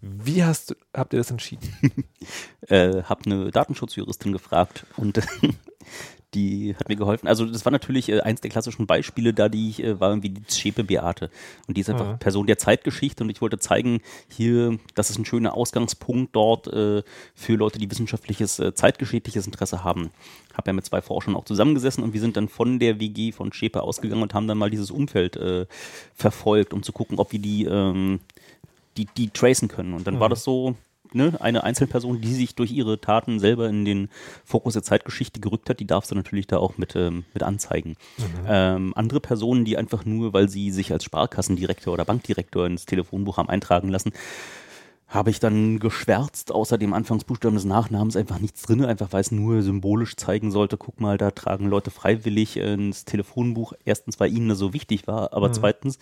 Wie 0.00 0.44
hast 0.44 0.76
habt 0.96 1.12
ihr 1.12 1.18
das 1.18 1.30
entschieden? 1.30 1.68
äh, 2.68 3.02
habe 3.02 3.22
eine 3.26 3.50
Datenschutzjuristin 3.50 4.32
gefragt 4.32 4.86
und 4.96 5.20
die 6.34 6.74
hat 6.78 6.88
mir 6.88 6.96
geholfen. 6.96 7.28
Also 7.28 7.44
das 7.46 7.64
war 7.64 7.72
natürlich 7.72 8.08
äh, 8.08 8.20
eins 8.20 8.40
der 8.40 8.50
klassischen 8.50 8.86
Beispiele, 8.86 9.34
da 9.34 9.48
die 9.48 9.70
ich, 9.70 9.82
äh, 9.82 10.00
war 10.00 10.10
irgendwie 10.10 10.30
die 10.30 10.42
Schäpe 10.48 10.84
Beate. 10.84 11.30
Und 11.66 11.76
die 11.76 11.80
ist 11.82 11.90
einfach 11.90 12.12
Mhm. 12.12 12.18
Person 12.18 12.46
der 12.46 12.58
Zeitgeschichte 12.58 13.24
und 13.24 13.30
ich 13.30 13.40
wollte 13.40 13.58
zeigen, 13.58 14.00
hier, 14.28 14.78
das 14.94 15.10
ist 15.10 15.18
ein 15.18 15.24
schöner 15.24 15.54
Ausgangspunkt 15.54 16.34
dort 16.34 16.66
äh, 16.68 17.02
für 17.34 17.54
Leute, 17.54 17.78
die 17.78 17.90
wissenschaftliches, 17.90 18.58
äh, 18.58 18.74
zeitgeschichtliches 18.74 19.46
Interesse 19.46 19.84
haben. 19.84 20.10
Habe 20.54 20.68
ja 20.68 20.72
mit 20.72 20.84
zwei 20.84 21.00
Forschern 21.02 21.36
auch 21.36 21.44
zusammengesessen 21.44 22.02
und 22.02 22.12
wir 22.12 22.20
sind 22.20 22.36
dann 22.36 22.48
von 22.48 22.78
der 22.78 23.00
WG 23.00 23.32
von 23.32 23.52
Schäpe 23.52 23.82
ausgegangen 23.82 24.22
und 24.22 24.34
haben 24.34 24.48
dann 24.48 24.58
mal 24.58 24.70
dieses 24.70 24.90
Umfeld 24.90 25.36
äh, 25.36 25.66
verfolgt, 26.14 26.72
um 26.72 26.82
zu 26.82 26.92
gucken, 26.92 27.18
ob 27.18 27.32
wir 27.32 27.38
die, 27.38 27.64
ähm, 27.64 28.20
die, 28.96 29.06
die 29.16 29.30
tracen 29.30 29.68
können. 29.68 29.94
Und 29.94 30.06
dann 30.06 30.20
war 30.20 30.28
das 30.28 30.44
so, 30.44 30.76
ne, 31.14 31.36
eine 31.40 31.64
Einzelperson, 31.64 32.20
die 32.20 32.34
sich 32.34 32.54
durch 32.54 32.72
ihre 32.72 33.00
Taten 33.00 33.38
selber 33.38 33.68
in 33.68 33.84
den 33.84 34.08
Fokus 34.44 34.74
der 34.74 34.82
Zeitgeschichte 34.82 35.40
gerückt 35.40 35.70
hat, 35.70 35.80
die 35.80 35.86
darfst 35.86 36.10
du 36.10 36.14
natürlich 36.14 36.46
da 36.46 36.58
auch 36.58 36.78
mit, 36.78 36.96
ähm, 36.96 37.24
mit 37.34 37.42
anzeigen. 37.42 37.96
Ähm, 38.48 38.92
andere 38.96 39.20
Personen, 39.20 39.64
die 39.64 39.76
einfach 39.76 40.04
nur, 40.04 40.32
weil 40.32 40.48
sie 40.48 40.70
sich 40.70 40.92
als 40.92 41.04
Sparkassendirektor 41.04 41.92
oder 41.92 42.04
Bankdirektor 42.04 42.66
ins 42.66 42.86
Telefonbuch 42.86 43.36
haben 43.36 43.48
eintragen 43.48 43.88
lassen, 43.88 44.12
habe 45.12 45.30
ich 45.30 45.40
dann 45.40 45.78
geschwärzt, 45.78 46.52
außer 46.52 46.78
dem 46.78 46.94
Anfangsbuchstaben 46.94 47.54
des 47.54 47.66
Nachnamens 47.66 48.16
einfach 48.16 48.38
nichts 48.38 48.62
drin, 48.62 48.84
einfach 48.84 49.12
weil 49.12 49.20
es 49.20 49.30
nur 49.30 49.62
symbolisch 49.62 50.16
zeigen 50.16 50.50
sollte, 50.50 50.78
guck 50.78 51.00
mal, 51.00 51.18
da 51.18 51.30
tragen 51.30 51.68
Leute 51.68 51.90
freiwillig 51.90 52.56
äh, 52.56 52.72
ins 52.72 53.04
Telefonbuch. 53.04 53.74
Erstens, 53.84 54.18
weil 54.20 54.32
ihnen 54.32 54.48
das 54.48 54.58
so 54.58 54.72
wichtig 54.72 55.06
war, 55.06 55.34
aber 55.34 55.52
zweitens, 55.52 55.98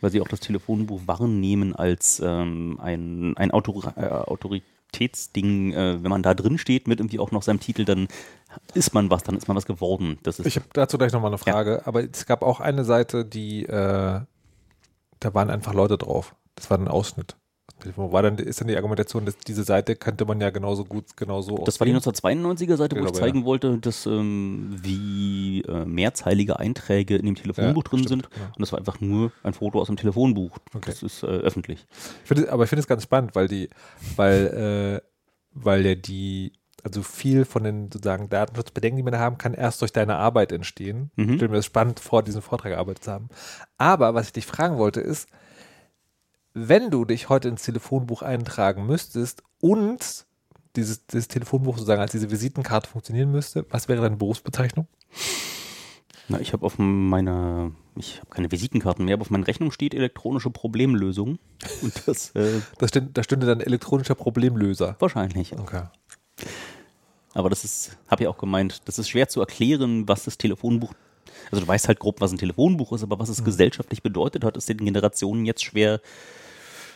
weil 0.00 0.10
sie 0.10 0.20
auch 0.20 0.28
das 0.28 0.40
Telefonbuch 0.40 1.02
wahrnehmen 1.06 1.74
als 1.74 2.20
ähm, 2.24 2.78
ein, 2.80 3.36
ein 3.36 3.50
Autor 3.50 3.92
äh, 3.96 4.06
Autoritätsding. 4.06 5.72
Äh, 5.72 6.02
wenn 6.02 6.10
man 6.10 6.22
da 6.22 6.34
drin 6.34 6.58
steht 6.58 6.88
mit 6.88 7.00
irgendwie 7.00 7.18
auch 7.18 7.30
noch 7.30 7.42
seinem 7.42 7.60
Titel, 7.60 7.84
dann 7.84 8.08
ist 8.74 8.94
man 8.94 9.10
was, 9.10 9.22
dann 9.22 9.36
ist 9.36 9.48
man 9.48 9.56
was 9.56 9.66
geworden. 9.66 10.18
Das 10.22 10.38
ist 10.38 10.46
Ich 10.46 10.56
habe 10.56 10.66
dazu 10.72 10.98
gleich 10.98 11.12
nochmal 11.12 11.30
eine 11.30 11.38
Frage, 11.38 11.82
aber 11.86 12.02
es 12.04 12.26
gab 12.26 12.42
auch 12.42 12.60
eine 12.60 12.84
Seite, 12.84 13.24
die, 13.24 13.64
äh, 13.64 14.20
da 15.20 15.34
waren 15.34 15.50
einfach 15.50 15.74
Leute 15.74 15.98
drauf. 15.98 16.34
Das 16.54 16.70
war 16.70 16.78
ein 16.78 16.88
Ausschnitt. 16.88 17.36
Wo 17.96 18.12
war 18.12 18.22
dann, 18.22 18.36
ist 18.38 18.60
dann 18.60 18.68
die 18.68 18.76
Argumentation, 18.76 19.24
dass 19.24 19.36
diese 19.38 19.64
Seite 19.64 19.96
könnte 19.96 20.24
man 20.24 20.40
ja 20.40 20.50
genauso 20.50 20.84
gut, 20.84 21.16
genauso 21.16 21.56
Das 21.64 21.80
war 21.80 21.86
die 21.86 21.94
aussehen? 21.94 22.12
1992er 22.14 22.76
Seite, 22.76 22.96
wo 22.96 23.00
Ich 23.00 23.06
ich 23.06 23.12
glaube, 23.12 23.18
zeigen 23.18 23.44
wollte, 23.44 23.78
dass 23.78 24.06
ähm, 24.06 24.76
wie 24.82 25.62
äh, 25.62 25.84
mehrzeilige 25.84 26.58
Einträge 26.58 27.16
in 27.16 27.26
dem 27.26 27.34
Telefonbuch 27.34 27.84
Ja, 27.84 27.90
drin 27.90 28.04
stimmt, 28.04 28.08
sind. 28.24 28.30
genau. 28.30 28.46
Und 28.46 28.60
das 28.60 28.72
war 28.72 28.78
einfach 28.78 29.00
nur 29.00 29.32
ein 29.42 29.54
Foto 29.54 29.80
aus 29.80 29.86
dem 29.86 29.96
Telefonbuch. 29.96 30.58
Okay. 30.74 30.90
Das 30.90 31.02
ist 31.02 31.22
äh, 31.22 31.26
öffentlich. 31.26 31.86
Ich 32.22 32.28
finde, 32.28 32.52
aber 32.52 32.64
ich 32.64 32.68
finde 32.68 32.80
es 32.80 32.86
ganz 32.86 33.02
spannend, 33.02 33.34
weil 33.34 33.48
die, 33.48 33.68
weil, 34.16 35.00
äh, 35.02 35.06
weil 35.52 35.84
ja 35.86 35.94
die, 35.94 36.52
also 36.82 37.02
viel 37.02 37.44
von 37.44 37.64
den 37.64 37.90
sozusagen 37.92 38.28
Datenschutzbedenken, 38.30 38.96
die 38.96 39.02
man 39.02 39.12
da 39.12 39.18
haben 39.18 39.36
kann, 39.38 39.52
erst 39.54 39.82
durch 39.82 39.92
deine 39.92 40.16
Arbeit 40.16 40.50
entstehen. 40.52 41.10
Mhm. 41.16 41.30
Ich 41.30 41.34
stelle 41.36 41.50
mir 41.50 41.56
das 41.56 41.66
spannend 41.66 42.00
vor, 42.00 42.22
diesen 42.22 42.40
Vortrag 42.42 42.72
gearbeitet 42.72 43.04
zu 43.04 43.12
haben. 43.12 43.28
Aber 43.78 44.14
was 44.14 44.26
ich 44.28 44.32
dich 44.32 44.46
fragen 44.46 44.78
wollte, 44.78 45.00
ist, 45.00 45.28
wenn 46.54 46.90
du 46.90 47.04
dich 47.04 47.28
heute 47.28 47.48
ins 47.48 47.62
Telefonbuch 47.62 48.22
eintragen 48.22 48.86
müsstest 48.86 49.42
und 49.60 50.26
dieses, 50.76 51.06
dieses 51.06 51.28
Telefonbuch 51.28 51.76
sozusagen 51.76 52.00
als 52.00 52.12
diese 52.12 52.30
Visitenkarte 52.30 52.88
funktionieren 52.88 53.30
müsste, 53.30 53.66
was 53.70 53.88
wäre 53.88 54.02
deine 54.02 54.16
Berufsbezeichnung? 54.16 54.86
Na, 56.28 56.40
ich 56.40 56.52
habe 56.52 56.64
auf 56.64 56.78
meiner, 56.78 57.72
ich 57.96 58.18
habe 58.18 58.30
keine 58.30 58.52
Visitenkarten 58.52 59.04
mehr, 59.04 59.14
aber 59.14 59.22
auf 59.22 59.30
meiner 59.30 59.48
Rechnung 59.48 59.72
steht 59.72 59.94
elektronische 59.94 60.50
Problemlösung. 60.50 61.38
Und 61.82 62.02
das 62.06 62.30
äh, 62.36 62.60
Da, 62.78 62.86
stünde, 62.86 63.10
da 63.12 63.22
stünde 63.24 63.46
dann 63.46 63.60
elektronischer 63.60 64.14
Problemlöser. 64.14 64.94
wahrscheinlich. 65.00 65.58
Okay. 65.58 65.82
Aber 67.32 67.50
das 67.50 67.64
ist, 67.64 67.96
habe 68.08 68.22
ich 68.24 68.28
auch 68.28 68.38
gemeint, 68.38 68.82
das 68.86 68.98
ist 68.98 69.08
schwer 69.08 69.28
zu 69.28 69.40
erklären, 69.40 70.08
was 70.08 70.24
das 70.24 70.38
Telefonbuch, 70.38 70.94
also 71.50 71.64
du 71.64 71.68
weißt 71.68 71.88
halt 71.88 72.00
grob, 72.00 72.20
was 72.20 72.32
ein 72.32 72.38
Telefonbuch 72.38 72.92
ist, 72.92 73.02
aber 73.02 73.18
was 73.18 73.28
es 73.28 73.44
gesellschaftlich 73.44 74.02
bedeutet 74.02 74.44
hat, 74.44 74.56
ist 74.56 74.68
den 74.68 74.78
Generationen 74.78 75.44
jetzt 75.44 75.64
schwer, 75.64 76.00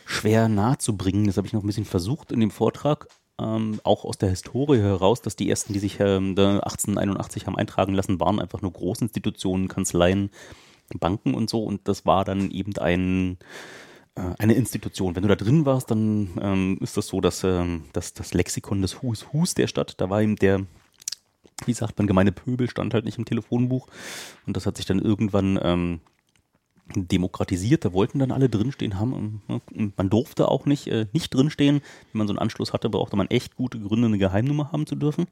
schwer 0.07 0.49
nahezubringen. 0.49 1.27
Das 1.27 1.37
habe 1.37 1.47
ich 1.47 1.53
noch 1.53 1.63
ein 1.63 1.67
bisschen 1.67 1.85
versucht 1.85 2.33
in 2.33 2.41
dem 2.41 2.51
Vortrag, 2.51 3.09
ähm, 3.41 3.81
auch 3.83 4.05
aus 4.05 4.19
der 4.19 4.31
Historie 4.31 4.79
heraus, 4.79 5.21
dass 5.23 5.37
die 5.37 5.51
ersten, 5.51 5.73
die 5.73 5.81
sich 5.81 5.99
ähm, 6.01 6.37
da 6.37 6.59
1881 6.61 7.47
haben 7.47 7.57
eintragen 7.57 7.95
lassen, 7.95 8.21
waren 8.21 8.41
einfach 8.41 8.63
nur 8.63 8.73
Großinstitutionen, 8.73 9.69
Kanzleien, 9.69 10.31
Banken 11.01 11.35
und 11.35 11.51
so 11.51 11.65
und 11.65 11.89
das 11.89 12.07
war 12.07 12.25
dann 12.25 12.51
eben 12.51 12.77
ein 12.79 13.39
äh, 14.17 14.35
eine 14.39 14.55
Institution. 14.55 15.17
Wenn 15.17 15.23
du 15.23 15.29
da 15.29 15.35
drin 15.35 15.67
warst, 15.67 15.91
dann 15.91 16.31
ähm, 16.41 16.79
ist 16.81 16.97
das 16.97 17.09
so, 17.09 17.21
dass, 17.21 17.43
ähm, 17.45 17.85
dass 17.93 18.15
das 18.15 18.35
Lexikon 18.35 18.83
des 18.83 19.03
Hus 19.03 19.33
Hus 19.33 19.55
der 19.55 19.67
Stadt, 19.67 20.01
da 20.01 20.09
war 20.11 20.23
eben 20.23 20.37
der, 20.37 20.67
wie 21.67 21.73
sagt 21.73 21.99
man, 21.99 22.07
gemeine 22.07 22.33
Pöbel 22.33 22.69
stand 22.69 22.95
halt 22.95 23.05
nicht 23.05 23.19
im 23.19 23.25
Telefonbuch 23.25 23.89
und 24.47 24.57
das 24.57 24.67
hat 24.67 24.77
sich 24.77 24.87
dann 24.87 24.99
irgendwann 24.99 25.59
ähm, 25.63 26.01
demokratisiert, 26.95 27.85
da 27.85 27.93
wollten 27.93 28.19
dann 28.19 28.31
alle 28.31 28.49
drinstehen 28.49 28.99
haben 28.99 29.41
und, 29.49 29.63
und 29.75 29.97
man 29.97 30.11
durfte 30.11 30.49
auch 30.49 30.67
nicht, 30.67 30.87
äh, 30.89 31.07
nicht 31.13 31.33
drinstehen. 31.33 31.81
Wenn 32.13 32.19
man 32.19 32.27
so 32.27 32.33
einen 32.33 32.39
Anschluss 32.39 32.73
hatte, 32.73 32.91
brauchte 32.91 33.17
man 33.17 33.29
echt 33.29 33.57
gute 33.57 33.81
Gründe, 33.81 34.07
eine 34.07 34.19
Geheimnummer 34.19 34.71
haben 34.73 34.87
zu 34.87 34.95
dürfen. 34.95 35.27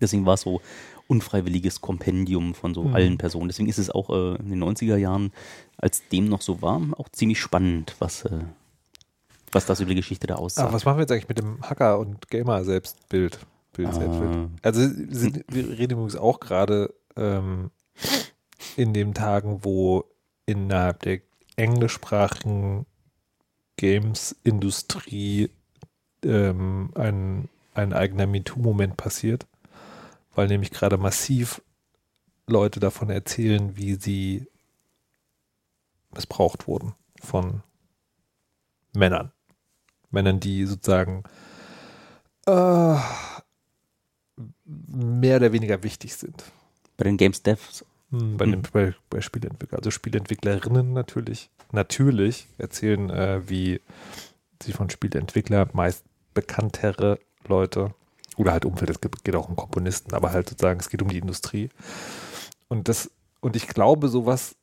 Deswegen 0.00 0.26
war 0.26 0.34
es 0.34 0.42
so 0.42 0.60
unfreiwilliges 1.08 1.80
Kompendium 1.80 2.54
von 2.54 2.74
so 2.74 2.84
allen 2.92 3.16
Personen. 3.18 3.48
Deswegen 3.48 3.68
ist 3.68 3.78
es 3.78 3.90
auch 3.90 4.10
äh, 4.10 4.36
in 4.36 4.50
den 4.50 4.62
90er 4.62 4.96
Jahren, 4.96 5.32
als 5.78 6.08
dem 6.08 6.28
noch 6.28 6.42
so 6.42 6.62
war, 6.62 6.80
auch 6.96 7.08
ziemlich 7.10 7.40
spannend, 7.40 7.94
was, 7.98 8.24
äh, 8.24 8.40
was 9.52 9.66
das 9.66 9.80
über 9.80 9.90
die 9.90 9.96
Geschichte 9.96 10.26
da 10.26 10.36
aussagt. 10.36 10.66
Aber 10.66 10.74
was 10.74 10.84
machen 10.84 10.98
wir 10.98 11.02
jetzt 11.02 11.12
eigentlich 11.12 11.28
mit 11.28 11.38
dem 11.38 11.60
Hacker- 11.62 11.98
und 11.98 12.28
Gamer-Selbstbild? 12.28 13.38
Bild, 13.76 13.92
Ah. 13.92 14.48
Also 14.62 14.80
sind, 14.80 15.44
wir 15.48 15.68
reden 15.68 15.92
übrigens 15.92 16.16
auch 16.16 16.40
gerade 16.40 16.94
ähm, 17.16 17.70
in 18.76 18.94
den 18.94 19.14
Tagen, 19.14 19.64
wo 19.64 20.04
innerhalb 20.46 21.00
der 21.02 21.20
englischsprachigen 21.56 22.86
Games-Industrie 23.76 25.50
ähm, 26.24 26.90
ein, 26.94 27.48
ein 27.74 27.92
eigener 27.92 28.26
MeToo-Moment 28.26 28.96
passiert, 28.96 29.46
weil 30.34 30.48
nämlich 30.48 30.70
gerade 30.70 30.96
massiv 30.96 31.62
Leute 32.46 32.80
davon 32.80 33.10
erzählen, 33.10 33.76
wie 33.76 33.94
sie 33.94 34.46
missbraucht 36.14 36.66
wurden 36.66 36.94
von 37.20 37.62
Männern. 38.94 39.32
Männern, 40.10 40.40
die 40.40 40.64
sozusagen 40.64 41.24
äh, 42.46 42.96
mehr 44.66 45.36
oder 45.36 45.52
weniger 45.52 45.82
wichtig 45.82 46.14
sind. 46.14 46.44
Bei 46.96 47.04
den 47.04 47.16
Games 47.16 47.42
Devs. 47.42 47.84
Hm, 48.10 48.36
Bei, 48.36 48.46
den, 48.46 48.62
bei, 48.62 48.94
bei 49.10 49.20
Spieleentwicklern, 49.20 49.78
also 49.78 49.90
Spieleentwicklerinnen 49.90 50.92
natürlich, 50.92 51.50
natürlich 51.72 52.46
erzählen, 52.56 53.10
äh, 53.10 53.48
wie 53.48 53.80
sie 54.62 54.72
von 54.72 54.90
Spieleentwicklern 54.90 55.70
meist 55.72 56.04
bekanntere 56.32 57.18
Leute 57.48 57.94
oder 58.36 58.52
halt 58.52 58.64
Umfeld, 58.64 58.90
es 58.90 59.00
geht 59.00 59.34
auch 59.34 59.48
um 59.48 59.56
Komponisten, 59.56 60.14
aber 60.14 60.30
halt 60.30 60.48
sozusagen, 60.48 60.78
es 60.78 60.90
geht 60.90 61.02
um 61.02 61.08
die 61.08 61.18
Industrie. 61.18 61.68
Und 62.68 62.88
das, 62.88 63.10
und 63.40 63.56
ich 63.56 63.66
glaube, 63.66 64.08
sowas 64.08 64.56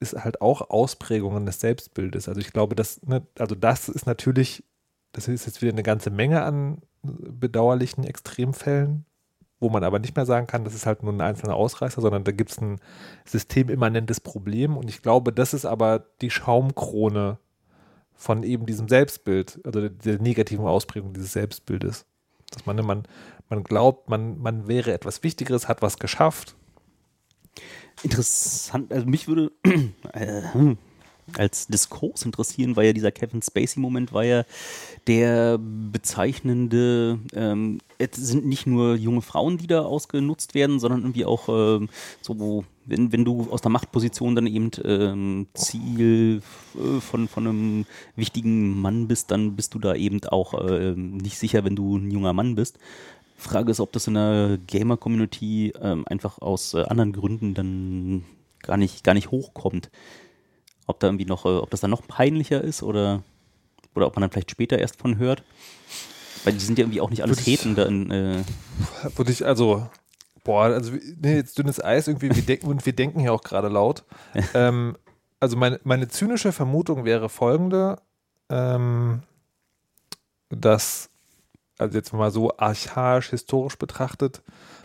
ist 0.00 0.14
halt 0.16 0.40
auch 0.40 0.70
Ausprägungen 0.70 1.46
des 1.46 1.60
Selbstbildes. 1.60 2.28
Also 2.28 2.40
ich 2.40 2.52
glaube, 2.52 2.74
das, 2.74 3.00
ne, 3.02 3.26
also 3.38 3.54
das 3.54 3.88
ist 3.88 4.06
natürlich, 4.06 4.64
das 5.12 5.28
ist 5.28 5.46
jetzt 5.46 5.62
wieder 5.62 5.72
eine 5.72 5.82
ganze 5.82 6.10
Menge 6.10 6.42
an 6.42 6.78
bedauerlichen 7.02 8.04
Extremfällen, 8.04 9.04
wo 9.60 9.68
man 9.68 9.84
aber 9.84 9.98
nicht 9.98 10.16
mehr 10.16 10.26
sagen 10.26 10.46
kann, 10.46 10.64
das 10.64 10.74
ist 10.74 10.86
halt 10.86 11.02
nur 11.02 11.12
ein 11.12 11.20
einzelner 11.20 11.54
Ausreißer, 11.54 12.00
sondern 12.00 12.24
da 12.24 12.32
gibt 12.32 12.50
es 12.50 12.60
ein 12.60 12.80
systemimmanentes 13.26 14.20
Problem. 14.20 14.76
Und 14.76 14.88
ich 14.88 15.02
glaube, 15.02 15.32
das 15.32 15.52
ist 15.52 15.66
aber 15.66 16.06
die 16.22 16.30
Schaumkrone 16.30 17.38
von 18.14 18.42
eben 18.42 18.66
diesem 18.66 18.88
Selbstbild, 18.88 19.60
also 19.64 19.88
der, 19.88 20.18
negativen 20.18 20.66
Ausprägung 20.66 21.12
dieses 21.12 21.32
Selbstbildes. 21.32 22.06
Dass 22.50 22.66
man, 22.66 22.76
man, 22.84 23.04
man 23.48 23.62
glaubt, 23.62 24.08
man, 24.08 24.38
man 24.38 24.66
wäre 24.66 24.92
etwas 24.92 25.22
Wichtigeres, 25.22 25.68
hat 25.68 25.82
was 25.82 25.98
geschafft. 25.98 26.56
Interessant, 28.02 28.92
also 28.92 29.06
mich 29.06 29.28
würde 29.28 29.52
äh, 30.12 30.42
als 31.38 31.66
Diskurs 31.68 32.24
interessieren, 32.24 32.76
weil 32.76 32.86
ja 32.86 32.92
dieser 32.92 33.12
Kevin 33.12 33.42
Spacey-Moment 33.42 34.12
war 34.12 34.24
ja 34.24 34.44
der 35.06 35.58
bezeichnende, 35.58 37.18
ähm, 37.34 37.80
es 37.98 38.16
sind 38.16 38.46
nicht 38.46 38.66
nur 38.66 38.96
junge 38.96 39.22
Frauen, 39.22 39.58
die 39.58 39.66
da 39.66 39.82
ausgenutzt 39.82 40.54
werden, 40.54 40.80
sondern 40.80 41.02
irgendwie 41.02 41.24
auch 41.24 41.48
ähm, 41.48 41.88
so, 42.20 42.64
wenn, 42.86 43.12
wenn 43.12 43.24
du 43.24 43.48
aus 43.50 43.60
der 43.60 43.70
Machtposition 43.70 44.34
dann 44.34 44.46
eben 44.46 44.70
ähm, 44.84 45.46
Ziel 45.54 46.42
äh, 46.74 47.00
von, 47.00 47.28
von 47.28 47.46
einem 47.46 47.86
wichtigen 48.16 48.80
Mann 48.80 49.08
bist, 49.08 49.30
dann 49.30 49.56
bist 49.56 49.74
du 49.74 49.78
da 49.78 49.94
eben 49.94 50.22
auch 50.24 50.54
äh, 50.54 50.94
nicht 50.96 51.38
sicher, 51.38 51.64
wenn 51.64 51.76
du 51.76 51.96
ein 51.96 52.10
junger 52.10 52.32
Mann 52.32 52.54
bist. 52.54 52.78
Frage 53.40 53.70
ist, 53.70 53.80
ob 53.80 53.92
das 53.92 54.06
in 54.06 54.14
der 54.14 54.58
Gamer-Community 54.66 55.72
ähm, 55.80 56.04
einfach 56.06 56.40
aus 56.40 56.74
äh, 56.74 56.82
anderen 56.82 57.12
Gründen 57.12 57.54
dann 57.54 58.24
gar 58.62 58.76
nicht, 58.76 59.02
gar 59.02 59.14
nicht 59.14 59.30
hochkommt. 59.30 59.90
Ob 60.90 61.00
da 61.00 61.06
irgendwie 61.06 61.24
noch, 61.24 61.44
äh, 61.44 61.48
ob 61.48 61.70
das 61.70 61.80
dann 61.80 61.90
noch 61.90 62.06
peinlicher 62.06 62.62
ist 62.62 62.82
oder, 62.82 63.22
oder 63.94 64.06
ob 64.06 64.14
man 64.16 64.22
dann 64.22 64.30
vielleicht 64.30 64.50
später 64.50 64.78
erst 64.78 64.96
von 64.96 65.18
hört. 65.18 65.42
Weil 66.44 66.54
die 66.54 66.64
sind 66.64 66.78
ja 66.78 66.84
irgendwie 66.84 67.00
auch 67.00 67.10
nicht 67.10 67.24
ich- 67.24 67.46
Heten 67.46 67.74
da 67.74 67.84
in, 67.84 68.10
äh, 68.10 68.42
Würde 69.16 69.30
ich, 69.32 69.44
also, 69.44 69.88
boah, 70.44 70.64
also, 70.64 70.92
nee, 70.92 71.36
jetzt 71.36 71.58
dünnes 71.58 71.82
Eis 71.82 72.08
irgendwie, 72.08 72.34
wir 72.34 72.42
denken, 72.42 72.66
und 72.66 72.84
wir 72.86 72.94
denken 72.94 73.20
ja 73.20 73.32
auch 73.32 73.42
gerade 73.42 73.68
laut. 73.68 74.04
ähm, 74.54 74.96
also, 75.38 75.56
meine, 75.56 75.80
meine 75.84 76.08
zynische 76.08 76.52
Vermutung 76.52 77.04
wäre 77.04 77.28
folgende, 77.28 77.96
ähm, 78.48 79.22
dass, 80.48 81.10
also 81.78 81.96
jetzt 81.96 82.12
mal 82.12 82.30
so 82.30 82.56
archaisch, 82.56 83.30
historisch 83.30 83.76
betrachtet, 83.76 84.42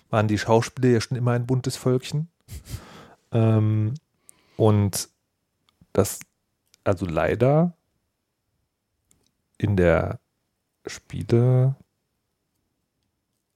waren 0.10 0.28
die 0.28 0.38
Schauspieler 0.38 0.90
ja 0.90 1.02
schon 1.02 1.18
immer 1.18 1.32
ein 1.32 1.48
buntes 1.48 1.78
Völkchen. 1.78 2.30
Ähm, 3.32 3.96
und 4.58 5.10
das, 5.98 6.20
also 6.84 7.06
leider 7.06 7.78
in 9.58 9.78
der 9.78 10.20
Spiele 10.86 11.76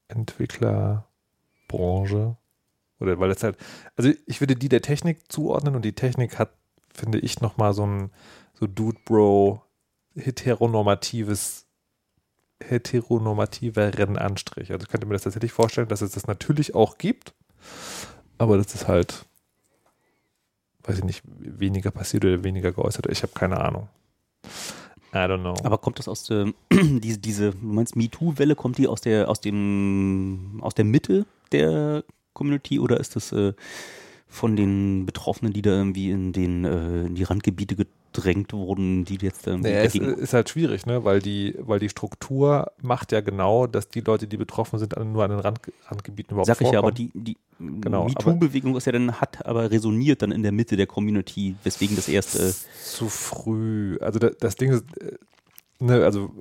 Entwicklerbranche 0.07 2.37
oder 2.99 3.19
weil 3.19 3.29
das 3.29 3.43
halt, 3.43 3.57
also 3.95 4.11
ich 4.25 4.41
würde 4.41 4.55
die 4.55 4.69
der 4.69 4.81
Technik 4.81 5.31
zuordnen 5.31 5.75
und 5.75 5.85
die 5.85 5.93
Technik 5.93 6.39
hat, 6.39 6.53
finde 6.93 7.19
ich, 7.19 7.41
nochmal 7.41 7.73
so 7.73 7.85
ein 7.85 8.11
so 8.53 8.67
Dude 8.67 8.99
Bro 9.05 9.63
heteronormatives 10.15 11.67
heteronormativeren 12.61 14.17
Anstrich. 14.17 14.71
Also 14.71 14.83
ich 14.83 14.89
könnte 14.89 15.07
mir 15.07 15.13
das 15.13 15.23
tatsächlich 15.23 15.53
vorstellen, 15.53 15.87
dass 15.87 16.01
es 16.01 16.11
das 16.11 16.27
natürlich 16.27 16.75
auch 16.75 16.97
gibt, 16.97 17.33
aber 18.37 18.57
das 18.57 18.75
ist 18.75 18.87
halt, 18.87 19.25
weiß 20.89 20.99
ich 20.99 21.03
nicht, 21.03 21.23
weniger 21.39 21.91
passiert 21.91 22.25
oder 22.25 22.43
weniger 22.43 22.71
geäußert. 22.71 23.07
Ich 23.09 23.21
habe 23.21 23.33
keine 23.33 23.59
Ahnung. 23.59 23.87
I 25.13 25.17
don't 25.17 25.39
know. 25.39 25.55
Aber 25.63 25.77
kommt 25.77 25.99
das 25.99 26.07
aus 26.07 26.25
der, 26.25 26.53
diese, 26.71 27.19
diese, 27.19 27.51
du 27.51 27.57
meinst 27.61 27.95
MeToo-Welle, 27.95 28.55
kommt 28.55 28.77
die 28.77 28.87
aus 28.87 29.01
der, 29.01 29.29
aus 29.29 29.41
dem, 29.41 30.59
aus 30.61 30.75
der 30.75 30.85
Mitte 30.85 31.25
der 31.51 32.03
Community 32.33 32.79
oder 32.79 32.99
ist 32.99 33.15
das 33.15 33.31
äh, 33.31 33.53
von 34.27 34.55
den 34.55 35.05
Betroffenen, 35.05 35.53
die 35.53 35.61
da 35.61 35.71
irgendwie 35.71 36.11
in 36.11 36.31
den, 36.31 36.65
äh, 36.65 37.05
in 37.05 37.15
die 37.15 37.23
Randgebiete 37.23 37.75
gedrängt 38.19 38.53
wurden, 38.53 39.05
die 39.05 39.17
jetzt 39.21 39.47
irgendwie 39.47 39.71
Naja, 39.71 39.83
es 39.85 39.95
ist 39.95 40.33
halt 40.33 40.49
schwierig, 40.49 40.85
ne? 40.85 41.03
weil, 41.03 41.19
die, 41.21 41.55
weil 41.59 41.79
die 41.79 41.89
Struktur 41.89 42.71
macht 42.81 43.11
ja 43.11 43.21
genau, 43.21 43.67
dass 43.67 43.89
die 43.89 44.01
Leute, 44.01 44.27
die 44.27 44.37
betroffen 44.37 44.79
sind, 44.79 44.95
nur 44.97 45.23
an 45.23 45.31
den 45.31 45.39
Rand, 45.39 45.59
Randgebieten 45.87 46.33
überhaupt 46.33 46.47
Sag 46.47 46.61
ich 46.61 46.71
ja, 46.71 46.79
aber 46.79 46.89
vorkommen. 46.89 47.11
die, 47.13 47.33
die 47.33 47.37
Genau, 47.59 48.05
MeToo-Bewegung 48.05 48.77
ist 48.77 48.85
ja 48.85 48.93
dann, 48.93 49.19
hat 49.19 49.45
aber 49.45 49.69
resoniert 49.69 50.21
dann 50.21 50.31
in 50.31 50.43
der 50.43 50.53
Mitte 50.53 50.77
der 50.77 50.87
Community, 50.87 51.55
weswegen 51.63 51.97
das 51.97 52.07
erste, 52.07 52.55
zu 52.81 53.09
früh. 53.09 53.97
Also 53.99 54.17
da, 54.17 54.29
das 54.29 54.55
Ding 54.55 54.71
ist, 54.71 54.85
äh, 54.97 55.17
ne, 55.79 56.05
also 56.05 56.31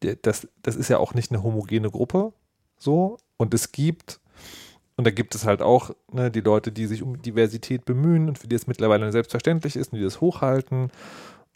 das, 0.00 0.48
das 0.62 0.74
ist 0.74 0.88
ja 0.88 0.98
auch 0.98 1.14
nicht 1.14 1.30
eine 1.30 1.44
homogene 1.44 1.90
Gruppe 1.90 2.32
so 2.76 3.18
und 3.36 3.54
es 3.54 3.70
gibt 3.70 4.20
und 4.96 5.06
da 5.06 5.10
gibt 5.10 5.34
es 5.34 5.44
halt 5.44 5.62
auch 5.62 5.90
ne, 6.10 6.30
die 6.30 6.40
Leute, 6.40 6.72
die 6.72 6.86
sich 6.86 7.02
um 7.02 7.20
Diversität 7.20 7.84
bemühen 7.84 8.28
und 8.28 8.38
für 8.38 8.48
die 8.48 8.56
es 8.56 8.66
mittlerweile 8.66 9.10
selbstverständlich 9.12 9.76
ist 9.76 9.92
und 9.92 9.98
die 9.98 10.04
das 10.04 10.20
hochhalten 10.20 10.90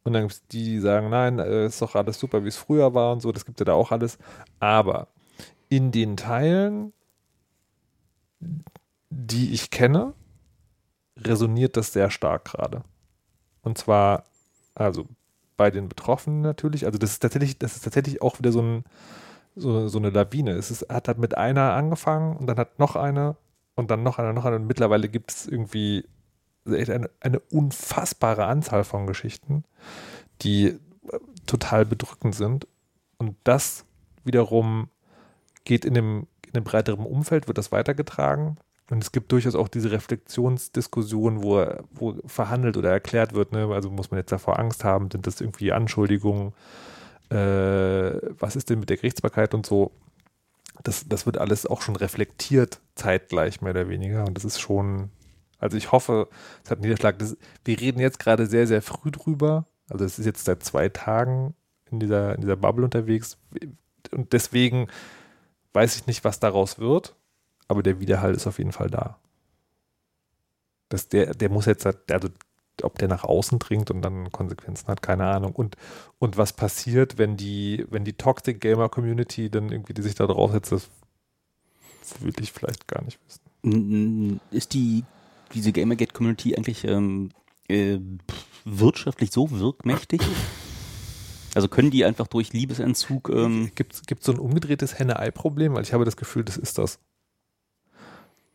und 0.05 0.12
dann 0.12 0.22
gibt 0.22 0.32
es 0.32 0.47
die, 0.49 0.64
die 0.64 0.80
sagen, 0.80 1.11
nein, 1.11 1.38
äh, 1.38 1.66
ist 1.66 1.82
doch 1.82 1.95
alles 1.95 2.18
super, 2.18 2.45
wie 2.45 2.49
es 2.49 2.57
früher 2.57 2.95
war 2.95 3.12
und 3.12 3.20
so, 3.20 3.32
das 3.32 3.45
gibt 3.45 3.61
ja 3.61 3.64
da 3.64 3.74
auch 3.74 3.93
alles, 3.93 4.18
aber 4.59 5.09
in 5.68 5.93
den 5.93 6.16
Teilen, 6.16 6.93
die 9.11 9.53
ich 9.53 9.70
kenne, 9.70 10.14
resoniert 11.18 11.76
das 11.76 11.93
sehr 11.93 12.11
stark 12.11 12.45
gerade. 12.45 12.82
Und 13.62 13.78
zwar, 13.78 14.24
also 14.74 15.07
bei 15.57 15.70
den 15.70 15.91
Betroffenen 15.91 16.41
natürlich. 16.41 16.86
Also 16.86 16.99
das 16.99 17.11
ist 17.12 17.20
tatsächlich, 17.20 17.59
das 17.59 17.76
ist 17.76 17.84
tatsächlich 17.84 18.22
auch 18.22 18.38
wieder 18.38 18.51
so, 18.51 18.62
ein, 18.62 18.84
so, 19.57 19.88
so 19.88 19.98
eine 19.98 20.11
Lawine. 20.11 20.53
Es 20.53 20.70
ist, 20.70 20.88
hat 20.88 21.09
halt 21.09 21.18
mit 21.18 21.36
einer 21.36 21.74
angefangen 21.74 22.36
und 22.36 22.46
dann 22.46 22.57
hat 22.57 22.78
noch 22.78 22.96
eine 22.96 23.36
und 23.74 23.90
dann 23.90 24.03
noch 24.03 24.18
eine, 24.18 24.32
noch 24.32 24.44
eine. 24.44 24.57
Und 24.57 24.66
mittlerweile 24.66 25.09
gibt 25.09 25.32
es 25.32 25.46
irgendwie 25.46 26.05
eine, 26.66 27.11
eine 27.20 27.40
unfassbare 27.40 28.44
Anzahl 28.44 28.84
von 28.84 29.07
Geschichten, 29.07 29.64
die 30.42 30.66
äh, 30.66 30.78
total 31.46 31.86
bedrückend 31.86 32.34
sind. 32.34 32.66
Und 33.18 33.36
das 33.44 33.84
wiederum 34.24 34.88
geht 35.64 35.84
in 35.84 35.94
dem, 35.94 36.26
in 36.46 36.53
dem 36.55 36.64
breiteren 36.64 37.07
Umfeld, 37.07 37.48
wird 37.48 37.59
das 37.59 37.72
weitergetragen. 37.72 38.57
Und 38.90 39.03
es 39.03 39.12
gibt 39.12 39.30
durchaus 39.30 39.55
auch 39.55 39.68
diese 39.68 39.92
Reflexionsdiskussion, 39.92 41.42
wo, 41.42 41.64
wo 41.92 42.16
verhandelt 42.26 42.76
oder 42.76 42.90
erklärt 42.90 43.34
wird, 43.34 43.53
ne? 43.53 43.68
also 43.72 43.88
muss 43.88 44.11
man 44.11 44.18
jetzt 44.18 44.32
davor 44.32 44.59
Angst 44.59 44.82
haben, 44.82 45.11
sind 45.12 45.28
das 45.28 45.40
irgendwie 45.40 45.70
Anschuldigungen, 45.70 46.53
äh, 47.30 48.20
was 48.38 48.56
ist 48.56 48.70
denn 48.70 48.80
mit 48.80 48.90
der 48.90 48.96
Gerichtsbarkeit 48.96 49.54
und 49.54 49.66
so. 49.66 49.92
Das, 50.82 51.06
das 51.08 51.26
wird 51.26 51.38
alles 51.38 51.66
auch 51.66 51.82
schon 51.82 51.96
reflektiert, 51.96 52.80
zeitgleich 52.94 53.60
mehr 53.60 53.72
oder 53.72 53.88
weniger. 53.88 54.24
Und 54.24 54.34
das 54.34 54.44
ist 54.44 54.60
schon, 54.60 55.10
also 55.58 55.76
ich 55.76 55.92
hoffe, 55.92 56.28
es 56.64 56.70
hat 56.70 56.78
einen 56.78 56.88
Niederschlag. 56.88 57.18
Das, 57.18 57.36
wir 57.64 57.80
reden 57.80 58.00
jetzt 58.00 58.18
gerade 58.18 58.46
sehr, 58.46 58.66
sehr 58.66 58.82
früh 58.82 59.10
drüber. 59.10 59.66
Also 59.88 60.04
es 60.04 60.18
ist 60.18 60.26
jetzt 60.26 60.44
seit 60.44 60.62
zwei 60.62 60.88
Tagen 60.88 61.54
in 61.90 62.00
dieser, 62.00 62.34
in 62.34 62.40
dieser 62.40 62.56
Bubble 62.56 62.84
unterwegs. 62.84 63.36
Und 64.12 64.32
deswegen 64.32 64.88
weiß 65.72 65.96
ich 65.96 66.06
nicht, 66.06 66.24
was 66.24 66.40
daraus 66.40 66.78
wird 66.78 67.14
aber 67.70 67.84
der 67.84 68.00
Widerhall 68.00 68.34
ist 68.34 68.48
auf 68.48 68.58
jeden 68.58 68.72
Fall 68.72 68.90
da. 68.90 69.20
Das, 70.88 71.08
der, 71.08 71.34
der 71.34 71.50
muss 71.50 71.66
jetzt, 71.66 71.86
also 71.86 72.28
ob 72.84 72.98
der 72.98 73.08
nach 73.08 73.24
außen 73.24 73.58
dringt 73.58 73.90
und 73.90 74.02
dann 74.02 74.30
Konsequenzen 74.32 74.88
hat, 74.88 75.02
keine 75.02 75.26
Ahnung. 75.26 75.52
Und, 75.52 75.76
und 76.18 76.36
was 76.36 76.52
passiert, 76.52 77.18
wenn 77.18 77.36
die, 77.36 77.86
wenn 77.90 78.04
die 78.04 78.12
Toxic 78.12 78.60
Gamer 78.60 78.88
Community 78.88 79.50
dann 79.50 79.70
irgendwie, 79.70 79.94
die 79.94 80.02
sich 80.02 80.14
da 80.14 80.26
draufsetzt, 80.26 80.72
das 80.72 80.90
will 82.20 82.34
ich 82.40 82.52
vielleicht 82.52 82.88
gar 82.88 83.02
nicht 83.04 83.18
wissen. 83.26 84.40
Ist 84.50 84.74
die, 84.74 85.04
diese 85.54 85.72
Gamergate-Community 85.72 86.56
eigentlich 86.56 86.84
ähm, 86.84 87.30
äh, 87.68 87.98
wirtschaftlich 88.64 89.30
so 89.30 89.50
wirkmächtig? 89.50 90.22
Also 91.54 91.68
können 91.68 91.90
die 91.90 92.04
einfach 92.04 92.26
durch 92.26 92.52
Liebesentzug, 92.52 93.28
ähm, 93.30 93.72
Gibt 93.74 93.94
es 93.94 94.02
so 94.20 94.32
ein 94.32 94.38
umgedrehtes 94.38 94.98
Henne-Ei-Problem? 94.98 95.74
Weil 95.74 95.82
ich 95.82 95.92
habe 95.92 96.04
das 96.04 96.16
Gefühl, 96.16 96.44
das 96.44 96.56
ist 96.56 96.78
das. 96.78 97.00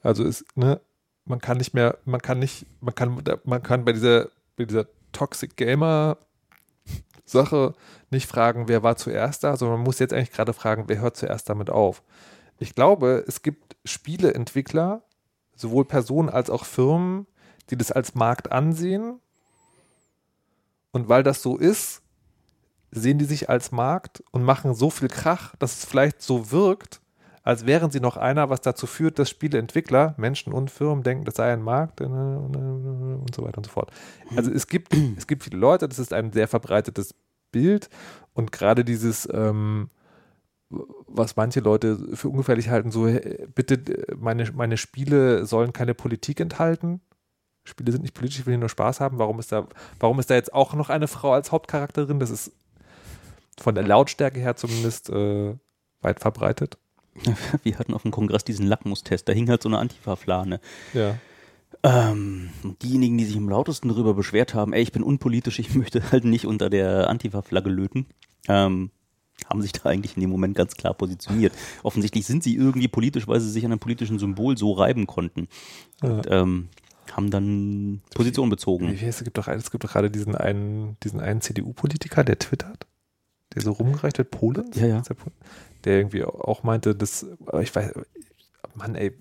Also 0.02 0.24
ist, 0.24 0.46
ne, 0.56 0.80
man 1.26 1.40
kann 1.40 1.58
nicht 1.58 1.74
mehr, 1.74 1.98
man 2.06 2.22
kann 2.22 2.40
nicht, 2.40 2.66
man 2.82 2.96
kann, 2.96 3.22
man 3.44 3.64
kann 3.64 3.86
bei 3.86 3.92
dieser, 3.92 4.30
bei 4.56 4.66
dieser 4.66 4.88
Toxic 5.12 5.56
Gamer 5.58 6.18
Sache 7.26 7.74
nicht 8.12 8.28
fragen, 8.28 8.68
wer 8.68 8.84
war 8.84 8.96
zuerst 8.98 9.44
da, 9.44 9.58
sondern 9.58 9.80
man 9.80 9.86
muss 9.86 10.00
jetzt 10.00 10.14
eigentlich 10.14 10.32
gerade 10.32 10.54
fragen, 10.54 10.86
wer 10.88 11.00
hört 11.00 11.18
zuerst 11.18 11.50
damit 11.50 11.70
auf. 11.70 12.04
Ich 12.60 12.76
glaube, 12.76 13.26
es 13.28 13.42
gibt 13.42 13.76
Spieleentwickler, 13.84 15.02
sowohl 15.56 15.86
Personen 15.86 16.30
als 16.30 16.50
auch 16.50 16.66
Firmen, 16.66 17.26
die 17.70 17.78
das 17.78 17.92
als 17.92 18.14
Markt 18.14 18.52
ansehen. 18.52 19.20
Und 20.92 21.10
weil 21.10 21.24
das 21.24 21.42
so 21.42 21.58
ist, 21.58 22.02
sehen 22.92 23.18
die 23.18 23.26
sich 23.26 23.50
als 23.50 23.72
Markt 23.72 24.24
und 24.32 24.44
machen 24.44 24.76
so 24.76 24.90
viel 24.90 25.10
Krach, 25.10 25.56
dass 25.58 25.80
es 25.80 25.86
vielleicht 25.86 26.22
so 26.22 26.52
wirkt, 26.52 27.02
als 27.46 27.68
wären 27.68 27.92
sie 27.92 28.00
noch 28.00 28.18
einer, 28.18 28.50
was 28.50 28.62
dazu 28.62 28.88
führt, 28.88 29.20
dass 29.20 29.30
Spieleentwickler, 29.30 30.16
Menschen 30.18 30.52
und 30.52 30.72
Firmen 30.72 31.04
denken, 31.04 31.26
das 31.26 31.36
sei 31.36 31.54
ein 31.54 31.62
Markt 31.62 32.02
äh, 32.02 32.06
und 32.06 33.30
so 33.34 33.44
weiter 33.44 33.60
und 33.60 33.68
so 33.68 33.72
fort. 33.72 33.92
Also 34.36 34.52
es 34.52 34.66
gibt, 34.68 34.94
es 35.18 35.28
gibt 35.28 35.44
viele 35.44 35.58
Leute, 35.58 35.88
das 35.88 36.00
ist 36.00 36.12
ein 36.12 36.34
sehr 36.34 36.48
verbreitetes 36.48 37.14
Bild 37.52 37.90
und 38.34 38.52
gerade 38.52 38.84
dieses, 38.84 39.30
ähm, 39.32 39.92
was 40.70 41.36
manche 41.36 41.60
Leute 41.60 42.00
für 42.16 42.30
ungefährlich 42.30 42.70
halten, 42.70 42.90
so 42.90 43.06
äh, 43.06 43.48
bitte, 43.54 43.76
äh, 43.76 44.16
meine, 44.16 44.52
meine 44.52 44.78
Spiele 44.78 45.46
sollen 45.46 45.72
keine 45.72 45.94
Politik 45.94 46.40
enthalten. 46.40 47.00
Spiele 47.64 47.92
sind 47.92 48.02
nicht 48.02 48.16
politisch, 48.16 48.40
ich 48.40 48.46
will 48.48 48.54
hier 48.54 48.60
nur 48.60 48.70
Spaß 48.70 49.00
haben. 49.00 49.20
Warum 49.20 49.38
ist 49.40 49.52
da, 49.52 49.68
warum 50.00 50.20
ist 50.20 50.32
da 50.32 50.34
jetzt 50.34 50.52
auch 50.52 50.74
noch 50.74 50.90
eine 50.90 51.08
Frau 51.08 51.34
als 51.34 51.52
Hauptcharakterin? 51.52 52.20
Das 52.20 52.32
ist 52.32 52.52
von 53.60 53.76
der 53.76 53.84
Lautstärke 53.84 54.40
her 54.40 54.56
zumindest 54.56 55.12
äh, 55.12 55.56
weit 56.02 56.20
verbreitet. 56.20 56.80
Wir 57.64 57.80
hatten 57.80 57.94
auf 57.94 58.04
dem 58.04 58.12
Kongress 58.12 58.44
diesen 58.44 58.68
Lackmustest, 58.68 59.28
da 59.28 59.34
hing 59.34 59.50
halt 59.50 59.64
so 59.64 59.70
eine 59.70 59.80
Antifa-Flane. 59.80 60.60
Ja. 60.94 61.18
Ähm, 61.84 62.50
diejenigen, 62.82 63.18
die 63.18 63.26
sich 63.26 63.38
am 63.38 63.50
lautesten 63.50 63.90
darüber 63.90 64.14
beschwert 64.14 64.54
haben, 64.54 64.74
ey, 64.74 64.82
ich 64.82 64.92
bin 64.92 65.04
unpolitisch, 65.04 65.60
ich 65.60 65.76
möchte 65.76 66.12
halt 66.12 66.26
nicht 66.26 66.46
unter 66.46 66.70
der 66.70 67.10
Antifa-Flagge 67.10 67.70
löten, 67.70 68.08
ähm, 68.48 68.92
haben 69.50 69.62
sich 69.62 69.74
da 69.74 69.90
eigentlich 69.90 70.16
in 70.16 70.22
dem 70.22 70.30
Moment 70.30 70.56
ganz 70.56 70.76
klar 70.76 70.94
positioniert. 70.94 71.54
Offensichtlich 71.84 72.26
sind 72.26 72.44
sie 72.44 72.56
irgendwie 72.56 72.88
politisch, 72.88 73.28
weil 73.28 73.40
sie 73.40 73.52
sich 73.52 73.66
an 73.66 73.72
einem 73.72 73.80
politischen 73.80 74.18
Symbol 74.18 74.58
so 74.58 74.72
reiben 74.72 75.08
konnten. 75.08 75.48
Und, 76.02 76.28
ähm, 76.30 76.70
haben 77.12 77.30
dann 77.32 78.02
Position 78.14 78.50
bezogen. 78.50 78.90
Es 78.90 79.24
gibt 79.24 79.38
doch 79.38 79.48
es 79.48 79.72
gibt 79.72 79.84
doch 79.84 79.92
gerade 79.92 80.10
diesen 80.10 80.36
einen, 80.36 80.98
diesen 81.04 81.20
einen 81.20 81.42
CDU-Politiker, 81.42 82.24
der 82.24 82.40
twittert, 82.40 82.88
der 83.54 83.62
so 83.62 83.72
rumgereicht 83.72 84.18
wird, 84.18 84.32
Polens? 84.32 84.76
Ja, 84.76 84.88
ja. 84.88 85.04
Der, 85.86 85.98
irgendwie 85.98 86.24
auch 86.24 86.64
meinte, 86.64 86.96
dass, 86.96 87.26
aber 87.46 87.62
ich 87.62 87.74
weiß, 87.76 87.94
Mann, 88.74 88.96
ey, 88.96 89.14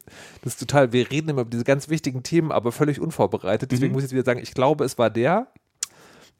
das 0.42 0.54
ist 0.54 0.60
total, 0.60 0.92
wir 0.92 1.10
reden 1.10 1.28
immer 1.28 1.42
über 1.42 1.50
diese 1.50 1.64
ganz 1.64 1.88
wichtigen 1.88 2.22
Themen, 2.22 2.50
aber 2.50 2.72
völlich 2.72 3.00
unvorbereitet. 3.00 3.70
Deswegen 3.70 3.88
Mhm. 3.90 3.94
muss 3.94 4.02
ich 4.02 4.10
jetzt 4.10 4.14
wieder 4.14 4.24
sagen, 4.24 4.40
ich 4.42 4.54
glaube, 4.54 4.84
es 4.84 4.98
war 4.98 5.10
der, 5.10 5.46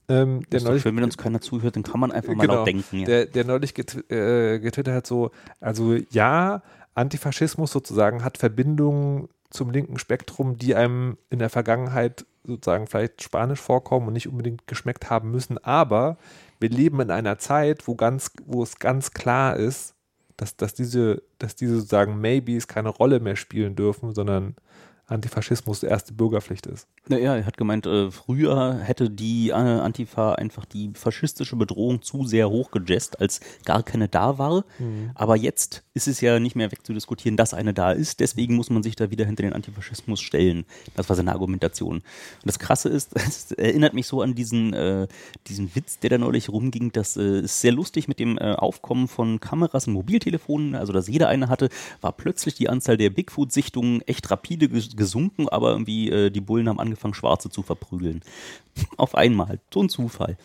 ähm, 0.09 0.43
der 0.51 0.61
neulich 0.62 0.83
schön, 0.83 0.97
wenn 0.97 1.05
uns 1.05 1.16
keiner 1.16 1.41
zuhört, 1.41 1.77
dann 1.77 1.83
kann 1.83 2.01
man 2.01 2.12
einfach 2.12 2.35
mal 2.35 2.43
Genau. 2.43 2.57
laut 2.57 2.66
denken. 2.66 2.99
Ja. 3.01 3.05
der, 3.07 3.27
der 3.27 3.45
neulich 3.45 3.75
get, 3.75 4.11
äh, 4.11 4.59
getwittert 4.59 4.95
hat, 4.95 5.07
so, 5.07 5.31
also 5.61 5.95
ja, 6.11 6.62
Antifaschismus 6.95 7.70
sozusagen 7.72 8.22
hat 8.25 8.39
Verbindungen 8.39 9.29
zum 9.51 9.70
linken 9.70 9.99
Spektrum, 9.99 10.59
die 10.59 10.75
einem 10.75 11.16
in 11.31 11.39
der 11.39 11.49
Vergangenheit 11.51 12.27
sozusagen 12.45 12.87
vielleicht 12.87 13.22
spanisch 13.22 13.61
vorkommen 13.61 14.09
und 14.09 14.12
nicht 14.12 14.29
unbedingt 14.29 14.66
geschmeckt 14.66 15.09
haben 15.09 15.31
müssen, 15.31 15.57
aber 15.59 16.18
wir 16.61 16.68
leben 16.68 17.01
in 17.01 17.11
einer 17.11 17.39
Zeit, 17.39 17.89
wo 17.89 17.95
ganz, 17.95 18.31
wo 18.47 18.62
es 18.62 18.79
ganz 18.79 19.12
klar 19.12 19.57
ist, 19.57 19.93
dass, 20.37 20.57
dass 20.57 20.74
diese, 20.74 21.22
dass 21.39 21.55
diese 21.57 21.76
sozusagen 21.76 22.20
Maybes 22.20 22.66
keine 22.66 22.89
Rolle 22.89 23.20
mehr 23.20 23.37
spielen 23.37 23.76
dürfen, 23.76 24.14
sondern 24.14 24.57
Antifaschismus 25.07 25.82
erste 25.82 26.14
Bürgerpflicht 26.14 26.66
ist. 26.66 26.86
Naja, 27.09 27.36
er 27.36 27.46
hat 27.46 27.57
gemeint, 27.57 27.86
äh, 27.86 28.11
früher 28.11 28.78
hätte 28.78 29.11
die 29.11 29.50
äh, 29.50 29.52
Antifa 29.52 30.34
einfach 30.34 30.64
die 30.64 30.92
faschistische 30.94 31.57
Bedrohung 31.57 32.02
zu 32.02 32.24
sehr 32.24 32.48
hochgejazzt, 32.48 33.20
als 33.20 33.40
gar 33.64 33.82
keine 33.82 34.09
da 34.09 34.38
war. 34.38 34.64
Aber 35.14 35.36
jetzt 35.36 35.84
ist 35.92 36.09
es 36.09 36.20
ja 36.20 36.40
nicht 36.40 36.57
mehr 36.57 36.72
wegzudiskutieren, 36.72 37.36
dass 37.36 37.55
eine 37.55 37.74
da 37.74 37.92
ist. 37.92 38.20
Deswegen 38.20 38.57
muss 38.57 38.70
man 38.70 38.82
sich 38.82 38.96
da 38.96 39.11
wieder 39.11 39.26
hinter 39.26 39.42
den 39.42 39.52
Antifaschismus 39.52 40.20
stellen. 40.20 40.64
Das 40.96 41.09
war 41.09 41.16
seine 41.16 41.32
Argumentation. 41.32 41.96
Und 41.96 42.05
das 42.44 42.59
Krasse 42.59 42.88
ist, 42.88 43.12
es 43.14 43.52
erinnert 43.52 43.94
mich 43.94 44.07
so 44.07 44.22
an 44.22 44.34
diesen, 44.34 44.72
äh, 44.72 45.07
diesen 45.46 45.74
Witz, 45.74 45.98
der 45.98 46.11
da 46.11 46.18
neulich 46.18 46.48
rumging. 46.48 46.92
Das 46.92 47.16
äh, 47.16 47.40
ist 47.40 47.61
sehr 47.61 47.72
lustig 47.72 48.09
mit 48.09 48.18
dem 48.18 48.38
äh, 48.38 48.55
Aufkommen 48.55 49.09
von 49.09 49.40
Kameras 49.40 49.86
und 49.86 49.92
Mobiltelefonen, 49.92 50.74
also 50.74 50.92
dass 50.92 51.09
jeder 51.09 51.28
eine 51.28 51.48
hatte, 51.48 51.68
war 52.00 52.12
plötzlich 52.12 52.55
die 52.55 52.68
Anzahl 52.68 52.96
der 52.96 53.11
Bigfoot-Sichtungen 53.11 54.00
echt 54.02 54.30
rapide 54.30 54.68
ges 54.68 54.93
gesunken, 54.97 55.49
aber 55.49 55.70
irgendwie 55.70 56.11
äh, 56.11 56.30
die 56.30 56.40
Bullen 56.40 56.68
haben 56.68 56.80
angefangen, 56.80 57.14
Schwarze 57.14 57.51
zu 57.51 57.62
verprügeln. 57.62 58.22
Auf 58.97 59.14
einmal. 59.14 59.61
So 59.72 59.82
ein 59.82 59.88
Zufall. 59.88 60.36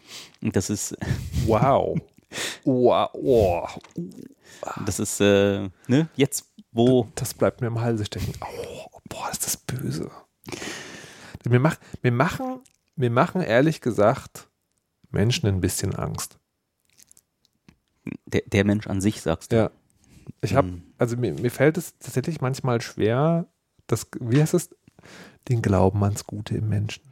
Und 0.41 0.55
das 0.55 0.69
ist, 0.69 0.95
Wow. 1.45 1.97
wow. 2.63 3.09
Oh, 3.13 3.67
das 4.85 4.99
ist, 4.99 5.19
äh, 5.21 5.69
ne, 5.87 6.09
jetzt, 6.15 6.45
wo, 6.71 7.07
das 7.15 7.33
bleibt 7.33 7.61
mir 7.61 7.67
im 7.67 7.79
Halse 7.81 8.05
stecken. 8.05 8.33
Oh, 8.41 8.85
boah, 9.07 9.29
ist 9.31 9.45
das 9.45 9.57
böse. 9.57 10.11
Mir, 11.47 11.59
mach, 11.59 11.77
mir, 12.03 12.11
machen, 12.11 12.59
mir 12.95 13.09
machen 13.09 13.41
ehrlich 13.41 13.81
gesagt 13.81 14.47
Menschen 15.11 15.47
ein 15.47 15.61
bisschen 15.61 15.95
Angst. 15.95 16.37
der, 18.25 18.41
der 18.45 18.65
Mensch 18.65 18.87
an 18.87 19.01
sich, 19.01 19.21
sagst 19.21 19.51
du. 19.51 19.55
Ja. 19.55 19.71
Ich 20.41 20.53
habe, 20.55 20.67
Hm. 20.67 20.83
also 20.97 21.17
mir, 21.17 21.33
mir 21.33 21.49
fällt 21.51 21.77
es 21.77 21.97
tatsächlich 21.97 22.41
manchmal 22.41 22.81
schwer, 22.81 23.47
das, 23.91 24.07
wie 24.19 24.41
heißt 24.41 24.53
es, 24.53 24.69
den 25.47 25.61
Glauben 25.61 26.03
ans 26.03 26.25
Gute 26.25 26.55
im 26.55 26.69
Menschen. 26.69 27.03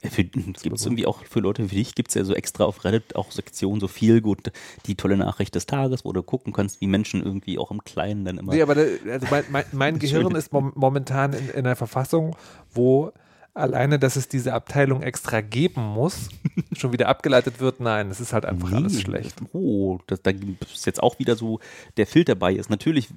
Äh, 0.00 0.24
gibt 0.24 0.56
es 0.56 0.84
irgendwie 0.84 1.06
auch 1.06 1.24
für 1.24 1.40
Leute 1.40 1.70
wie 1.70 1.76
dich, 1.76 1.94
gibt 1.94 2.08
es 2.08 2.14
ja 2.14 2.24
so 2.24 2.34
extra 2.34 2.64
auf 2.64 2.84
Reddit 2.84 3.14
auch 3.16 3.30
Sektionen, 3.30 3.80
so 3.80 3.88
viel 3.88 4.20
gut, 4.20 4.50
die 4.86 4.96
tolle 4.96 5.16
Nachricht 5.16 5.54
des 5.54 5.66
Tages, 5.66 6.04
wo 6.04 6.12
du 6.12 6.22
gucken 6.22 6.52
kannst, 6.52 6.80
wie 6.80 6.86
Menschen 6.86 7.22
irgendwie 7.22 7.58
auch 7.58 7.70
im 7.70 7.84
Kleinen 7.84 8.24
dann 8.24 8.38
immer. 8.38 8.52
Nee, 8.52 8.62
aber 8.62 8.74
der, 8.74 8.98
also 9.08 9.26
mein, 9.30 9.44
mein, 9.50 9.64
mein 9.72 9.98
Gehirn 10.00 10.34
ist 10.34 10.52
mom 10.52 10.72
momentan 10.74 11.32
in, 11.32 11.48
in 11.50 11.56
einer 11.58 11.76
Verfassung, 11.76 12.36
wo 12.72 13.12
alleine, 13.58 13.98
dass 13.98 14.16
es 14.16 14.28
diese 14.28 14.54
Abteilung 14.54 15.02
extra 15.02 15.40
geben 15.40 15.82
muss, 15.82 16.28
schon 16.72 16.92
wieder 16.92 17.08
abgeleitet 17.08 17.60
wird. 17.60 17.80
Nein, 17.80 18.10
es 18.10 18.20
ist 18.20 18.32
halt 18.32 18.44
einfach 18.44 18.72
alles 18.72 18.94
Nee. 18.94 19.00
schlecht. 19.00 19.36
Oh, 19.52 19.98
das, 20.06 20.22
da 20.22 20.30
ist 20.30 20.86
jetzt 20.86 21.02
auch 21.02 21.18
wieder 21.18 21.36
so 21.36 21.60
der 21.96 22.06
Filter 22.06 22.34
bei 22.34 22.52
ist. 22.54 22.70
Natürlich 22.70 23.08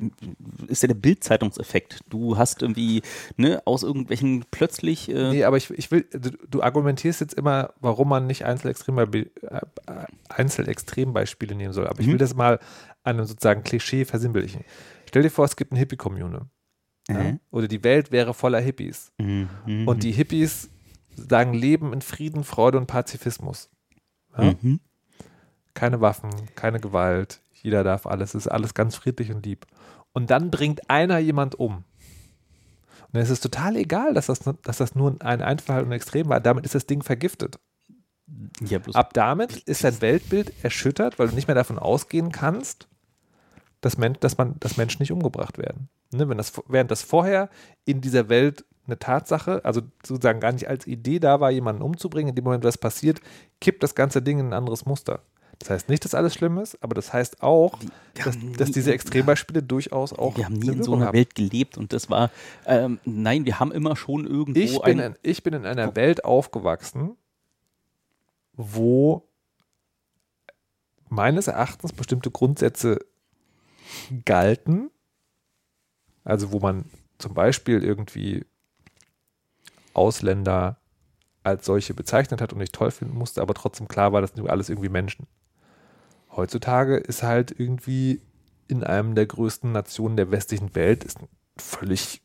ist 0.68 0.84
ja 0.84 0.88
der 0.88 0.96
Bildzeitungseffekt. 0.96 2.00
Du 2.10 2.38
hast 2.38 2.62
irgendwie 2.62 3.02
ne, 3.38 3.62
aus 3.66 3.84
irgendwelchen 3.84 4.46
plötzlich 4.52 5.10
äh, 5.10 5.32
Nee, 5.32 5.44
aber 5.44 5.58
ich, 5.58 5.70
ich 5.72 5.92
will, 5.92 6.06
du, 6.12 6.32
du 6.50 6.62
argumentierst 6.62 7.22
jetzt 7.22 7.34
immer, 7.36 7.74
warum 7.80 8.10
man 8.10 8.28
nicht 8.28 8.42
äh, 8.42 9.62
Einzelextrembeispiele 10.30 11.56
nehmen 11.56 11.74
soll. 11.74 11.88
Aber 11.88 12.00
ich 12.00 12.08
will 12.08 12.18
das 12.18 12.36
mal 12.36 12.60
an 13.04 13.18
einem 13.18 13.26
sozusagen 13.26 13.64
Klischee 13.64 14.06
versinnbildlichen. 14.06 14.64
Stell 15.08 15.24
dir 15.24 15.30
vor, 15.30 15.46
es 15.46 15.56
gibt 15.56 15.72
eine 15.72 15.80
Hippie-Kommune. 15.80 16.48
Ja? 17.10 17.20
äh, 17.22 17.38
Oder 17.52 17.68
die 17.68 17.84
Welt 17.84 18.12
wäre 18.12 18.34
voller 18.34 18.60
Hippies. 18.60 19.12
mhm, 19.18 19.88
Und 19.88 20.04
die 20.04 20.12
Hippies 20.12 20.70
sagen 21.16 21.54
Leben 21.54 21.94
in 21.94 22.02
Frieden, 22.02 22.44
Freude 22.44 22.78
und 22.78 22.88
Pazifismus. 22.88 23.70
Ja? 24.38 24.56
mhm. 24.62 24.80
Keine 25.74 26.02
Waffen, 26.02 26.30
keine 26.56 26.80
Gewalt, 26.80 27.42
jeder 27.54 27.84
darf 27.84 28.06
alles, 28.06 28.34
es 28.34 28.46
ist 28.46 28.52
alles 28.52 28.74
ganz 28.74 28.96
friedlich 28.96 29.32
und 29.32 29.46
lieb. 29.46 29.66
Und 30.14 30.30
dann 30.30 30.52
bringt 30.52 30.90
einer 30.90 31.18
jemand 31.20 31.56
um. 31.56 31.78
Und 31.78 33.14
dann 33.14 33.22
ist 33.24 33.30
es 33.30 33.40
total 33.40 33.76
egal, 33.78 34.14
dass 34.14 34.28
das, 34.28 34.40
dass 34.64 34.78
das 34.78 34.96
nur 34.96 35.16
ein 35.22 35.42
Einfall 35.42 35.84
und 35.84 35.92
Extrem 35.92 36.28
war. 36.30 36.40
Damit 36.40 36.66
ist 36.66 36.76
das 36.76 36.86
Ding 36.88 37.04
vergiftet. 37.04 37.60
ja, 38.62 38.80
Ab 38.94 39.14
damit 39.14 39.58
ist 39.58 39.84
dein 39.84 40.02
Weltbild 40.02 40.54
erschüttert, 40.64 41.20
weil 41.20 41.30
du 41.30 41.36
nicht 41.36 41.48
mehr 41.48 41.56
davon 41.56 41.80
ausgehen 41.80 42.32
kannst, 42.32 42.88
dass, 43.82 43.98
Men 43.98 44.16
dass, 44.20 44.38
man, 44.38 44.56
dass 44.60 44.78
Menschen 44.78 45.02
nicht 45.02 45.12
umgebracht 45.12 45.58
werden. 45.58 45.90
Ne? 46.12 46.30
Wenn 46.30 46.38
das, 46.38 46.54
während 46.68 46.92
das 46.92 47.02
vorher 47.02 47.50
in 47.86 48.00
dieser 48.02 48.30
Welt 48.30 48.64
eine 48.88 48.98
Tatsache, 49.00 49.64
also 49.64 49.82
sozusagen 50.06 50.40
gar 50.40 50.52
nicht 50.52 50.68
als 50.68 50.88
Idee 50.88 51.20
da 51.20 51.40
war, 51.40 51.52
jemanden 51.52 51.82
umzubringen, 51.82 52.30
in 52.30 52.36
dem 52.36 52.44
Moment, 52.44 52.64
was 52.64 52.78
passiert, 52.78 53.22
kippt 53.60 53.84
das 53.84 53.96
ganze 53.96 54.22
Ding 54.22 54.40
in 54.40 54.48
ein 54.48 54.54
anderes 54.54 54.86
Muster. 54.86 55.22
Das 55.60 55.70
heißt 55.70 55.90
nicht, 55.90 56.04
dass 56.04 56.16
alles 56.16 56.34
schlimm 56.34 56.58
ist, 56.58 56.82
aber 56.84 56.96
das 56.96 57.14
heißt 57.14 57.44
auch, 57.44 57.78
dass, 58.16 58.36
haben 58.36 58.54
dass 58.58 58.70
nie- 58.70 58.74
diese 58.74 58.94
Extrembeispiele 58.94 59.62
durchaus 59.62 60.12
auch 60.12 60.36
wir 60.36 60.46
haben 60.46 60.56
nie 60.56 60.70
in 60.70 60.82
so 60.84 60.96
einer 60.96 61.08
haben. 61.08 61.14
Welt 61.18 61.36
gelebt 61.36 61.78
und 61.78 61.94
das 61.94 62.10
war, 62.10 62.32
ähm, 62.66 63.00
nein, 63.06 63.46
wir 63.46 63.60
haben 63.60 63.72
immer 63.72 63.96
schon 63.96 64.26
irgendwo 64.26 64.60
Ich 64.60 64.82
bin, 64.82 65.00
ein, 65.00 65.12
in, 65.12 65.18
ich 65.22 65.44
bin 65.44 65.54
in 65.54 65.68
einer 65.68 65.96
Welt 65.96 66.26
aufgewachsen, 66.26 67.16
wo 68.54 69.28
meines 71.10 71.48
Erachtens 71.48 71.94
bestimmte 71.94 72.32
Grundsätze 72.32 73.00
galten. 74.26 74.90
Also 76.24 76.52
wo 76.52 76.60
man 76.60 76.86
zum 77.18 77.34
Beispiel 77.34 77.84
irgendwie 77.84 78.46
Ausländer 79.94 80.78
als 81.44 81.66
solche 81.66 81.94
bezeichnet 81.94 82.42
hat 82.42 82.54
und 82.54 82.60
nicht 82.60 82.74
toll 82.74 82.92
finden 82.92 83.18
musste, 83.18 83.42
aber 83.42 83.54
trotzdem 83.54 83.88
klar 83.88 84.14
war, 84.14 84.22
das 84.22 84.32
sind 84.32 84.48
alles 84.48 84.70
irgendwie 84.70 84.90
Menschen. 84.90 85.28
Heutzutage 86.36 86.98
ist 86.98 87.24
halt 87.24 87.52
irgendwie 87.58 88.22
in 88.68 88.84
einem 88.84 89.16
der 89.16 89.26
größten 89.26 89.72
Nationen 89.72 90.16
der 90.18 90.32
westlichen 90.32 90.76
Welt 90.76 91.04
ist 91.04 91.20
völlig 91.58 92.22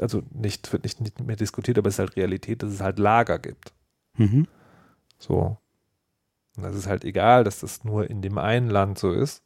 also 0.00 0.22
nicht, 0.30 0.72
wird 0.72 0.84
nicht, 0.84 1.00
nicht 1.00 1.20
mehr 1.20 1.36
diskutiert, 1.36 1.78
aber 1.78 1.88
es 1.88 1.94
ist 1.94 1.98
halt 1.98 2.16
Realität, 2.16 2.62
dass 2.62 2.72
es 2.72 2.80
halt 2.80 2.98
Lager 2.98 3.38
gibt. 3.38 3.72
mhm. 4.16 4.46
So. 5.18 5.58
Und 6.56 6.64
das 6.64 6.74
ist 6.74 6.86
halt 6.86 7.04
egal, 7.04 7.44
dass 7.44 7.60
das 7.60 7.84
nur 7.84 8.10
in 8.10 8.22
dem 8.22 8.38
einen 8.38 8.68
Land 8.68 8.98
so 8.98 9.12
ist. 9.12 9.42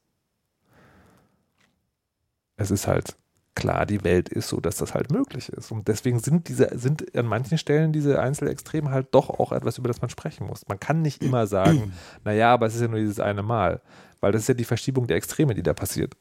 Es 2.57 2.71
ist 2.71 2.87
halt 2.87 3.17
klar, 3.55 3.87
die 3.87 4.05
Welt 4.05 4.29
ist 4.29 4.49
so, 4.49 4.61
dass 4.61 4.77
das 4.77 4.95
halt 4.95 5.11
möglich 5.11 5.49
ist. 5.49 5.73
Und 5.73 5.89
deswegen 5.89 6.21
sind 6.21 6.49
diese, 6.49 6.71
sind 6.79 7.17
an 7.17 7.27
manchen 7.27 7.59
Stellen 7.59 7.93
diese 7.93 8.21
Einzelextreme 8.21 8.91
halt 8.91 9.09
doch 9.13 9.31
auch 9.31 9.51
etwas, 9.51 9.79
über 9.79 9.89
das 9.89 10.01
man 10.01 10.11
sprechen 10.11 10.47
muss. 10.47 10.69
Man 10.69 10.79
kann 10.79 11.03
nicht 11.03 11.23
immer 11.23 11.47
sagen, 11.47 11.93
naja, 12.25 12.53
aber 12.53 12.67
es 12.67 12.75
ist 12.77 12.83
ja 12.83 12.89
nur 12.89 13.01
dieses 13.01 13.19
eine 13.19 13.43
Mal. 13.43 13.81
Weil 14.21 14.33
das 14.33 14.43
ist 14.43 14.49
ja 14.49 14.55
die 14.55 14.65
Verschiebung 14.65 15.07
der 15.07 15.17
Extreme, 15.17 15.55
die 15.55 15.63
da 15.63 15.75
passiert. 15.75 16.15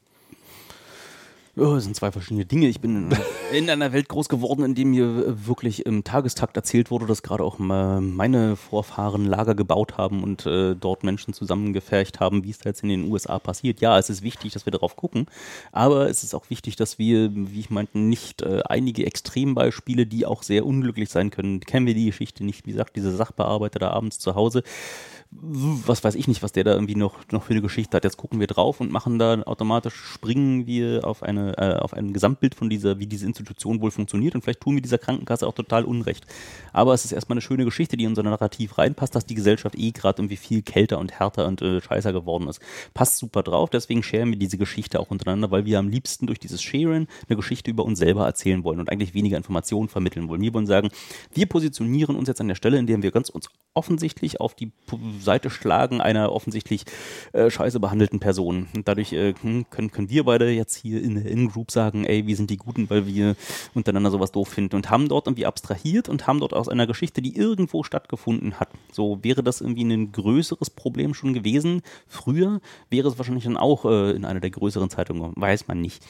Ja, 1.58 1.74
das 1.74 1.84
sind 1.84 1.96
zwei 1.96 2.12
verschiedene 2.12 2.44
Dinge. 2.44 2.68
Ich 2.68 2.82
bin 2.82 3.10
in, 3.10 3.18
in 3.56 3.70
einer 3.70 3.94
Welt 3.94 4.10
groß 4.10 4.28
geworden, 4.28 4.62
in 4.62 4.74
dem 4.74 4.90
mir 4.90 5.04
äh, 5.04 5.46
wirklich 5.46 5.86
im 5.86 6.04
Tagestakt 6.04 6.54
erzählt 6.54 6.90
wurde, 6.90 7.06
dass 7.06 7.22
gerade 7.22 7.42
auch 7.42 7.58
äh, 7.58 8.00
meine 8.00 8.56
Vorfahren 8.56 9.24
Lager 9.24 9.54
gebaut 9.54 9.96
haben 9.96 10.22
und 10.22 10.44
äh, 10.44 10.74
dort 10.74 11.02
Menschen 11.02 11.32
zusammengefercht 11.32 12.20
haben, 12.20 12.44
wie 12.44 12.50
es 12.50 12.58
da 12.58 12.68
jetzt 12.68 12.82
in 12.82 12.90
den 12.90 13.10
USA 13.10 13.38
passiert. 13.38 13.80
Ja, 13.80 13.98
es 13.98 14.10
ist 14.10 14.20
wichtig, 14.20 14.52
dass 14.52 14.66
wir 14.66 14.70
darauf 14.70 14.96
gucken, 14.96 15.28
aber 15.72 16.10
es 16.10 16.24
ist 16.24 16.34
auch 16.34 16.50
wichtig, 16.50 16.76
dass 16.76 16.98
wir, 16.98 17.30
wie 17.34 17.60
ich 17.60 17.70
meinte, 17.70 17.98
nicht 17.98 18.42
äh, 18.42 18.60
einige 18.68 19.06
Extrembeispiele, 19.06 20.04
die 20.04 20.26
auch 20.26 20.42
sehr 20.42 20.66
unglücklich 20.66 21.08
sein 21.08 21.30
können, 21.30 21.60
kennen 21.60 21.86
wir 21.86 21.94
die 21.94 22.04
Geschichte 22.04 22.44
nicht. 22.44 22.66
Wie 22.66 22.72
gesagt, 22.72 22.96
dieser 22.96 23.12
Sachbearbeiter 23.12 23.78
da 23.78 23.90
abends 23.92 24.18
zu 24.18 24.34
Hause, 24.34 24.62
was 25.42 26.04
weiß 26.04 26.14
ich 26.14 26.28
nicht, 26.28 26.42
was 26.42 26.52
der 26.52 26.64
da 26.64 26.72
irgendwie 26.72 26.94
noch, 26.94 27.14
noch 27.30 27.42
für 27.42 27.52
eine 27.52 27.62
Geschichte 27.62 27.96
hat. 27.96 28.04
Jetzt 28.04 28.16
gucken 28.16 28.40
wir 28.40 28.46
drauf 28.46 28.80
und 28.80 28.90
machen 28.90 29.18
da 29.18 29.42
automatisch, 29.42 29.94
springen 29.94 30.66
wir 30.66 31.04
auf, 31.04 31.22
eine, 31.22 31.56
äh, 31.58 31.76
auf 31.76 31.94
ein 31.94 32.12
Gesamtbild 32.12 32.54
von 32.54 32.70
dieser, 32.70 32.98
wie 32.98 33.06
diese 33.06 33.26
Institution 33.26 33.80
wohl 33.80 33.90
funktioniert 33.90 34.34
und 34.34 34.42
vielleicht 34.42 34.60
tun 34.60 34.74
wir 34.74 34.82
dieser 34.82 34.98
Krankenkasse 34.98 35.46
auch 35.46 35.54
total 35.54 35.84
Unrecht. 35.84 36.26
Aber 36.72 36.94
es 36.94 37.04
ist 37.04 37.12
erstmal 37.12 37.34
eine 37.34 37.42
schöne 37.42 37.64
Geschichte, 37.64 37.96
die 37.96 38.04
in 38.04 38.10
unser 38.10 38.22
Narrativ 38.22 38.78
reinpasst, 38.78 39.14
dass 39.14 39.26
die 39.26 39.34
Gesellschaft 39.34 39.76
eh 39.76 39.90
gerade 39.92 40.22
irgendwie 40.22 40.36
viel 40.36 40.62
kälter 40.62 40.98
und 40.98 41.12
härter 41.12 41.46
und 41.46 41.62
äh, 41.62 41.80
scheißer 41.80 42.12
geworden 42.12 42.48
ist. 42.48 42.60
Passt 42.94 43.18
super 43.18 43.42
drauf, 43.42 43.70
deswegen 43.70 44.02
sharen 44.02 44.30
wir 44.30 44.38
diese 44.38 44.58
Geschichte 44.58 45.00
auch 45.00 45.10
untereinander, 45.10 45.50
weil 45.50 45.64
wir 45.64 45.78
am 45.78 45.88
liebsten 45.88 46.26
durch 46.26 46.38
dieses 46.38 46.62
Sharen 46.62 47.08
eine 47.28 47.36
Geschichte 47.36 47.70
über 47.70 47.84
uns 47.84 47.98
selber 47.98 48.26
erzählen 48.26 48.64
wollen 48.64 48.80
und 48.80 48.90
eigentlich 48.90 49.14
weniger 49.14 49.36
Informationen 49.36 49.88
vermitteln 49.88 50.28
wollen. 50.28 50.40
Wir 50.40 50.54
wollen 50.54 50.66
sagen, 50.66 50.90
wir 51.34 51.46
positionieren 51.46 52.16
uns 52.16 52.28
jetzt 52.28 52.40
an 52.40 52.48
der 52.48 52.54
Stelle, 52.54 52.78
in 52.78 52.86
der 52.86 53.02
wir 53.02 53.10
ganz 53.10 53.28
uns 53.28 53.48
offensichtlich 53.74 54.40
auf 54.40 54.54
die 54.54 54.72
Seite 55.26 55.50
schlagen 55.50 56.00
einer 56.00 56.32
offensichtlich 56.32 56.84
äh, 57.34 57.50
scheiße 57.50 57.78
behandelten 57.80 58.18
Person. 58.18 58.68
Und 58.74 58.88
dadurch 58.88 59.12
äh, 59.12 59.34
hm, 59.38 59.66
können, 59.68 59.90
können 59.90 60.08
wir 60.08 60.24
beide 60.24 60.50
jetzt 60.50 60.74
hier 60.74 61.02
in 61.02 61.16
der 61.16 61.26
In-Group 61.26 61.70
sagen, 61.70 62.04
ey, 62.04 62.26
wir 62.26 62.36
sind 62.36 62.48
die 62.48 62.56
Guten, 62.56 62.88
weil 62.88 63.06
wir 63.06 63.36
untereinander 63.74 64.10
sowas 64.10 64.32
doof 64.32 64.48
finden 64.48 64.76
und 64.76 64.88
haben 64.88 65.08
dort 65.08 65.26
irgendwie 65.26 65.44
abstrahiert 65.44 66.08
und 66.08 66.26
haben 66.26 66.40
dort 66.40 66.54
aus 66.54 66.70
einer 66.70 66.86
Geschichte, 66.86 67.20
die 67.20 67.36
irgendwo 67.36 67.82
stattgefunden 67.82 68.58
hat. 68.58 68.70
So 68.90 69.18
wäre 69.22 69.42
das 69.42 69.60
irgendwie 69.60 69.84
ein 69.84 70.12
größeres 70.12 70.70
Problem 70.70 71.12
schon 71.12 71.34
gewesen. 71.34 71.82
Früher 72.06 72.60
wäre 72.88 73.08
es 73.08 73.18
wahrscheinlich 73.18 73.44
dann 73.44 73.58
auch 73.58 73.84
äh, 73.84 74.12
in 74.12 74.24
einer 74.24 74.40
der 74.40 74.50
größeren 74.50 74.88
Zeitungen, 74.88 75.32
weiß 75.36 75.68
man 75.68 75.80
nicht. 75.80 76.02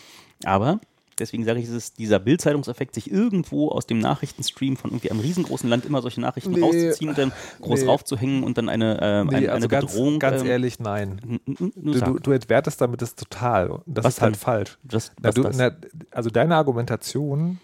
Aber 0.45 0.81
Deswegen 1.19 1.45
sage 1.45 1.59
ich, 1.61 1.67
es 1.67 1.73
ist 1.73 1.99
dieser 1.99 2.19
Bildzeitungseffekt, 2.19 2.95
sich 2.95 3.11
irgendwo 3.11 3.71
aus 3.71 3.87
dem 3.87 3.99
Nachrichtenstream 3.99 4.77
von 4.77 4.91
irgendwie 4.91 5.11
einem 5.11 5.21
riesengroßen 5.21 5.69
Land 5.69 5.87
immer 5.87 6.03
solche 6.03 6.21
Nachrichten 6.21 6.51
Nee. 6.53 6.61
rauszuziehen 6.61 7.09
und 7.09 7.17
dann 7.19 7.33
groß 7.63 7.81
Nee. 7.81 7.87
raufzuhängen 7.87 8.45
und 8.45 8.59
dann 8.59 8.69
eine, 8.69 8.99
ähm, 9.01 9.27
Nee, 9.29 9.37
eine, 9.37 9.53
also 9.53 9.57
eine 9.57 9.69
ganz, 9.69 9.93
Bedrohung. 9.93 10.19
ganz 10.19 10.43
ähm, 10.43 10.49
ehrlich, 10.49 10.79
nein. 10.79 11.41
Du, 11.47 11.71
du, 12.01 12.19
du 12.19 12.31
entwertest 12.33 12.81
damit 12.83 13.01
das 13.01 13.15
total. 13.15 13.81
Das 13.87 14.05
Was 14.05 14.15
ist 14.17 14.23
halt 14.23 14.35
denn? 14.35 14.41
falsch. 14.41 14.79
Das, 14.83 15.13
Na, 15.23 15.31
du, 15.31 15.49
na, 15.55 15.71
also 16.11 16.29
deine 16.29 16.55
Argumentation 16.57 17.61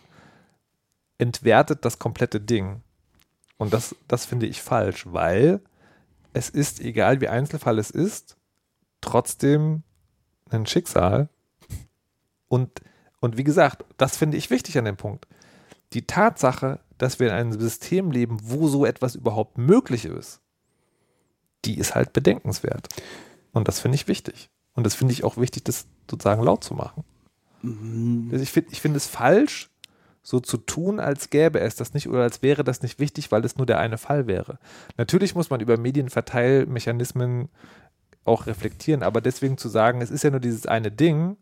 entwertet 1.18 1.84
das 1.84 1.98
komplette 1.98 2.40
Ding. 2.40 2.80
Und 3.58 3.72
das, 3.72 3.94
das 4.08 4.24
finde 4.24 4.46
ich 4.46 4.62
falsch, 4.62 5.04
weil 5.12 5.60
es 6.32 6.48
ist, 6.48 6.80
egal 6.80 7.20
wie 7.20 7.28
Einzelfall 7.28 7.78
es 7.78 7.90
ist, 7.90 8.36
trotzdem 9.02 9.82
ein 10.50 10.66
Schicksal. 10.66 11.28
Und, 12.48 12.80
und 13.22 13.36
wie 13.36 13.44
gesagt, 13.44 13.84
das 13.98 14.16
finde 14.16 14.36
ich 14.36 14.50
wichtig 14.50 14.76
an 14.76 14.84
dem 14.84 14.96
Punkt. 14.96 15.28
Die 15.92 16.06
Tatsache, 16.08 16.80
dass 16.98 17.20
wir 17.20 17.28
in 17.28 17.34
einem 17.34 17.52
System 17.52 18.10
leben, 18.10 18.36
wo 18.42 18.66
so 18.66 18.84
etwas 18.84 19.14
überhaupt 19.14 19.58
möglich 19.58 20.06
ist, 20.06 20.40
die 21.64 21.78
ist 21.78 21.94
halt 21.94 22.12
bedenkenswert. 22.12 22.88
Und 23.52 23.68
das 23.68 23.78
finde 23.78 23.94
ich 23.94 24.08
wichtig. 24.08 24.50
Und 24.74 24.84
das 24.84 24.96
finde 24.96 25.12
ich 25.12 25.22
auch 25.22 25.36
wichtig, 25.36 25.62
das 25.62 25.86
sozusagen 26.10 26.42
laut 26.42 26.64
zu 26.64 26.74
machen. 26.74 27.04
Mm, 27.62 28.30
Also 28.32 28.42
ich 28.42 28.50
finde 28.50 28.72
ich 28.72 28.80
finde 28.80 28.96
es 28.96 29.06
falsch, 29.06 29.70
so 30.24 30.40
zu 30.40 30.56
tun, 30.56 30.98
als 30.98 31.30
gäbe 31.30 31.60
es 31.60 31.76
das 31.76 31.94
nicht 31.94 32.08
oder 32.08 32.22
als 32.22 32.42
wäre 32.42 32.64
das 32.64 32.82
nicht 32.82 32.98
wichtig, 32.98 33.30
weil 33.30 33.44
es 33.44 33.56
nur 33.56 33.66
der 33.66 33.78
eine 33.78 33.98
Fall 33.98 34.26
wäre. 34.26 34.58
Natürlich 34.96 35.36
muss 35.36 35.48
man 35.48 35.60
über 35.60 35.76
Medienverteilmechanismen 35.76 37.50
auch 38.24 38.46
reflektieren, 38.46 39.04
aber 39.04 39.20
deswegen 39.20 39.58
zu 39.58 39.68
sagen, 39.68 40.00
es 40.00 40.10
ist 40.10 40.24
ja 40.24 40.30
nur 40.30 40.40
dieses 40.40 40.66
eine 40.66 40.90
Ding, 40.90 41.36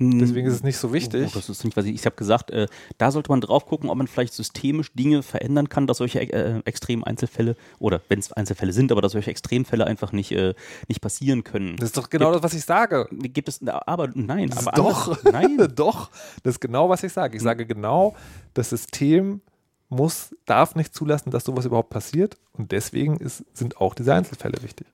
deswegen 0.00 0.46
ist 0.46 0.54
es 0.54 0.62
nicht 0.62 0.78
so 0.78 0.92
wichtig. 0.92 1.28
Oh, 1.28 1.30
das 1.34 1.48
ist 1.48 1.64
nicht, 1.64 1.76
was 1.76 1.84
ich, 1.84 1.94
ich 1.94 2.06
habe 2.06 2.16
gesagt, 2.16 2.50
äh, 2.50 2.66
da 2.98 3.10
sollte 3.10 3.30
man 3.30 3.40
drauf 3.40 3.66
gucken, 3.66 3.90
ob 3.90 3.98
man 3.98 4.06
vielleicht 4.06 4.32
systemisch 4.32 4.92
Dinge 4.94 5.22
verändern 5.22 5.68
kann, 5.68 5.86
dass 5.86 5.98
solche 5.98 6.20
äh, 6.20 6.60
extremen 6.64 7.04
Einzelfälle 7.04 7.54
oder 7.78 8.00
wenn 8.08 8.18
es 8.18 8.32
Einzelfälle 8.32 8.72
sind, 8.72 8.90
aber 8.92 9.02
dass 9.02 9.12
solche 9.12 9.30
Extremfälle 9.30 9.86
einfach 9.86 10.12
nicht, 10.12 10.32
äh, 10.32 10.54
nicht 10.88 11.00
passieren 11.00 11.44
können. 11.44 11.76
Das 11.76 11.90
ist 11.90 11.96
doch 11.96 12.08
genau 12.10 12.32
das, 12.32 12.42
was 12.42 12.54
ich 12.54 12.64
sage. 12.64 13.06
Gibt 13.12 13.48
es, 13.48 13.60
aber 13.66 14.08
nein, 14.14 14.52
aber 14.56 14.72
Doch, 14.72 15.08
anders- 15.08 15.24
nein, 15.32 15.58
doch, 15.74 16.10
das 16.42 16.54
ist 16.54 16.60
genau, 16.60 16.88
was 16.88 17.02
ich 17.02 17.12
sage. 17.12 17.36
Ich 17.36 17.42
sage 17.42 17.66
genau, 17.66 18.16
das 18.54 18.70
System 18.70 19.40
muss, 19.88 20.34
darf 20.46 20.76
nicht 20.76 20.94
zulassen, 20.94 21.30
dass 21.30 21.44
sowas 21.44 21.64
überhaupt 21.66 21.90
passiert 21.90 22.36
und 22.52 22.72
deswegen 22.72 23.16
ist, 23.16 23.44
sind 23.52 23.78
auch 23.78 23.94
diese 23.94 24.14
Einzelfälle 24.14 24.62
wichtig. 24.62 24.86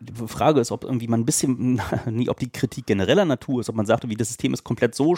Die 0.00 0.28
Frage 0.28 0.60
ist, 0.60 0.72
ob 0.72 0.84
irgendwie 0.84 1.08
man 1.08 1.20
ein 1.20 1.26
bisschen, 1.26 1.80
nie, 2.06 2.28
ob 2.28 2.38
die 2.38 2.50
Kritik 2.50 2.86
genereller 2.86 3.24
Natur 3.24 3.60
ist, 3.60 3.68
ob 3.68 3.76
man 3.76 3.86
sagt, 3.86 4.08
wie 4.08 4.16
das 4.16 4.28
System 4.28 4.54
ist 4.54 4.64
komplett 4.64 4.94
so 4.94 5.16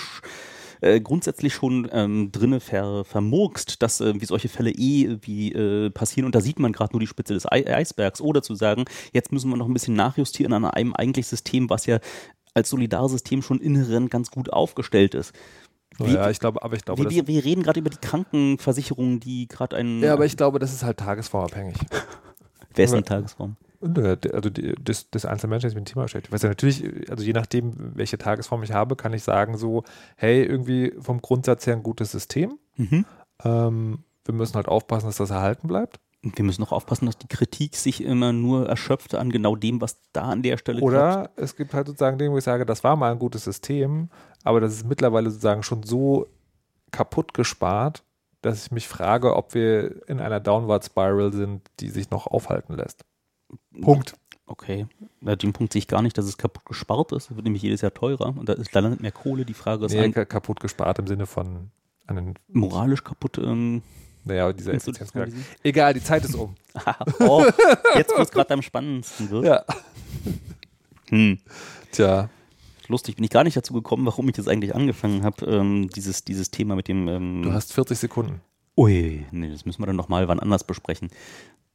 äh, 0.81 1.01
grundsätzlich 1.01 1.55
schon 1.55 1.89
ähm, 1.93 2.31
drinne 2.33 2.61
ver, 2.61 3.05
vermurkst, 3.05 3.83
dass 3.83 4.01
äh, 4.01 4.21
wie 4.21 4.27
solche 4.27 4.49
Fälle 4.49 4.71
eh 4.71 5.19
wie 5.23 5.53
äh, 5.53 5.91
passieren 5.91 6.27
und 6.27 6.35
da 6.35 6.41
sieht 6.41 6.59
man 6.59 6.73
gerade 6.73 6.93
nur 6.93 7.01
die 7.01 7.07
Spitze 7.07 7.35
des 7.35 7.51
Ei 7.51 7.67
Eisbergs 7.67 8.21
oder 8.21 8.43
zu 8.43 8.55
sagen, 8.55 8.85
jetzt 9.13 9.33
müssen 9.33 9.49
wir 9.51 9.57
noch 9.57 9.69
ein 9.69 9.73
bisschen 9.73 9.95
nachjustieren 9.95 10.53
an 10.53 10.65
einem 10.65 10.93
eigentlich 10.95 11.27
System, 11.27 11.71
was 11.71 11.87
ja 11.87 11.99
als 12.55 12.71
Solidarsystem 12.71 13.43
schon 13.43 13.61
inhärent 13.61 14.11
ganz 14.11 14.31
gut 14.31 14.53
aufgestellt 14.53 15.15
ist. 15.15 15.33
Wie- 15.99 16.13
ja, 16.13 16.31
ich 16.31 16.41
glaube, 16.41 16.63
aber 16.63 16.77
ich 16.77 16.85
glaube, 16.85 17.09
wir, 17.11 17.27
wir, 17.27 17.45
reden 17.45 17.63
gerade 17.63 17.81
über 17.81 17.91
die 17.91 17.97
Krankenversicherung, 17.97 19.21
die 19.21 19.49
gerade 19.49 19.77
ein. 19.77 20.01
ja, 20.01 20.13
aber 20.13 20.27
ich 20.27 20.37
glaube, 20.37 20.59
das 20.59 20.73
ist 20.73 20.83
halt 20.85 20.99
tagesformabhängig. 20.99 21.77
Wer 22.75 22.85
ist 22.85 22.93
eine 22.93 23.03
Tagesform? 23.03 23.57
D- 23.81 24.31
Also 24.33 24.51
die, 24.51 24.75
des, 24.77 25.11
des 25.11 25.25
Einzelmenschen, 25.25 25.63
der 25.63 25.71
sich 25.71 25.77
mit 25.79 25.89
dem 25.89 25.93
Thema 25.93 26.03
beschäftigt. 26.05 26.33
Weißt 26.33 26.45
du, 26.45 26.49
natürlich, 26.49 27.11
also 27.11 27.23
je 27.25 27.33
nachdem, 27.33 27.75
welche 27.97 28.19
Tagesform 28.19 28.63
ich 28.63 28.73
habe, 28.73 28.97
kann 28.97 29.13
ich 29.13 29.23
sagen 29.23 29.57
so, 29.57 29.85
hey, 30.17 30.43
irgendwie 30.45 30.95
vom 31.01 31.21
Grundsatz 31.21 31.67
her 31.67 31.75
ein 31.75 31.83
gutes 31.83 32.13
System. 32.13 32.59
Mhm. 32.77 33.05
Ähm, 33.45 33.99
wir 34.25 34.35
müssen 34.35 34.55
halt 34.55 34.69
aufpassen, 34.69 35.07
dass 35.07 35.17
das 35.17 35.31
erhalten 35.31 35.69
bleibt. 35.69 36.01
Und 36.25 36.37
wir 36.37 36.45
müssen 36.45 36.65
auch 36.65 36.73
aufpassen, 36.73 37.07
dass 37.07 37.19
die 37.19 37.29
Kritik 37.29 37.77
sich 37.77 38.03
immer 38.03 38.33
nur 38.33 38.69
erschöpft 38.69 39.15
an 39.15 39.31
genau 39.31 39.55
dem, 39.55 39.81
was 39.81 40.01
da 40.13 40.23
an 40.23 40.43
der 40.43 40.57
Stelle 40.57 40.81
klappt. 40.81 40.93
Oder 40.93 41.31
es 41.37 41.55
gibt 41.55 41.73
halt 41.73 41.87
sozusagen 41.87 42.19
Dinge, 42.19 42.33
wo 42.33 42.39
ich 42.39 42.45
sage, 42.45 42.67
das 42.67 42.83
war 42.83 42.97
mal 42.97 43.13
ein 43.13 43.19
gutes 43.19 43.45
System, 43.45 44.09
aber 44.43 44.61
das 44.61 44.73
ist 44.73 44.89
mittlerweile 44.89 45.31
sozusagen 45.31 45.63
schon 45.63 45.85
so 45.85 46.27
kaputt 46.91 47.35
gespart, 47.35 48.03
dass 48.43 48.65
ich 48.67 48.73
mich 48.73 48.89
frage, 48.89 49.37
ob 49.37 49.55
wir 49.55 50.09
in 50.09 50.19
einer 50.19 50.41
Downward 50.41 50.85
Spiral 50.85 51.33
sind, 51.33 51.63
die 51.81 51.91
sich 51.91 52.11
noch 52.11 52.27
aufhalten 52.27 52.75
lässt. 52.75 53.05
Punkt. 53.81 54.15
Okay, 54.49 54.87
ja, 55.23 55.35
den 55.35 55.53
Punkt 55.53 55.73
sehe 55.73 55.81
ich 55.81 55.89
gar 55.89 56.03
nicht, 56.03 56.17
dass 56.17 56.25
es 56.25 56.39
kaputt 56.39 56.65
gespart 56.65 57.11
ist. 57.11 57.31
Es 57.31 57.35
wird 57.37 57.45
nämlich 57.45 57.63
jedes 57.63 57.81
Jahr 57.81 57.93
teurer 57.93 58.29
und 58.37 58.49
da 58.49 58.53
ist 58.53 58.73
leider 58.73 58.91
nicht 58.91 59.03
mehr 59.03 59.11
Kohle. 59.11 59.45
Die 59.45 59.55
Frage 59.55 59.87
ist 59.87 59.93
Nee, 59.93 60.11
kaputt 60.13 60.61
gespart 60.61 61.01
im 61.01 61.09
Sinne 61.09 61.27
von 61.27 61.71
moralisch 62.53 63.03
kaputt. 63.03 63.39
Ähm, 63.39 63.83
naja, 64.25 64.53
dieser 64.53 64.75
Effizienzgedanke. 64.75 65.37
Egal, 65.65 65.95
die 65.95 66.03
Zeit 66.03 66.25
ist 66.25 66.35
um. 66.35 66.55
oh, 67.21 67.45
jetzt, 67.97 68.13
wo 68.17 68.23
es 68.23 68.31
gerade 68.31 68.55
am 68.55 68.63
spannendsten 68.63 69.31
wird. 69.31 69.45
ja. 69.47 69.65
Hm. 71.09 71.39
Tja. 71.93 72.29
Lustig, 72.89 73.17
bin 73.17 73.25
ich 73.25 73.31
gar 73.31 73.45
nicht 73.45 73.57
dazu 73.57 73.73
gekommen, 73.73 74.07
warum 74.07 74.29
ich 74.29 74.37
jetzt 74.37 74.49
eigentlich 74.49 74.75
angefangen 74.75 75.25
habe, 75.25 75.45
ähm, 75.47 75.89
dieses, 75.91 76.25
dieses 76.25 76.51
Thema 76.51 76.77
mit 76.77 76.89
dem. 76.89 77.09
Ähm, 77.09 77.43
Du 77.43 77.53
hast 77.53 77.73
40 77.73 77.99
Sekunden. 77.99 78.41
Ui, 78.77 79.25
nee, 79.31 79.51
das 79.51 79.65
müssen 79.65 79.83
wir 79.83 79.87
dann 79.87 79.97
nochmal 79.97 80.29
wann 80.29 80.39
anders 80.39 80.65
besprechen. 80.65 81.09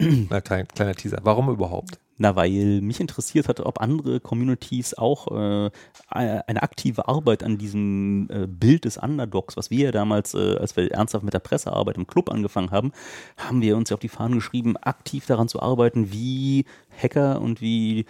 Na, 0.29 0.41
klein, 0.41 0.67
kleiner 0.67 0.95
Teaser. 0.95 1.19
Warum 1.23 1.49
überhaupt? 1.49 1.99
Na, 2.17 2.35
weil 2.35 2.81
mich 2.81 2.99
interessiert 2.99 3.47
hat, 3.47 3.59
ob 3.59 3.81
andere 3.81 4.19
Communities 4.19 4.95
auch 4.95 5.27
äh, 5.27 5.71
eine 6.09 6.63
aktive 6.63 7.07
Arbeit 7.07 7.43
an 7.43 7.57
diesem 7.57 8.27
äh, 8.29 8.47
Bild 8.47 8.85
des 8.85 8.97
Underdogs, 8.97 9.57
was 9.57 9.69
wir 9.69 9.85
ja 9.85 9.91
damals, 9.91 10.33
äh, 10.33 10.57
als 10.57 10.75
wir 10.75 10.91
ernsthaft 10.91 11.23
mit 11.23 11.33
der 11.33 11.39
Pressearbeit 11.39 11.97
im 11.97 12.07
Club 12.07 12.31
angefangen 12.31 12.71
haben, 12.71 12.91
haben 13.37 13.61
wir 13.61 13.77
uns 13.77 13.89
ja 13.89 13.95
auf 13.95 13.99
die 13.99 14.09
Fahnen 14.09 14.35
geschrieben, 14.35 14.77
aktiv 14.77 15.25
daran 15.25 15.47
zu 15.47 15.61
arbeiten, 15.61 16.11
wie 16.11 16.65
Hacker 17.01 17.41
und 17.41 17.61
wie 17.61 18.05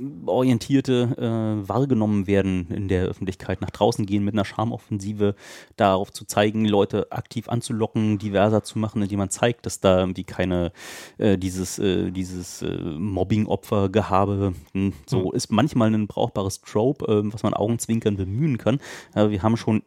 technikorientierte 0.00 1.16
äh, 1.18 1.68
wahrgenommen 1.68 2.26
werden 2.26 2.68
in 2.70 2.88
der 2.88 3.04
Öffentlichkeit, 3.04 3.60
nach 3.60 3.70
draußen 3.70 4.06
gehen 4.06 4.24
mit 4.24 4.34
einer 4.34 4.44
Charmoffensive, 4.44 5.34
darauf 5.76 6.12
zu 6.12 6.24
zeigen, 6.24 6.64
Leute 6.64 7.12
aktiv 7.12 7.48
anzulocken, 7.48 8.18
diverser 8.18 8.62
zu 8.62 8.78
machen, 8.78 9.02
indem 9.02 9.18
man 9.18 9.30
zeigt, 9.30 9.66
dass 9.66 9.80
da 9.80 10.00
irgendwie 10.00 10.24
keine 10.24 10.72
äh, 11.18 11.36
dieses, 11.36 11.78
äh, 11.78 12.10
dieses 12.10 12.62
äh, 12.62 12.76
Mobbing-Opfer-Gehabe 12.80 14.54
hm, 14.72 14.92
so 15.06 15.32
ist 15.32 15.52
manchmal 15.52 15.92
ein 15.92 16.06
brauchbares 16.06 16.62
Trope, 16.62 17.04
äh, 17.06 17.32
was 17.32 17.42
man 17.42 17.54
augenzwinkern 17.54 18.16
bemühen 18.16 18.58
kann. 18.58 18.80
Aber 19.12 19.30
wir 19.30 19.42
haben 19.42 19.56
schon 19.56 19.82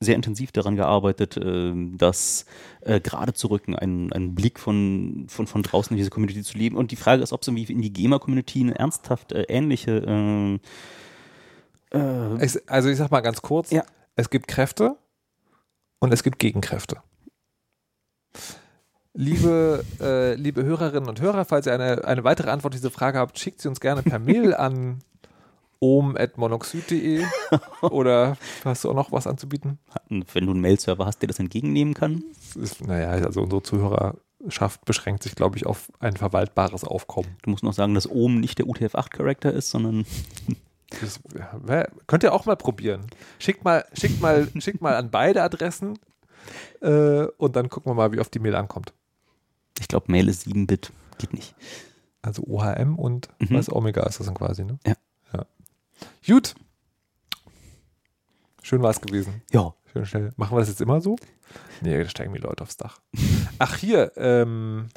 sehr 0.00 0.14
intensiv 0.14 0.52
daran 0.52 0.76
gearbeitet, 0.76 1.36
äh, 1.36 1.72
das 1.96 2.46
äh, 2.82 3.00
gerade 3.00 3.32
zu 3.34 3.48
rücken, 3.48 3.74
einen, 3.74 4.12
einen 4.12 4.34
Blick 4.34 4.60
von, 4.60 5.26
von, 5.28 5.46
von 5.48 5.62
draußen 5.62 5.92
in 5.92 5.96
diese 5.98 6.10
Community 6.10 6.42
zu 6.42 6.56
leben. 6.56 6.76
Und 6.76 6.92
die 6.92 6.96
Frage 6.96 7.22
ist, 7.22 7.32
ob 7.32 7.42
es 7.42 7.48
irgendwie 7.48 7.72
in 7.72 7.82
die 7.82 7.92
Gamer-Community 7.92 8.60
eine 8.60 8.78
ernsthaft 8.78 9.32
äh, 9.32 9.42
ähnliche 9.48 10.58
äh, 11.92 11.98
Äh, 11.98 12.44
Ich, 12.44 12.58
also 12.70 12.88
ich 12.88 12.96
sag 12.98 13.10
mal 13.10 13.20
ganz 13.22 13.42
kurz, 13.42 13.70
Ja. 13.70 13.82
es 14.14 14.30
gibt 14.30 14.46
Kräfte 14.46 14.96
und 15.98 16.12
es 16.12 16.22
gibt 16.22 16.38
Gegenkräfte. 16.38 16.98
Liebe, 19.14 19.84
äh, 20.00 20.34
liebe 20.34 20.62
Hörerinnen 20.62 21.08
und 21.08 21.20
Hörer, 21.20 21.44
falls 21.44 21.66
ihr 21.66 21.72
eine, 21.74 22.04
eine 22.04 22.22
weitere 22.22 22.50
Antwort 22.50 22.74
auf 22.74 22.78
diese 22.80 22.90
Frage 22.90 23.18
habt, 23.18 23.36
schickt 23.38 23.60
sie 23.60 23.68
uns 23.68 23.80
gerne 23.80 24.02
per 24.04 24.20
Mail 24.20 24.54
an 24.54 25.00
ohm.monoxid.de 25.80 27.24
oder 27.82 28.36
hast 28.64 28.84
du 28.84 28.90
auch 28.90 28.94
noch 28.94 29.12
was 29.12 29.26
anzubieten? 29.26 29.78
wenn 30.08 30.44
du 30.46 30.52
einen 30.52 30.60
Mail-Server 30.60 31.06
hast, 31.06 31.20
der 31.22 31.28
das 31.28 31.38
entgegennehmen 31.38 31.94
kann. 31.94 32.24
Ist, 32.54 32.86
naja, 32.86 33.10
also 33.10 33.42
unsere 33.42 33.62
Zuhörerschaft 33.62 34.84
beschränkt 34.84 35.22
sich, 35.22 35.34
glaube 35.34 35.56
ich, 35.56 35.66
auf 35.66 35.90
ein 36.00 36.16
verwaltbares 36.16 36.84
Aufkommen. 36.84 37.36
Du 37.42 37.50
musst 37.50 37.62
noch 37.62 37.72
sagen, 37.74 37.94
dass 37.94 38.08
oben 38.08 38.40
nicht 38.40 38.58
der 38.58 38.66
UTF-8-Charakter 38.66 39.52
ist, 39.52 39.70
sondern 39.70 40.04
Das, 41.02 41.20
könnt 42.06 42.22
ihr 42.22 42.32
auch 42.32 42.46
mal 42.46 42.56
probieren. 42.56 43.06
Schickt 43.38 43.62
mal, 43.62 43.84
schickt 43.92 44.22
mal, 44.22 44.48
schickt 44.58 44.80
mal 44.80 44.94
an 44.96 45.10
beide 45.10 45.42
Adressen 45.42 45.98
äh, 46.80 47.24
und 47.36 47.56
dann 47.56 47.68
gucken 47.68 47.90
wir 47.90 47.94
mal, 47.94 48.10
wie 48.12 48.20
oft 48.20 48.32
die 48.32 48.38
Mail 48.38 48.54
ankommt. 48.54 48.94
ich 49.78 49.86
glaube, 49.88 50.10
Mail 50.10 50.28
ist 50.28 50.46
7-Bit. 50.46 50.90
Geht 51.18 51.34
nicht. 51.34 51.54
Also 52.22 52.42
OHM 52.46 52.98
und 52.98 53.28
Mhm. 53.38 53.54
was 53.56 53.70
Omega 53.70 54.02
ist 54.04 54.18
das 54.18 54.26
dann 54.26 54.34
quasi, 54.34 54.64
ne? 54.64 54.78
Ja. 54.86 54.94
Gut. 56.26 56.54
Schön 58.62 58.82
war 58.82 58.90
es 58.90 59.00
gewesen. 59.00 59.42
Ja. 59.52 59.74
Schön 59.92 60.04
schnell. 60.04 60.32
Machen 60.36 60.56
wir 60.56 60.60
das 60.60 60.68
jetzt 60.68 60.80
immer 60.80 61.00
so? 61.00 61.16
Nee, 61.80 62.02
da 62.02 62.08
steigen 62.08 62.34
die 62.34 62.40
Leute 62.40 62.62
aufs 62.62 62.76
Dach. 62.76 63.00
Ach, 63.58 63.76
hier, 63.76 64.12
ähm, 64.16 64.88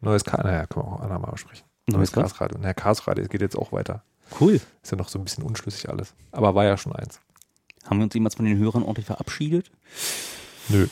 neues 0.00 0.24
Chaos, 0.24 0.44
naja, 0.44 0.66
können 0.66 0.86
wir 0.86 0.92
auch 0.92 1.00
andermal 1.00 1.32
besprechen. 1.32 1.66
Neues 1.86 2.14
was? 2.14 2.22
Chaos 2.22 2.40
Radio. 2.40 2.58
Naja, 2.58 2.74
Chaos 2.74 3.06
Radio 3.06 3.24
geht 3.26 3.40
jetzt 3.40 3.56
auch 3.56 3.72
weiter. 3.72 4.04
Cool. 4.40 4.60
Ist 4.82 4.90
ja 4.90 4.96
noch 4.96 5.08
so 5.08 5.18
ein 5.18 5.24
bisschen 5.24 5.44
unschlüssig 5.44 5.88
alles. 5.88 6.14
Aber 6.32 6.54
war 6.54 6.64
ja 6.64 6.76
schon 6.76 6.94
eins. 6.94 7.20
Haben 7.84 7.98
wir 7.98 8.04
uns 8.04 8.14
jemals 8.14 8.34
von 8.34 8.44
den 8.44 8.58
Hörern 8.58 8.82
ordentlich 8.82 9.06
verabschiedet? 9.06 9.70
Nö. 10.68 10.88